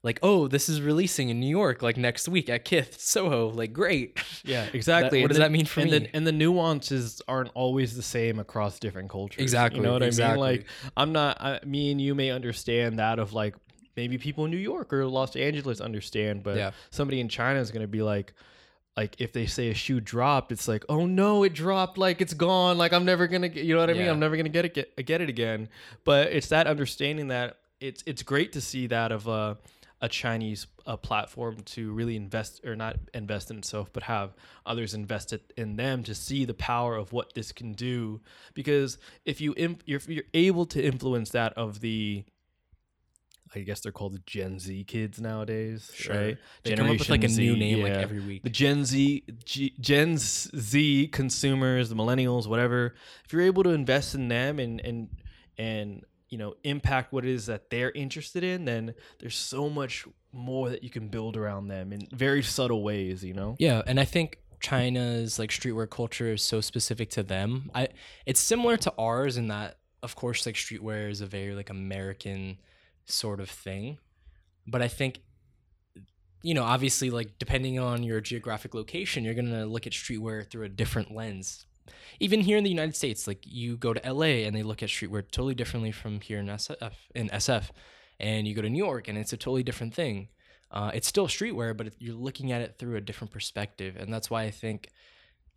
like, 0.06 0.20
oh, 0.24 0.48
this 0.48 0.70
is 0.70 0.82
releasing 0.82 1.28
in 1.30 1.40
New 1.42 1.50
York 1.50 1.82
like 1.82 1.98
next 1.98 2.30
week 2.30 2.48
at 2.50 2.64
Kith 2.64 3.00
Soho? 3.02 3.50
Like, 3.50 3.74
great. 3.74 4.18
Yeah, 4.46 4.66
exactly. 4.74 5.20
what 5.20 5.26
And 5.26 5.30
does 5.30 5.38
the- 5.38 5.44
that 5.44 5.52
mean 5.52 5.66
for 5.66 5.82
and 5.82 5.92
me? 5.92 6.00
The, 6.00 6.16
and 6.16 6.26
the 6.26 6.32
nuances 6.32 7.22
aren't 7.28 7.52
always 7.56 7.96
the 7.96 8.02
same 8.04 8.40
across 8.40 8.80
different 8.80 9.10
cultures. 9.10 9.42
Exactly, 9.42 9.80
You 9.82 9.86
know 9.86 9.94
what 9.94 10.04
i 10.04 10.10
mean 10.12 10.38
like 10.38 10.66
i'm 10.96 11.12
not. 11.12 11.42
I, 11.42 11.60
me 11.66 11.92
and 11.92 12.00
you 12.00 12.16
may 12.16 12.30
understand 12.32 13.00
that 13.00 13.20
of 13.20 13.34
like 13.34 13.56
maybe 13.98 14.18
people 14.18 14.46
in 14.46 14.52
New 14.52 14.58
York 14.58 14.94
or 14.94 15.06
Los 15.08 15.36
Angeles 15.36 15.82
understand, 15.82 16.44
but 16.44 16.56
Yeah. 16.58 16.72
somebody 16.92 17.20
in 17.20 17.28
China 17.28 17.60
is 17.60 17.72
gonna 17.72 17.88
be 17.88 18.02
like. 18.02 18.34
Like 18.98 19.20
if 19.20 19.34
they 19.34 19.46
say 19.46 19.72
a 19.72 19.74
shoe 19.74 20.00
dropped, 20.00 20.54
it's 20.54 20.70
like, 20.70 20.86
oh 20.88 21.06
no, 21.06 21.44
it 21.44 21.54
dropped, 21.54 21.98
like 21.98 22.22
it's 22.22 22.34
gone, 22.34 22.78
like 22.78 22.94
I'm 22.94 23.04
never 23.04 23.28
gonna, 23.28 23.50
get, 23.50 23.66
you 23.66 23.74
know 23.74 23.82
what 23.82 23.90
I 23.90 23.94
mean? 23.94 24.08
I'm 24.08 24.20
never 24.22 24.38
gonna 24.38 24.48
get 24.48 24.64
it, 24.64 24.74
get, 24.74 25.06
get 25.06 25.20
it 25.20 25.28
again. 25.28 25.68
But 26.06 26.32
it's 26.32 26.48
that 26.48 26.66
understanding 26.66 27.28
that 27.28 27.58
it's 27.82 28.04
it's 28.06 28.24
great 28.24 28.54
to 28.54 28.62
see 28.62 28.88
that 28.88 29.12
of 29.12 29.28
uh 29.28 29.56
a 30.02 30.10
Chinese 30.10 30.68
uh, 30.86 30.98
platform 30.98 31.58
to 31.66 31.92
really 31.94 32.16
invest 32.16 32.64
or 32.66 32.76
not 32.76 32.98
invest 33.14 33.50
in 33.50 33.58
itself, 33.58 33.92
but 33.94 34.04
have 34.04 34.36
others 34.66 34.94
invest 34.94 35.34
it 35.34 35.54
in 35.58 35.78
them 35.78 36.04
to 36.04 36.14
see 36.14 36.46
the 36.46 36.54
power 36.54 36.96
of 36.96 37.14
what 37.14 37.34
this 37.34 37.52
can 37.52 37.74
do. 37.74 38.22
Because 38.54 38.98
if 39.26 39.42
you 39.42 39.54
imp- 39.58 39.84
if 39.88 40.08
you're 40.08 40.24
able 40.34 40.66
to 40.68 40.84
influence 40.84 41.30
that 41.32 41.54
of 41.54 41.80
the 41.80 42.26
I 43.56 43.60
guess 43.60 43.80
they're 43.80 43.94
called 43.94 44.14
the 44.14 44.22
Gen 44.26 44.60
Z 44.60 44.84
kids 44.84 45.22
nowadays, 45.22 45.90
right? 46.10 46.38
They 46.64 46.76
come 46.76 46.88
up 46.90 47.00
with 47.00 47.10
like 47.10 47.24
a 47.24 47.28
Generation 47.28 47.44
new 47.46 47.54
Z, 47.54 47.60
name 47.60 47.84
like 47.84 47.94
yeah. 47.94 48.00
every 48.00 48.20
week. 48.20 48.44
the 48.44 48.50
Gen 48.50 48.84
Z, 48.84 49.24
G, 49.46 49.74
Gen 49.80 50.18
Z 50.18 51.08
consumers, 51.14 51.88
the 51.88 51.96
millennials, 51.96 52.48
whatever. 52.48 52.96
If 53.24 53.32
you're 53.32 53.44
able 53.44 53.64
to 53.64 53.70
invest 53.70 54.14
in 54.14 54.28
them 54.28 54.60
and 54.60 54.82
and 54.82 55.10
and 55.58 56.04
you 56.30 56.38
know 56.38 56.56
impact 56.64 57.14
what 57.14 57.26
it 57.26 57.32
is 57.32 57.46
that 57.48 57.70
they're 57.70 57.92
interested 57.92 58.44
in, 58.44 58.66
then 58.66 58.94
there's 59.20 59.36
so 59.36 59.70
much 59.70 60.06
more 60.32 60.70
that 60.70 60.84
you 60.84 60.90
can 60.90 61.08
build 61.08 61.38
around 61.38 61.68
them 61.68 61.94
in 61.94 62.08
very 62.12 62.44
subtle 62.44 62.84
ways. 62.84 63.24
You 63.24 63.34
know. 63.34 63.56
Yeah, 63.60 63.82
and 63.86 64.00
I 64.00 64.06
think 64.06 64.40
China's 64.60 65.40
like 65.40 65.50
streetwear 65.50 65.90
culture 65.90 66.34
is 66.34 66.42
so 66.42 66.62
specific 66.62 67.10
to 67.12 67.24
them. 67.24 67.70
I 67.74 67.90
it's 68.26 68.40
similar 68.40 68.78
to 68.78 68.94
ours 68.98 69.38
in 69.38 69.48
that 69.50 69.78
of 70.04 70.16
course 70.16 70.46
like 70.46 70.56
streetwear 70.56 71.10
is 71.10 71.22
a 71.22 71.26
very 71.26 71.56
like 71.56 71.70
American 71.70 72.58
sort 73.06 73.40
of 73.40 73.50
thing. 73.50 73.98
But 74.68 74.82
I 74.82 74.88
think 74.88 75.20
you 76.46 76.54
know, 76.54 76.64
obviously 76.64 77.10
like 77.10 77.40
depending 77.40 77.80
on 77.80 78.04
your 78.04 78.22
geographic 78.22 78.76
location, 78.76 79.24
you're 79.24 79.34
going 79.34 79.50
to 79.50 79.66
look 79.66 79.88
at 79.88 79.94
streetwear 79.94 80.48
through 80.48 80.66
a 80.66 80.70
different 80.70 81.12
lens. 81.12 81.66
Even 82.20 82.42
here 82.42 82.58
in 82.58 82.64
the 82.64 82.70
United 82.70 82.96
States, 82.96 83.28
like 83.28 83.40
you 83.46 83.78
go 83.78 83.94
to 83.94 84.12
LA 84.14 84.46
and 84.46 84.56
they 84.56 84.64
look 84.64 84.82
at 84.84 84.90
streetwear 84.90 85.22
totally 85.30 85.56
differently 85.56 85.92
from 85.92 86.22
here 86.22 86.40
in 86.40 86.48
SF 86.48 86.94
in 87.14 87.30
SF. 87.30 87.70
And 88.20 88.48
you 88.48 88.54
go 88.56 88.62
to 88.62 88.70
New 88.70 88.84
York 88.84 89.08
and 89.08 89.18
it's 89.18 89.34
a 89.34 89.38
totally 89.38 89.64
different 89.64 89.94
thing. 89.94 90.30
Uh, 90.72 90.92
it's 90.94 91.08
still 91.08 91.28
streetwear, 91.28 91.76
but 91.76 91.94
you're 92.00 92.16
looking 92.16 92.52
at 92.52 92.62
it 92.62 92.76
through 92.80 92.96
a 92.96 93.02
different 93.02 93.32
perspective, 93.32 93.96
and 93.98 94.12
that's 94.14 94.30
why 94.30 94.44
I 94.44 94.52
think 94.52 94.90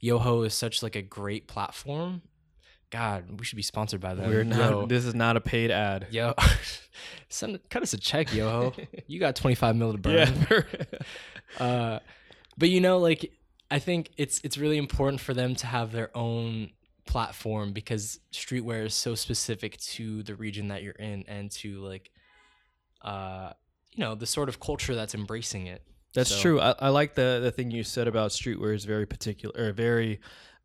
Yoho 0.01 0.43
is 0.43 0.55
such 0.55 0.83
like 0.83 0.95
a 0.97 1.03
great 1.03 1.49
platform. 1.49 2.23
God, 2.91 3.39
we 3.39 3.45
should 3.45 3.57
be 3.57 3.63
sponsored 3.63 4.01
by 4.01 4.15
them. 4.15 4.31
We're 4.31 4.45
not. 4.45 4.71
Yo, 4.71 4.87
This 4.87 5.05
is 5.05 5.15
not 5.15 5.37
a 5.37 5.41
paid 5.41 5.71
ad. 5.71 6.07
yo, 6.11 6.35
send 7.29 7.59
cut 7.69 7.83
us 7.83 7.93
a 7.95 7.99
check, 7.99 8.33
Yoho. 8.33 8.73
you 9.07 9.19
got 9.21 9.35
25 9.37 9.77
mil 9.77 9.93
to 9.93 9.99
burn. 9.99 10.15
Yeah. 10.51 10.63
Uh, 11.59 11.99
but 12.59 12.69
you 12.69 12.79
know, 12.81 12.99
like 12.99 13.33
I 13.71 13.79
think 13.79 14.11
it's 14.17 14.41
it's 14.45 14.57
really 14.59 14.79
important 14.79 15.21
for 15.21 15.35
them 15.35 15.55
to 15.57 15.67
have 15.67 15.93
their 15.93 16.11
own 16.17 16.71
platform 17.07 17.73
because 17.73 18.19
streetwear 18.33 18.87
is 18.87 18.95
so 18.95 19.15
specific 19.15 19.77
to 19.79 20.23
the 20.23 20.35
region 20.35 20.69
that 20.69 20.83
you're 20.83 20.93
in 20.95 21.25
and 21.29 21.51
to 21.51 21.81
like, 21.81 22.11
uh, 23.03 23.53
you 23.93 24.05
know, 24.05 24.15
the 24.15 24.27
sort 24.27 24.49
of 24.49 24.61
culture 24.61 24.95
that's 24.95 25.15
embracing 25.15 25.67
it. 25.67 25.83
That's 26.15 26.31
So- 26.35 26.41
true. 26.41 26.61
I, 26.61 26.75
I 26.79 26.89
like 26.89 27.15
the 27.15 27.41
the 27.43 27.51
thing 27.51 27.71
you 27.71 27.85
said 27.85 28.09
about 28.09 28.31
streetwear 28.31 28.75
is 28.75 28.85
very 28.85 29.07
particular 29.07 29.55
or 29.69 29.73
very 29.73 30.21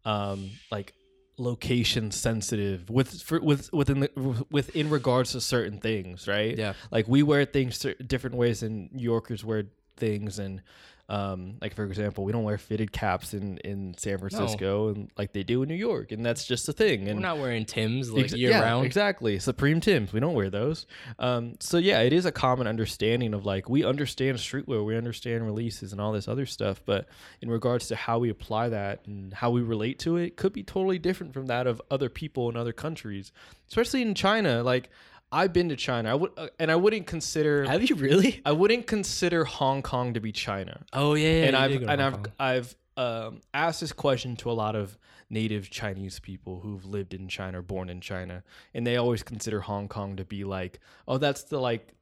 um 0.05 0.49
like 0.71 0.93
location 1.37 2.11
sensitive 2.11 2.89
with 2.89 3.21
for, 3.21 3.39
with 3.39 3.71
within 3.73 3.99
the 4.01 4.45
within 4.51 4.89
regards 4.89 5.31
to 5.33 5.41
certain 5.41 5.79
things, 5.79 6.27
right? 6.27 6.57
Yeah. 6.57 6.73
Like 6.91 7.07
we 7.07 7.23
wear 7.23 7.43
things 7.45 7.85
different 8.07 8.35
ways 8.37 8.61
than 8.61 8.89
New 8.93 9.03
Yorkers 9.03 9.43
wear 9.43 9.65
things 9.97 10.39
and 10.39 10.61
um 11.09 11.55
like 11.61 11.75
for 11.75 11.83
example, 11.83 12.23
we 12.23 12.31
don't 12.31 12.43
wear 12.43 12.57
fitted 12.57 12.91
caps 12.91 13.33
in 13.33 13.57
in 13.59 13.93
San 13.97 14.17
Francisco 14.17 14.89
and 14.89 15.11
like 15.17 15.33
they 15.33 15.43
do 15.43 15.61
in 15.61 15.69
New 15.69 15.75
York 15.75 16.11
and 16.11 16.25
that's 16.25 16.45
just 16.45 16.69
a 16.69 16.73
thing 16.73 17.07
and 17.07 17.19
We're 17.19 17.27
not 17.27 17.39
wearing 17.39 17.65
Tim's 17.65 18.11
like 18.11 18.25
Ex- 18.25 18.33
year 18.33 18.51
yeah, 18.51 18.61
round. 18.61 18.85
Exactly. 18.85 19.37
Supreme 19.39 19.81
Tims. 19.81 20.13
We 20.13 20.19
don't 20.19 20.33
wear 20.33 20.49
those. 20.49 20.85
Um, 21.19 21.55
so 21.59 21.77
yeah, 21.77 21.99
it 22.01 22.13
is 22.13 22.25
a 22.25 22.31
common 22.31 22.67
understanding 22.67 23.33
of 23.33 23.45
like 23.45 23.67
we 23.67 23.83
understand 23.83 24.37
streetwear, 24.37 24.85
we 24.85 24.95
understand 24.95 25.45
releases 25.45 25.91
and 25.91 25.99
all 25.99 26.13
this 26.13 26.27
other 26.27 26.45
stuff, 26.45 26.81
but 26.85 27.07
in 27.41 27.49
regards 27.49 27.87
to 27.87 27.95
how 27.95 28.19
we 28.19 28.29
apply 28.29 28.69
that 28.69 29.05
and 29.05 29.33
how 29.33 29.51
we 29.51 29.61
relate 29.61 29.99
to 29.99 30.17
it, 30.17 30.37
could 30.37 30.53
be 30.53 30.63
totally 30.63 30.99
different 30.99 31.33
from 31.33 31.47
that 31.47 31.67
of 31.67 31.81
other 31.91 32.09
people 32.09 32.49
in 32.49 32.55
other 32.55 32.73
countries, 32.73 33.31
especially 33.67 34.01
in 34.01 34.15
China. 34.15 34.63
Like 34.63 34.89
I've 35.33 35.51
been 35.51 35.69
to 35.69 35.75
China, 35.75 36.11
I 36.11 36.13
would, 36.15 36.31
uh, 36.37 36.47
and 36.59 36.71
I 36.71 36.75
wouldn't 36.75 37.07
consider. 37.07 37.65
Have 37.65 37.83
you 37.89 37.95
really? 37.95 38.41
I 38.45 38.51
wouldn't 38.51 38.85
consider 38.85 39.43
Hong 39.43 39.81
Kong 39.81 40.13
to 40.13 40.19
be 40.19 40.31
China 40.31 40.85
Oh 40.93 41.15
yeah, 41.15 41.29
yeah 41.29 41.45
and 41.45 41.55
I've 41.55 41.71
did 41.71 41.79
go 41.79 41.85
to 41.87 41.91
and 41.91 42.01
I've 42.01 42.13
Kong. 42.13 42.25
I've 42.39 42.75
um, 42.95 43.41
asked 43.53 43.81
this 43.81 43.91
question 43.91 44.35
to 44.37 44.51
a 44.51 44.53
lot 44.53 44.75
of 44.75 44.97
native 45.29 45.71
Chinese 45.71 46.19
people 46.19 46.59
who've 46.59 46.85
lived 46.85 47.15
in 47.15 47.27
China 47.27 47.59
or 47.59 47.61
born 47.63 47.89
in 47.89 47.99
China, 47.99 48.43
and 48.75 48.85
they 48.85 48.97
always 48.97 49.23
consider 49.23 49.61
Hong 49.61 49.87
Kong 49.87 50.15
to 50.17 50.23
be 50.23 50.43
like, 50.43 50.79
oh, 51.07 51.17
that's 51.17 51.43
the 51.43 51.59
like 51.59 51.95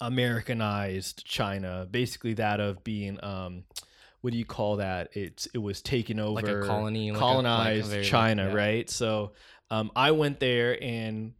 Americanized 0.00 1.24
China, 1.24 1.86
basically 1.88 2.34
that 2.34 2.60
of 2.60 2.82
being 2.82 3.22
um, 3.24 3.64
what 4.20 4.32
do 4.32 4.38
you 4.38 4.44
call 4.44 4.76
that? 4.76 5.10
It's 5.12 5.46
it 5.54 5.58
was 5.58 5.82
taken 5.82 6.18
over, 6.18 6.32
Like 6.40 6.48
a 6.48 6.62
colony, 6.62 7.12
like 7.12 7.20
a- 7.20 7.24
like 7.24 7.30
a 7.30 7.32
colonized 7.32 7.90
very, 7.90 8.04
China, 8.04 8.48
yeah. 8.48 8.54
right? 8.54 8.90
So 8.90 9.32
um, 9.70 9.90
I 9.94 10.10
went 10.10 10.40
there 10.40 10.82
and 10.82 11.34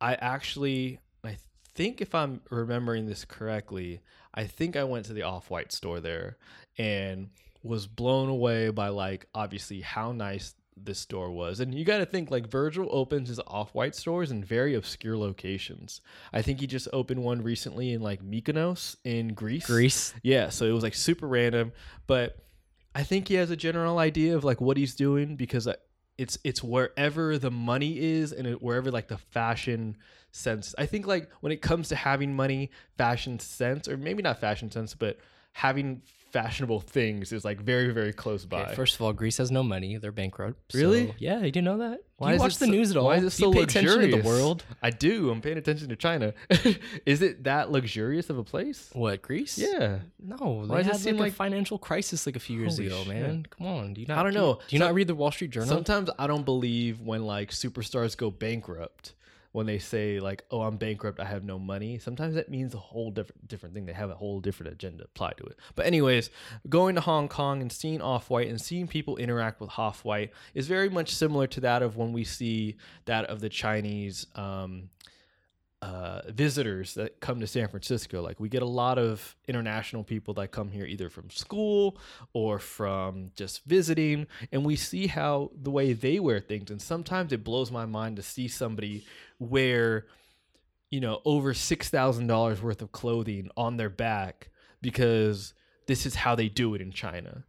I 0.00 0.14
actually 0.14 0.98
I 1.24 1.36
think 1.74 2.00
if 2.00 2.14
I'm 2.14 2.40
remembering 2.50 3.06
this 3.06 3.24
correctly, 3.24 4.00
I 4.34 4.44
think 4.44 4.76
I 4.76 4.84
went 4.84 5.06
to 5.06 5.12
the 5.12 5.22
Off 5.22 5.50
White 5.50 5.72
store 5.72 6.00
there 6.00 6.36
and 6.78 7.30
was 7.62 7.86
blown 7.86 8.28
away 8.28 8.70
by 8.70 8.88
like 8.88 9.26
obviously 9.34 9.80
how 9.80 10.12
nice 10.12 10.54
this 10.76 10.98
store 10.98 11.30
was. 11.30 11.60
And 11.60 11.74
you 11.74 11.84
got 11.84 11.98
to 11.98 12.06
think 12.06 12.30
like 12.30 12.48
Virgil 12.50 12.88
opens 12.90 13.28
his 13.28 13.40
Off 13.46 13.74
White 13.74 13.94
stores 13.94 14.30
in 14.30 14.44
very 14.44 14.74
obscure 14.74 15.16
locations. 15.16 16.00
I 16.32 16.42
think 16.42 16.60
he 16.60 16.66
just 16.66 16.88
opened 16.92 17.22
one 17.22 17.42
recently 17.42 17.92
in 17.92 18.02
like 18.02 18.22
Mykonos 18.22 18.96
in 19.04 19.28
Greece. 19.28 19.66
Greece. 19.66 20.14
Yeah, 20.22 20.50
so 20.50 20.66
it 20.66 20.72
was 20.72 20.82
like 20.82 20.94
super 20.94 21.26
random, 21.26 21.72
but 22.06 22.36
I 22.94 23.02
think 23.02 23.28
he 23.28 23.34
has 23.34 23.50
a 23.50 23.56
general 23.56 23.98
idea 23.98 24.36
of 24.36 24.44
like 24.44 24.60
what 24.60 24.76
he's 24.76 24.94
doing 24.94 25.36
because 25.36 25.66
I- 25.66 25.76
it's 26.18 26.38
it's 26.44 26.62
wherever 26.62 27.38
the 27.38 27.50
money 27.50 27.98
is 27.98 28.32
and 28.32 28.46
it, 28.46 28.62
wherever 28.62 28.90
like 28.90 29.08
the 29.08 29.18
fashion 29.18 29.96
sense. 30.32 30.74
I 30.78 30.86
think 30.86 31.06
like 31.06 31.30
when 31.40 31.52
it 31.52 31.62
comes 31.62 31.88
to 31.88 31.96
having 31.96 32.34
money, 32.34 32.70
fashion 32.96 33.38
sense, 33.38 33.88
or 33.88 33.96
maybe 33.96 34.22
not 34.22 34.40
fashion 34.40 34.70
sense, 34.70 34.94
but 34.94 35.18
having 35.52 36.02
fashionable 36.42 36.80
things 36.80 37.32
is 37.32 37.44
like 37.44 37.60
very 37.60 37.92
very 37.92 38.12
close 38.12 38.44
by. 38.44 38.62
Okay, 38.64 38.74
first 38.74 38.94
of 38.96 39.02
all, 39.02 39.12
Greece 39.12 39.38
has 39.38 39.50
no 39.50 39.62
money; 39.62 39.96
they're 39.96 40.12
bankrupt. 40.12 40.72
so- 40.72 40.78
Really? 40.78 41.14
yeah, 41.18 41.36
you 41.38 41.50
didn't 41.50 41.64
know 41.64 41.78
that. 41.78 42.00
Why 42.18 42.30
Do 42.30 42.34
you 42.36 42.40
watch 42.40 42.56
the 42.58 42.64
so- 42.66 42.70
news 42.70 42.90
at 42.90 42.96
all? 42.96 43.06
Why 43.06 43.16
is 43.16 43.22
it 43.24 43.26
Do 43.26 43.30
so 43.30 43.46
you 43.48 43.52
pay 43.54 43.62
attention 43.62 43.84
to 43.92 44.00
luxurious? 44.00 44.22
the 44.24 44.28
world? 44.28 44.64
I 44.82 44.90
do. 44.90 45.30
I'm 45.30 45.40
paying 45.42 45.58
attention 45.58 45.88
to 45.90 45.96
China. 45.96 46.32
is 47.06 47.20
it 47.22 47.44
that 47.44 47.70
luxurious 47.70 48.30
of 48.30 48.38
a 48.38 48.44
place? 48.44 48.88
What 48.94 49.20
Greece? 49.22 49.58
Yeah. 49.58 49.98
No, 50.18 50.36
Why 50.66 50.78
they 50.78 50.82
does 50.82 50.86
it 50.86 50.92
had 50.92 51.00
seem 51.00 51.14
like, 51.16 51.20
like- 51.20 51.32
a 51.32 51.36
financial 51.36 51.78
crisis 51.78 52.26
like 52.26 52.36
a 52.36 52.40
few 52.40 52.58
years 52.58 52.78
ago, 52.78 52.98
shit. 53.04 53.08
man. 53.08 53.46
Come 53.50 53.66
on, 53.66 53.94
do 53.94 54.00
you 54.00 54.06
not? 54.06 54.18
I 54.18 54.22
don't 54.22 54.32
do 54.32 54.38
you- 54.38 54.44
know. 54.46 54.54
Do 54.54 54.60
you 54.76 54.78
So- 54.78 54.84
not 54.86 54.94
read 54.94 55.08
the 55.08 55.14
Wall 55.14 55.30
Street 55.30 55.50
Journal? 55.50 55.68
Sometimes 55.68 56.08
I 56.18 56.26
don't 56.26 56.44
believe 56.44 57.00
when 57.00 57.24
like 57.24 57.50
superstars 57.50 58.16
go 58.16 58.30
bankrupt 58.30 59.12
when 59.56 59.64
they 59.64 59.78
say 59.78 60.20
like, 60.20 60.44
"Oh, 60.50 60.60
I'm 60.60 60.76
bankrupt. 60.76 61.18
I 61.18 61.24
have 61.24 61.42
no 61.42 61.58
money." 61.58 61.98
Sometimes 61.98 62.34
that 62.34 62.50
means 62.50 62.74
a 62.74 62.78
whole 62.78 63.10
different 63.10 63.48
different 63.48 63.74
thing. 63.74 63.86
They 63.86 63.94
have 63.94 64.10
a 64.10 64.14
whole 64.14 64.38
different 64.38 64.74
agenda 64.74 65.04
applied 65.04 65.38
to 65.38 65.44
it. 65.44 65.56
But 65.74 65.86
anyways, 65.86 66.28
going 66.68 66.94
to 66.96 67.00
Hong 67.00 67.26
Kong 67.26 67.62
and 67.62 67.72
seeing 67.72 68.02
Off 68.02 68.28
White 68.28 68.48
and 68.48 68.60
seeing 68.60 68.86
people 68.86 69.16
interact 69.16 69.62
with 69.62 69.70
Off 69.78 70.04
White 70.04 70.32
is 70.52 70.66
very 70.66 70.90
much 70.90 71.14
similar 71.14 71.46
to 71.46 71.60
that 71.60 71.82
of 71.82 71.96
when 71.96 72.12
we 72.12 72.22
see 72.22 72.76
that 73.06 73.24
of 73.24 73.40
the 73.40 73.48
Chinese. 73.48 74.26
Um, 74.34 74.90
uh, 75.82 76.22
visitors 76.30 76.94
that 76.94 77.20
come 77.20 77.38
to 77.38 77.46
San 77.46 77.68
Francisco. 77.68 78.22
Like 78.22 78.40
we 78.40 78.48
get 78.48 78.62
a 78.62 78.66
lot 78.66 78.98
of 78.98 79.36
international 79.46 80.02
people 80.02 80.34
that 80.34 80.50
come 80.50 80.70
here 80.70 80.86
either 80.86 81.10
from 81.10 81.30
school 81.30 81.98
or 82.32 82.58
from 82.58 83.30
just 83.36 83.62
visiting, 83.64 84.26
and 84.50 84.64
we 84.64 84.74
see 84.74 85.06
how 85.06 85.50
the 85.54 85.70
way 85.70 85.92
they 85.92 86.18
wear 86.18 86.40
things. 86.40 86.70
And 86.70 86.80
sometimes 86.80 87.32
it 87.32 87.44
blows 87.44 87.70
my 87.70 87.86
mind 87.86 88.16
to 88.16 88.22
see 88.22 88.48
somebody 88.48 89.04
wear, 89.38 90.06
you 90.90 91.00
know, 91.00 91.20
over 91.24 91.54
six 91.54 91.88
thousand 91.88 92.26
dollars 92.26 92.62
worth 92.62 92.82
of 92.82 92.92
clothing 92.92 93.50
on 93.56 93.76
their 93.76 93.90
back 93.90 94.50
because 94.80 95.54
this 95.86 96.06
is 96.06 96.14
how 96.14 96.34
they 96.34 96.48
do 96.48 96.74
it 96.74 96.80
in 96.80 96.92
China. 96.92 97.44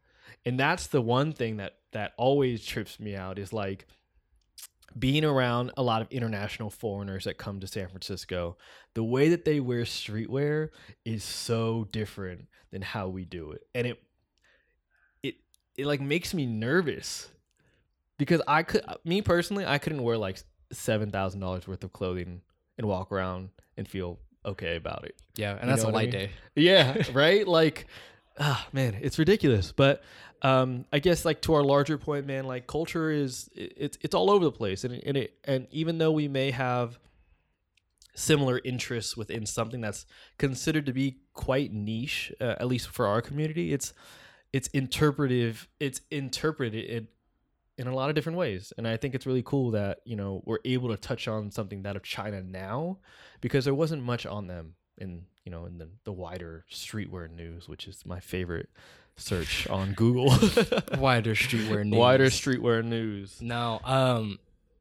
And 0.46 0.60
that's 0.60 0.88
the 0.88 1.02
one 1.02 1.34
thing 1.34 1.58
that 1.58 1.78
that 1.92 2.14
always 2.18 2.66
trips 2.66 3.00
me 3.00 3.16
out 3.16 3.40
is 3.40 3.54
like 3.54 3.88
being 4.98 5.26
around 5.26 5.72
a 5.78 5.84
lot 5.84 6.02
of 6.02 6.12
international 6.12 6.70
foreigners 6.70 7.26
that 7.26 7.38
come 7.38 7.60
to 7.60 7.68
San 7.68 7.88
Francisco, 7.88 8.58
the 8.94 9.04
way 9.04 9.30
that 9.30 9.46
they 9.46 9.60
wear 9.60 9.84
streetwear 9.84 10.70
is 11.06 11.24
so 11.24 11.88
different 11.92 12.48
than 12.72 12.82
how 12.82 13.08
we 13.08 13.26
do 13.26 13.52
it. 13.52 13.62
And 13.76 13.88
it 13.88 14.02
it 15.24 15.36
it 15.76 15.86
like 15.86 16.02
makes 16.02 16.34
me 16.34 16.46
nervous 16.46 17.30
because 18.18 18.42
I 18.48 18.64
could 18.64 18.84
me 19.04 19.22
personally, 19.22 19.66
I 19.66 19.78
couldn't 19.78 20.04
wear 20.04 20.18
like 20.18 20.40
$7,000 20.74 21.68
worth 21.68 21.84
of 21.84 21.94
clothing 21.94 22.42
and 22.78 22.88
walk 22.88 23.12
around 23.12 23.50
and 23.78 23.88
feel 23.88 24.20
okay 24.46 24.76
about 24.76 25.06
it. 25.06 25.16
yeah, 25.36 25.52
and 25.54 25.64
You 25.64 25.68
that's 25.70 25.84
a 25.84 25.86
what 25.86 25.94
I 25.96 25.98
light 25.98 26.12
mean? 26.12 26.12
day. 26.12 26.30
Yeah, 26.56 27.04
right? 27.14 27.48
Like 27.48 27.88
ah 28.40 28.68
man, 28.72 28.96
it's 29.02 29.18
ridiculous. 29.20 29.72
But 29.72 30.04
um 30.42 30.86
I 30.94 31.00
guess 31.00 31.26
like 31.26 31.42
to 31.42 31.54
our 31.56 31.64
larger 31.64 31.98
point, 31.98 32.26
man, 32.28 32.46
like 32.46 32.68
culture 32.68 33.10
is 33.10 33.50
it, 33.56 33.74
it's 33.76 33.98
it's 34.02 34.16
all 34.16 34.30
over 34.32 34.46
the 34.46 34.52
place 34.52 34.84
and 34.84 34.94
and 35.06 35.18
it 35.18 35.34
and 35.44 35.68
even 35.72 35.98
though 35.98 36.12
we 36.12 36.28
may 36.28 36.52
have 36.52 36.98
similar 38.16 38.60
interests 38.64 39.16
within 39.18 39.46
something 39.46 39.82
that's 39.82 40.06
considered 40.38 40.86
to 40.88 40.94
be 40.94 41.18
quite 41.34 41.72
niche, 41.72 42.32
uh, 42.42 42.56
at 42.60 42.68
least 42.68 42.88
for 42.90 43.06
our 43.08 43.22
community. 43.22 43.74
It's 43.74 43.94
it's 44.54 44.68
interpretive. 44.70 45.68
It's 45.80 46.02
interpreted 46.10 47.08
in 47.78 47.88
a 47.88 47.94
lot 47.94 48.10
of 48.10 48.16
different 48.16 48.38
ways, 48.38 48.74
and 48.78 48.88
I 48.88 48.98
think 48.98 49.14
it's 49.14 49.26
really 49.26 49.44
cool 49.44 49.72
that 49.72 50.00
you 50.06 50.16
know 50.16 50.42
we're 50.46 50.60
able 50.66 50.90
to 50.90 50.98
touch 50.98 51.28
on 51.28 51.52
something 51.52 51.84
that 51.84 51.96
of 51.96 52.04
China 52.04 52.42
now, 52.42 52.98
because 53.42 53.66
there 53.66 53.76
wasn't 53.76 54.04
much 54.04 54.26
on 54.26 54.48
them 54.48 54.76
in 54.98 55.26
you 55.46 55.52
know 55.52 55.66
in 55.66 55.78
the 55.78 55.90
the 56.04 56.12
wider 56.12 56.66
streetwear 56.72 57.30
news, 57.30 57.68
which 57.68 57.88
is 57.88 58.06
my 58.06 58.20
favorite 58.20 58.70
search 59.18 59.68
on 59.68 59.94
Google. 59.94 60.26
Wider 60.98 61.36
streetwear 61.36 61.86
news. 61.86 61.98
Wider 61.98 62.26
streetwear 62.28 62.84
news. 62.84 63.42
No, 63.42 63.80
um, 63.84 64.40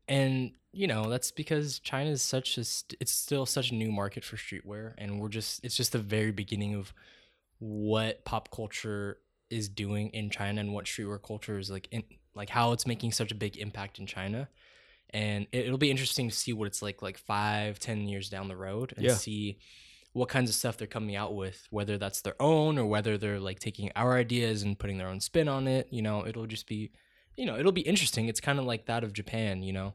and 0.09 0.53
you 0.73 0.87
know 0.87 1.09
that's 1.11 1.31
because 1.31 1.79
China 1.79 2.11
is 2.11 2.23
such 2.23 2.59
a 2.59 2.65
st- 2.65 2.99
it's 3.01 3.13
still 3.13 3.47
such 3.47 3.71
a 3.71 3.75
new 3.75 3.91
market 3.91 4.25
for 4.25 4.37
streetwear, 4.37 4.95
and 4.99 5.21
we're 5.21 5.29
just 5.29 5.65
it's 5.65 5.77
just 5.77 5.93
the 5.93 5.99
very 5.99 6.33
beginning 6.33 6.75
of 6.75 6.93
what 7.59 8.25
pop 8.25 8.51
culture 8.51 9.19
is 9.51 9.69
doing 9.69 10.11
in 10.11 10.31
China 10.31 10.61
and 10.61 10.73
what 10.73 10.87
streetwear 10.87 11.23
culture 11.23 11.59
is 11.59 11.71
like 11.71 11.89
in 11.91 12.03
like 12.37 12.51
how 12.51 12.73
it's 12.73 12.87
making 12.87 13.13
such 13.13 13.33
a 13.33 13.35
big 13.35 13.57
impact 13.57 13.99
in 13.99 14.07
China. 14.07 14.49
And 15.11 15.47
it, 15.53 15.67
it'll 15.67 15.79
be 15.79 15.91
interesting 15.91 16.29
to 16.29 16.35
see 16.35 16.53
what 16.53 16.67
it's 16.67 16.83
like 16.83 17.03
like 17.03 17.19
five, 17.19 17.79
ten 17.79 18.07
years 18.07 18.29
down 18.29 18.49
the 18.49 18.57
road 18.57 18.93
and 18.97 19.05
Yeah. 19.07 19.15
see 19.15 19.59
what 20.13 20.29
kinds 20.29 20.49
of 20.49 20.57
stuff 20.57 20.77
they're 20.79 20.87
coming 20.87 21.15
out 21.15 21.35
with, 21.35 21.67
whether 21.71 21.99
that's 21.99 22.23
their 22.23 22.41
own 22.41 22.79
or 22.79 22.87
whether 22.87 23.19
they're 23.19 23.39
like 23.41 23.59
taking 23.61 23.91
our 23.97 24.17
ideas 24.17 24.63
and 24.63 24.79
putting 24.79 24.97
their 24.99 25.09
own 25.09 25.21
spin 25.21 25.49
on 25.49 25.67
it. 25.69 25.89
You 25.91 26.03
know, 26.03 26.27
it'll 26.27 26.47
just 26.47 26.67
be, 26.67 26.91
you 27.37 27.45
know, 27.47 27.59
it'll 27.59 27.73
be 27.73 27.83
interesting. 27.83 28.29
It's 28.29 28.41
kind 28.41 28.59
of 28.59 28.65
like 28.65 28.87
that 28.87 29.05
of 29.05 29.13
Japan. 29.13 29.63
You 29.63 29.73
know, 29.75 29.93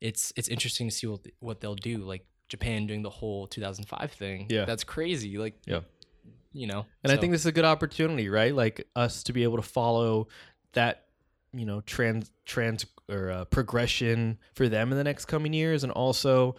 it's 0.00 0.32
it's 0.36 0.48
interesting 0.48 0.88
to 0.88 0.94
see 0.94 1.06
what 1.06 1.20
what 1.40 1.60
they'll 1.60 1.74
do. 1.74 1.98
Like 1.98 2.26
Japan 2.48 2.86
doing 2.86 3.02
the 3.02 3.10
whole 3.10 3.46
2005 3.46 4.12
thing. 4.12 4.46
Yeah. 4.50 4.64
that's 4.66 4.84
crazy. 4.84 5.38
Like, 5.38 5.54
Yeah. 5.66 5.80
you 6.52 6.66
know, 6.66 6.84
And 7.02 7.10
I 7.12 7.16
think 7.16 7.32
this 7.32 7.40
is 7.42 7.46
a 7.46 7.52
good 7.52 7.64
opportunity, 7.64 8.28
right? 8.28 8.54
Like 8.54 8.86
us 8.94 9.22
to 9.24 9.32
be 9.32 9.42
able 9.42 9.56
to 9.56 9.62
follow 9.62 10.28
that, 10.74 11.06
you 11.52 11.66
know, 11.66 11.80
trans 11.82 12.30
trans 12.44 12.86
or 13.08 13.30
uh, 13.30 13.44
progression 13.46 14.38
for 14.54 14.68
them 14.68 14.90
in 14.90 14.98
the 14.98 15.04
next 15.04 15.26
coming 15.26 15.52
years, 15.52 15.82
and 15.84 15.92
also 15.92 16.56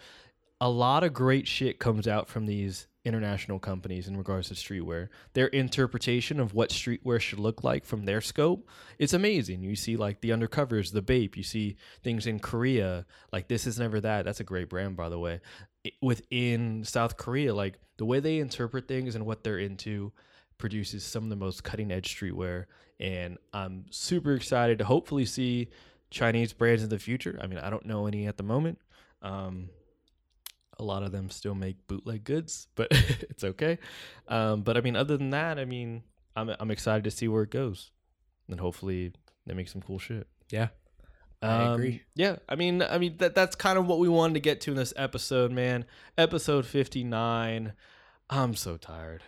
a 0.60 0.68
lot 0.70 1.04
of 1.04 1.12
great 1.12 1.46
shit 1.48 1.78
comes 1.78 2.06
out 2.06 2.28
from 2.28 2.46
these 2.46 2.86
international 3.04 3.58
companies 3.58 4.08
in 4.08 4.16
regards 4.16 4.48
to 4.48 4.54
streetwear. 4.54 5.08
Their 5.34 5.48
interpretation 5.48 6.40
of 6.40 6.54
what 6.54 6.70
streetwear 6.70 7.20
should 7.20 7.38
look 7.38 7.62
like 7.62 7.84
from 7.84 8.04
their 8.04 8.22
scope, 8.22 8.66
it's 8.98 9.12
amazing. 9.12 9.62
You 9.62 9.76
see 9.76 9.96
like 9.96 10.20
the 10.20 10.30
undercovers, 10.30 10.92
the 10.92 11.02
Bape, 11.02 11.36
you 11.36 11.42
see 11.42 11.76
things 12.02 12.26
in 12.26 12.38
Korea, 12.38 13.04
like 13.32 13.48
this 13.48 13.66
is 13.66 13.78
never 13.78 14.00
that. 14.00 14.24
That's 14.24 14.40
a 14.40 14.44
great 14.44 14.70
brand 14.70 14.96
by 14.96 15.08
the 15.08 15.18
way. 15.18 15.40
I- 15.86 15.92
Within 16.00 16.84
South 16.84 17.16
Korea, 17.18 17.54
like 17.54 17.78
the 17.98 18.06
way 18.06 18.20
they 18.20 18.38
interpret 18.38 18.88
things 18.88 19.14
and 19.14 19.26
what 19.26 19.44
they're 19.44 19.58
into 19.58 20.12
produces 20.56 21.04
some 21.04 21.24
of 21.24 21.30
the 21.30 21.36
most 21.36 21.62
cutting 21.62 21.90
edge 21.92 22.16
streetwear 22.16 22.64
and 23.00 23.38
I'm 23.52 23.86
super 23.90 24.34
excited 24.34 24.78
to 24.78 24.84
hopefully 24.84 25.24
see 25.24 25.68
Chinese 26.10 26.52
brands 26.52 26.82
in 26.82 26.88
the 26.88 26.98
future. 26.98 27.38
I 27.42 27.46
mean, 27.46 27.58
I 27.58 27.70
don't 27.70 27.86
know 27.86 28.06
any 28.06 28.26
at 28.26 28.36
the 28.36 28.42
moment. 28.42 28.78
Um, 29.22 29.70
a 30.78 30.82
lot 30.84 31.02
of 31.02 31.12
them 31.12 31.30
still 31.30 31.54
make 31.54 31.86
bootleg 31.86 32.24
goods, 32.24 32.68
but 32.74 32.88
it's 32.92 33.44
okay. 33.44 33.78
Um, 34.28 34.62
but 34.62 34.76
I 34.76 34.80
mean, 34.80 34.96
other 34.96 35.16
than 35.16 35.30
that, 35.30 35.58
I 35.58 35.64
mean, 35.64 36.02
I'm 36.36 36.50
I'm 36.58 36.70
excited 36.70 37.04
to 37.04 37.10
see 37.10 37.28
where 37.28 37.42
it 37.44 37.50
goes, 37.50 37.90
and 38.48 38.58
hopefully 38.60 39.12
they 39.46 39.54
make 39.54 39.68
some 39.68 39.82
cool 39.82 39.98
shit. 39.98 40.26
Yeah. 40.50 40.68
I 41.42 41.64
Um, 41.66 41.72
agree. 41.74 42.02
Yeah, 42.14 42.36
I 42.48 42.54
mean, 42.54 42.80
I 42.80 42.96
mean 42.96 43.18
that 43.18 43.34
that's 43.34 43.54
kind 43.54 43.78
of 43.78 43.86
what 43.86 43.98
we 43.98 44.08
wanted 44.08 44.34
to 44.34 44.40
get 44.40 44.62
to 44.62 44.70
in 44.70 44.76
this 44.78 44.94
episode, 44.96 45.52
man. 45.52 45.84
Episode 46.16 46.64
59. 46.64 47.72
I'm 48.34 48.54
so 48.54 48.76
tired. 48.76 49.22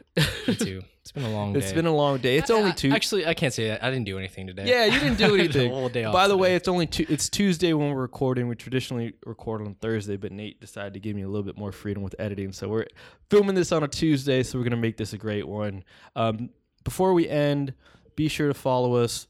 Me 0.48 0.54
too. 0.54 0.82
It's 1.00 1.12
been 1.12 1.24
a 1.24 1.30
long 1.30 1.52
day. 1.54 1.58
It's 1.60 1.72
been 1.72 1.86
a 1.86 1.94
long 1.94 2.18
day. 2.18 2.36
It's 2.36 2.50
only 2.50 2.72
two. 2.72 2.90
Actually, 2.90 3.26
I 3.26 3.34
can't 3.34 3.54
say 3.54 3.68
that. 3.68 3.84
I 3.84 3.90
didn't 3.90 4.06
do 4.06 4.18
anything 4.18 4.46
today. 4.46 4.66
Yeah, 4.66 4.86
you 4.86 4.98
didn't 4.98 5.18
do 5.18 5.34
anything. 5.38 5.70
whole 5.70 5.88
day 5.88 6.04
By 6.10 6.26
the 6.26 6.36
way, 6.36 6.56
it's 6.56 6.66
only 6.66 6.86
two, 6.86 7.06
it's 7.08 7.28
Tuesday 7.28 7.72
when 7.72 7.90
we're 7.94 8.00
recording. 8.00 8.48
We 8.48 8.56
traditionally 8.56 9.14
record 9.24 9.62
on 9.62 9.74
Thursday, 9.76 10.16
but 10.16 10.32
Nate 10.32 10.60
decided 10.60 10.94
to 10.94 11.00
give 11.00 11.14
me 11.14 11.22
a 11.22 11.28
little 11.28 11.44
bit 11.44 11.56
more 11.56 11.70
freedom 11.72 12.02
with 12.02 12.16
editing, 12.18 12.52
so 12.52 12.68
we're 12.68 12.86
filming 13.30 13.54
this 13.54 13.70
on 13.70 13.82
a 13.84 13.88
Tuesday. 13.88 14.42
So 14.42 14.58
we're 14.58 14.64
gonna 14.64 14.76
make 14.76 14.96
this 14.96 15.12
a 15.12 15.18
great 15.18 15.46
one. 15.46 15.84
Um, 16.16 16.50
before 16.82 17.14
we 17.14 17.28
end, 17.28 17.74
be 18.16 18.28
sure 18.28 18.48
to 18.48 18.54
follow 18.54 18.94
us 18.96 19.28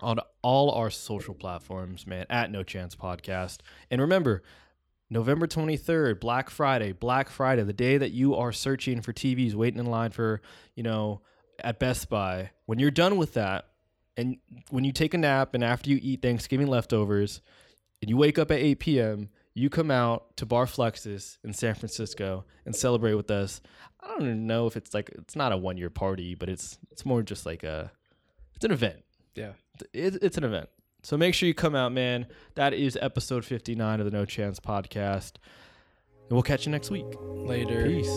on 0.00 0.18
all 0.42 0.72
our 0.72 0.90
social 0.90 1.34
platforms, 1.34 2.06
man, 2.06 2.26
at 2.28 2.50
No 2.50 2.62
Chance 2.62 2.96
Podcast. 2.96 3.60
And 3.90 4.00
remember, 4.00 4.42
November 5.08 5.46
23rd, 5.46 6.20
Black 6.20 6.50
Friday, 6.50 6.92
Black 6.92 7.28
Friday, 7.28 7.62
the 7.62 7.72
day 7.72 7.98
that 7.98 8.10
you 8.10 8.34
are 8.34 8.52
searching 8.52 9.00
for 9.00 9.12
TVs, 9.12 9.54
waiting 9.54 9.78
in 9.78 9.86
line 9.86 10.10
for, 10.10 10.40
you 10.74 10.82
know, 10.82 11.20
at 11.60 11.78
Best 11.78 12.08
Buy. 12.08 12.50
When 12.66 12.78
you're 12.78 12.90
done 12.90 13.16
with 13.16 13.34
that, 13.34 13.66
and 14.16 14.38
when 14.70 14.84
you 14.84 14.92
take 14.92 15.14
a 15.14 15.18
nap 15.18 15.54
and 15.54 15.62
after 15.62 15.90
you 15.90 15.98
eat 16.02 16.22
Thanksgiving 16.22 16.66
leftovers, 16.66 17.40
and 18.02 18.10
you 18.10 18.16
wake 18.16 18.38
up 18.38 18.50
at 18.50 18.58
8 18.58 18.78
p.m., 18.80 19.28
you 19.54 19.70
come 19.70 19.90
out 19.90 20.36
to 20.36 20.46
Bar 20.46 20.66
Fluxus 20.66 21.38
in 21.44 21.52
San 21.52 21.74
Francisco 21.74 22.44
and 22.64 22.76
celebrate 22.76 23.14
with 23.14 23.30
us. 23.30 23.60
I 24.00 24.08
don't 24.08 24.22
even 24.22 24.46
know 24.46 24.66
if 24.66 24.76
it's 24.76 24.92
like 24.92 25.10
it's 25.10 25.36
not 25.36 25.52
a 25.52 25.56
one 25.56 25.78
year 25.78 25.88
party, 25.88 26.34
but 26.34 26.48
it's 26.50 26.78
it's 26.90 27.06
more 27.06 27.22
just 27.22 27.46
like 27.46 27.62
a 27.62 27.90
it's 28.54 28.66
an 28.66 28.70
event 28.70 29.02
yeah. 29.36 29.52
it, 29.92 30.18
it's 30.22 30.38
an 30.38 30.44
event. 30.44 30.68
So 31.06 31.16
make 31.16 31.34
sure 31.34 31.46
you 31.46 31.54
come 31.54 31.76
out, 31.76 31.92
man. 31.92 32.26
That 32.56 32.74
is 32.74 32.98
episode 33.00 33.44
59 33.44 34.00
of 34.00 34.06
the 34.06 34.10
No 34.10 34.24
Chance 34.24 34.58
podcast. 34.58 35.34
And 36.22 36.32
we'll 36.32 36.42
catch 36.42 36.66
you 36.66 36.72
next 36.72 36.90
week. 36.90 37.06
Later. 37.20 37.86
Peace. 37.86 38.10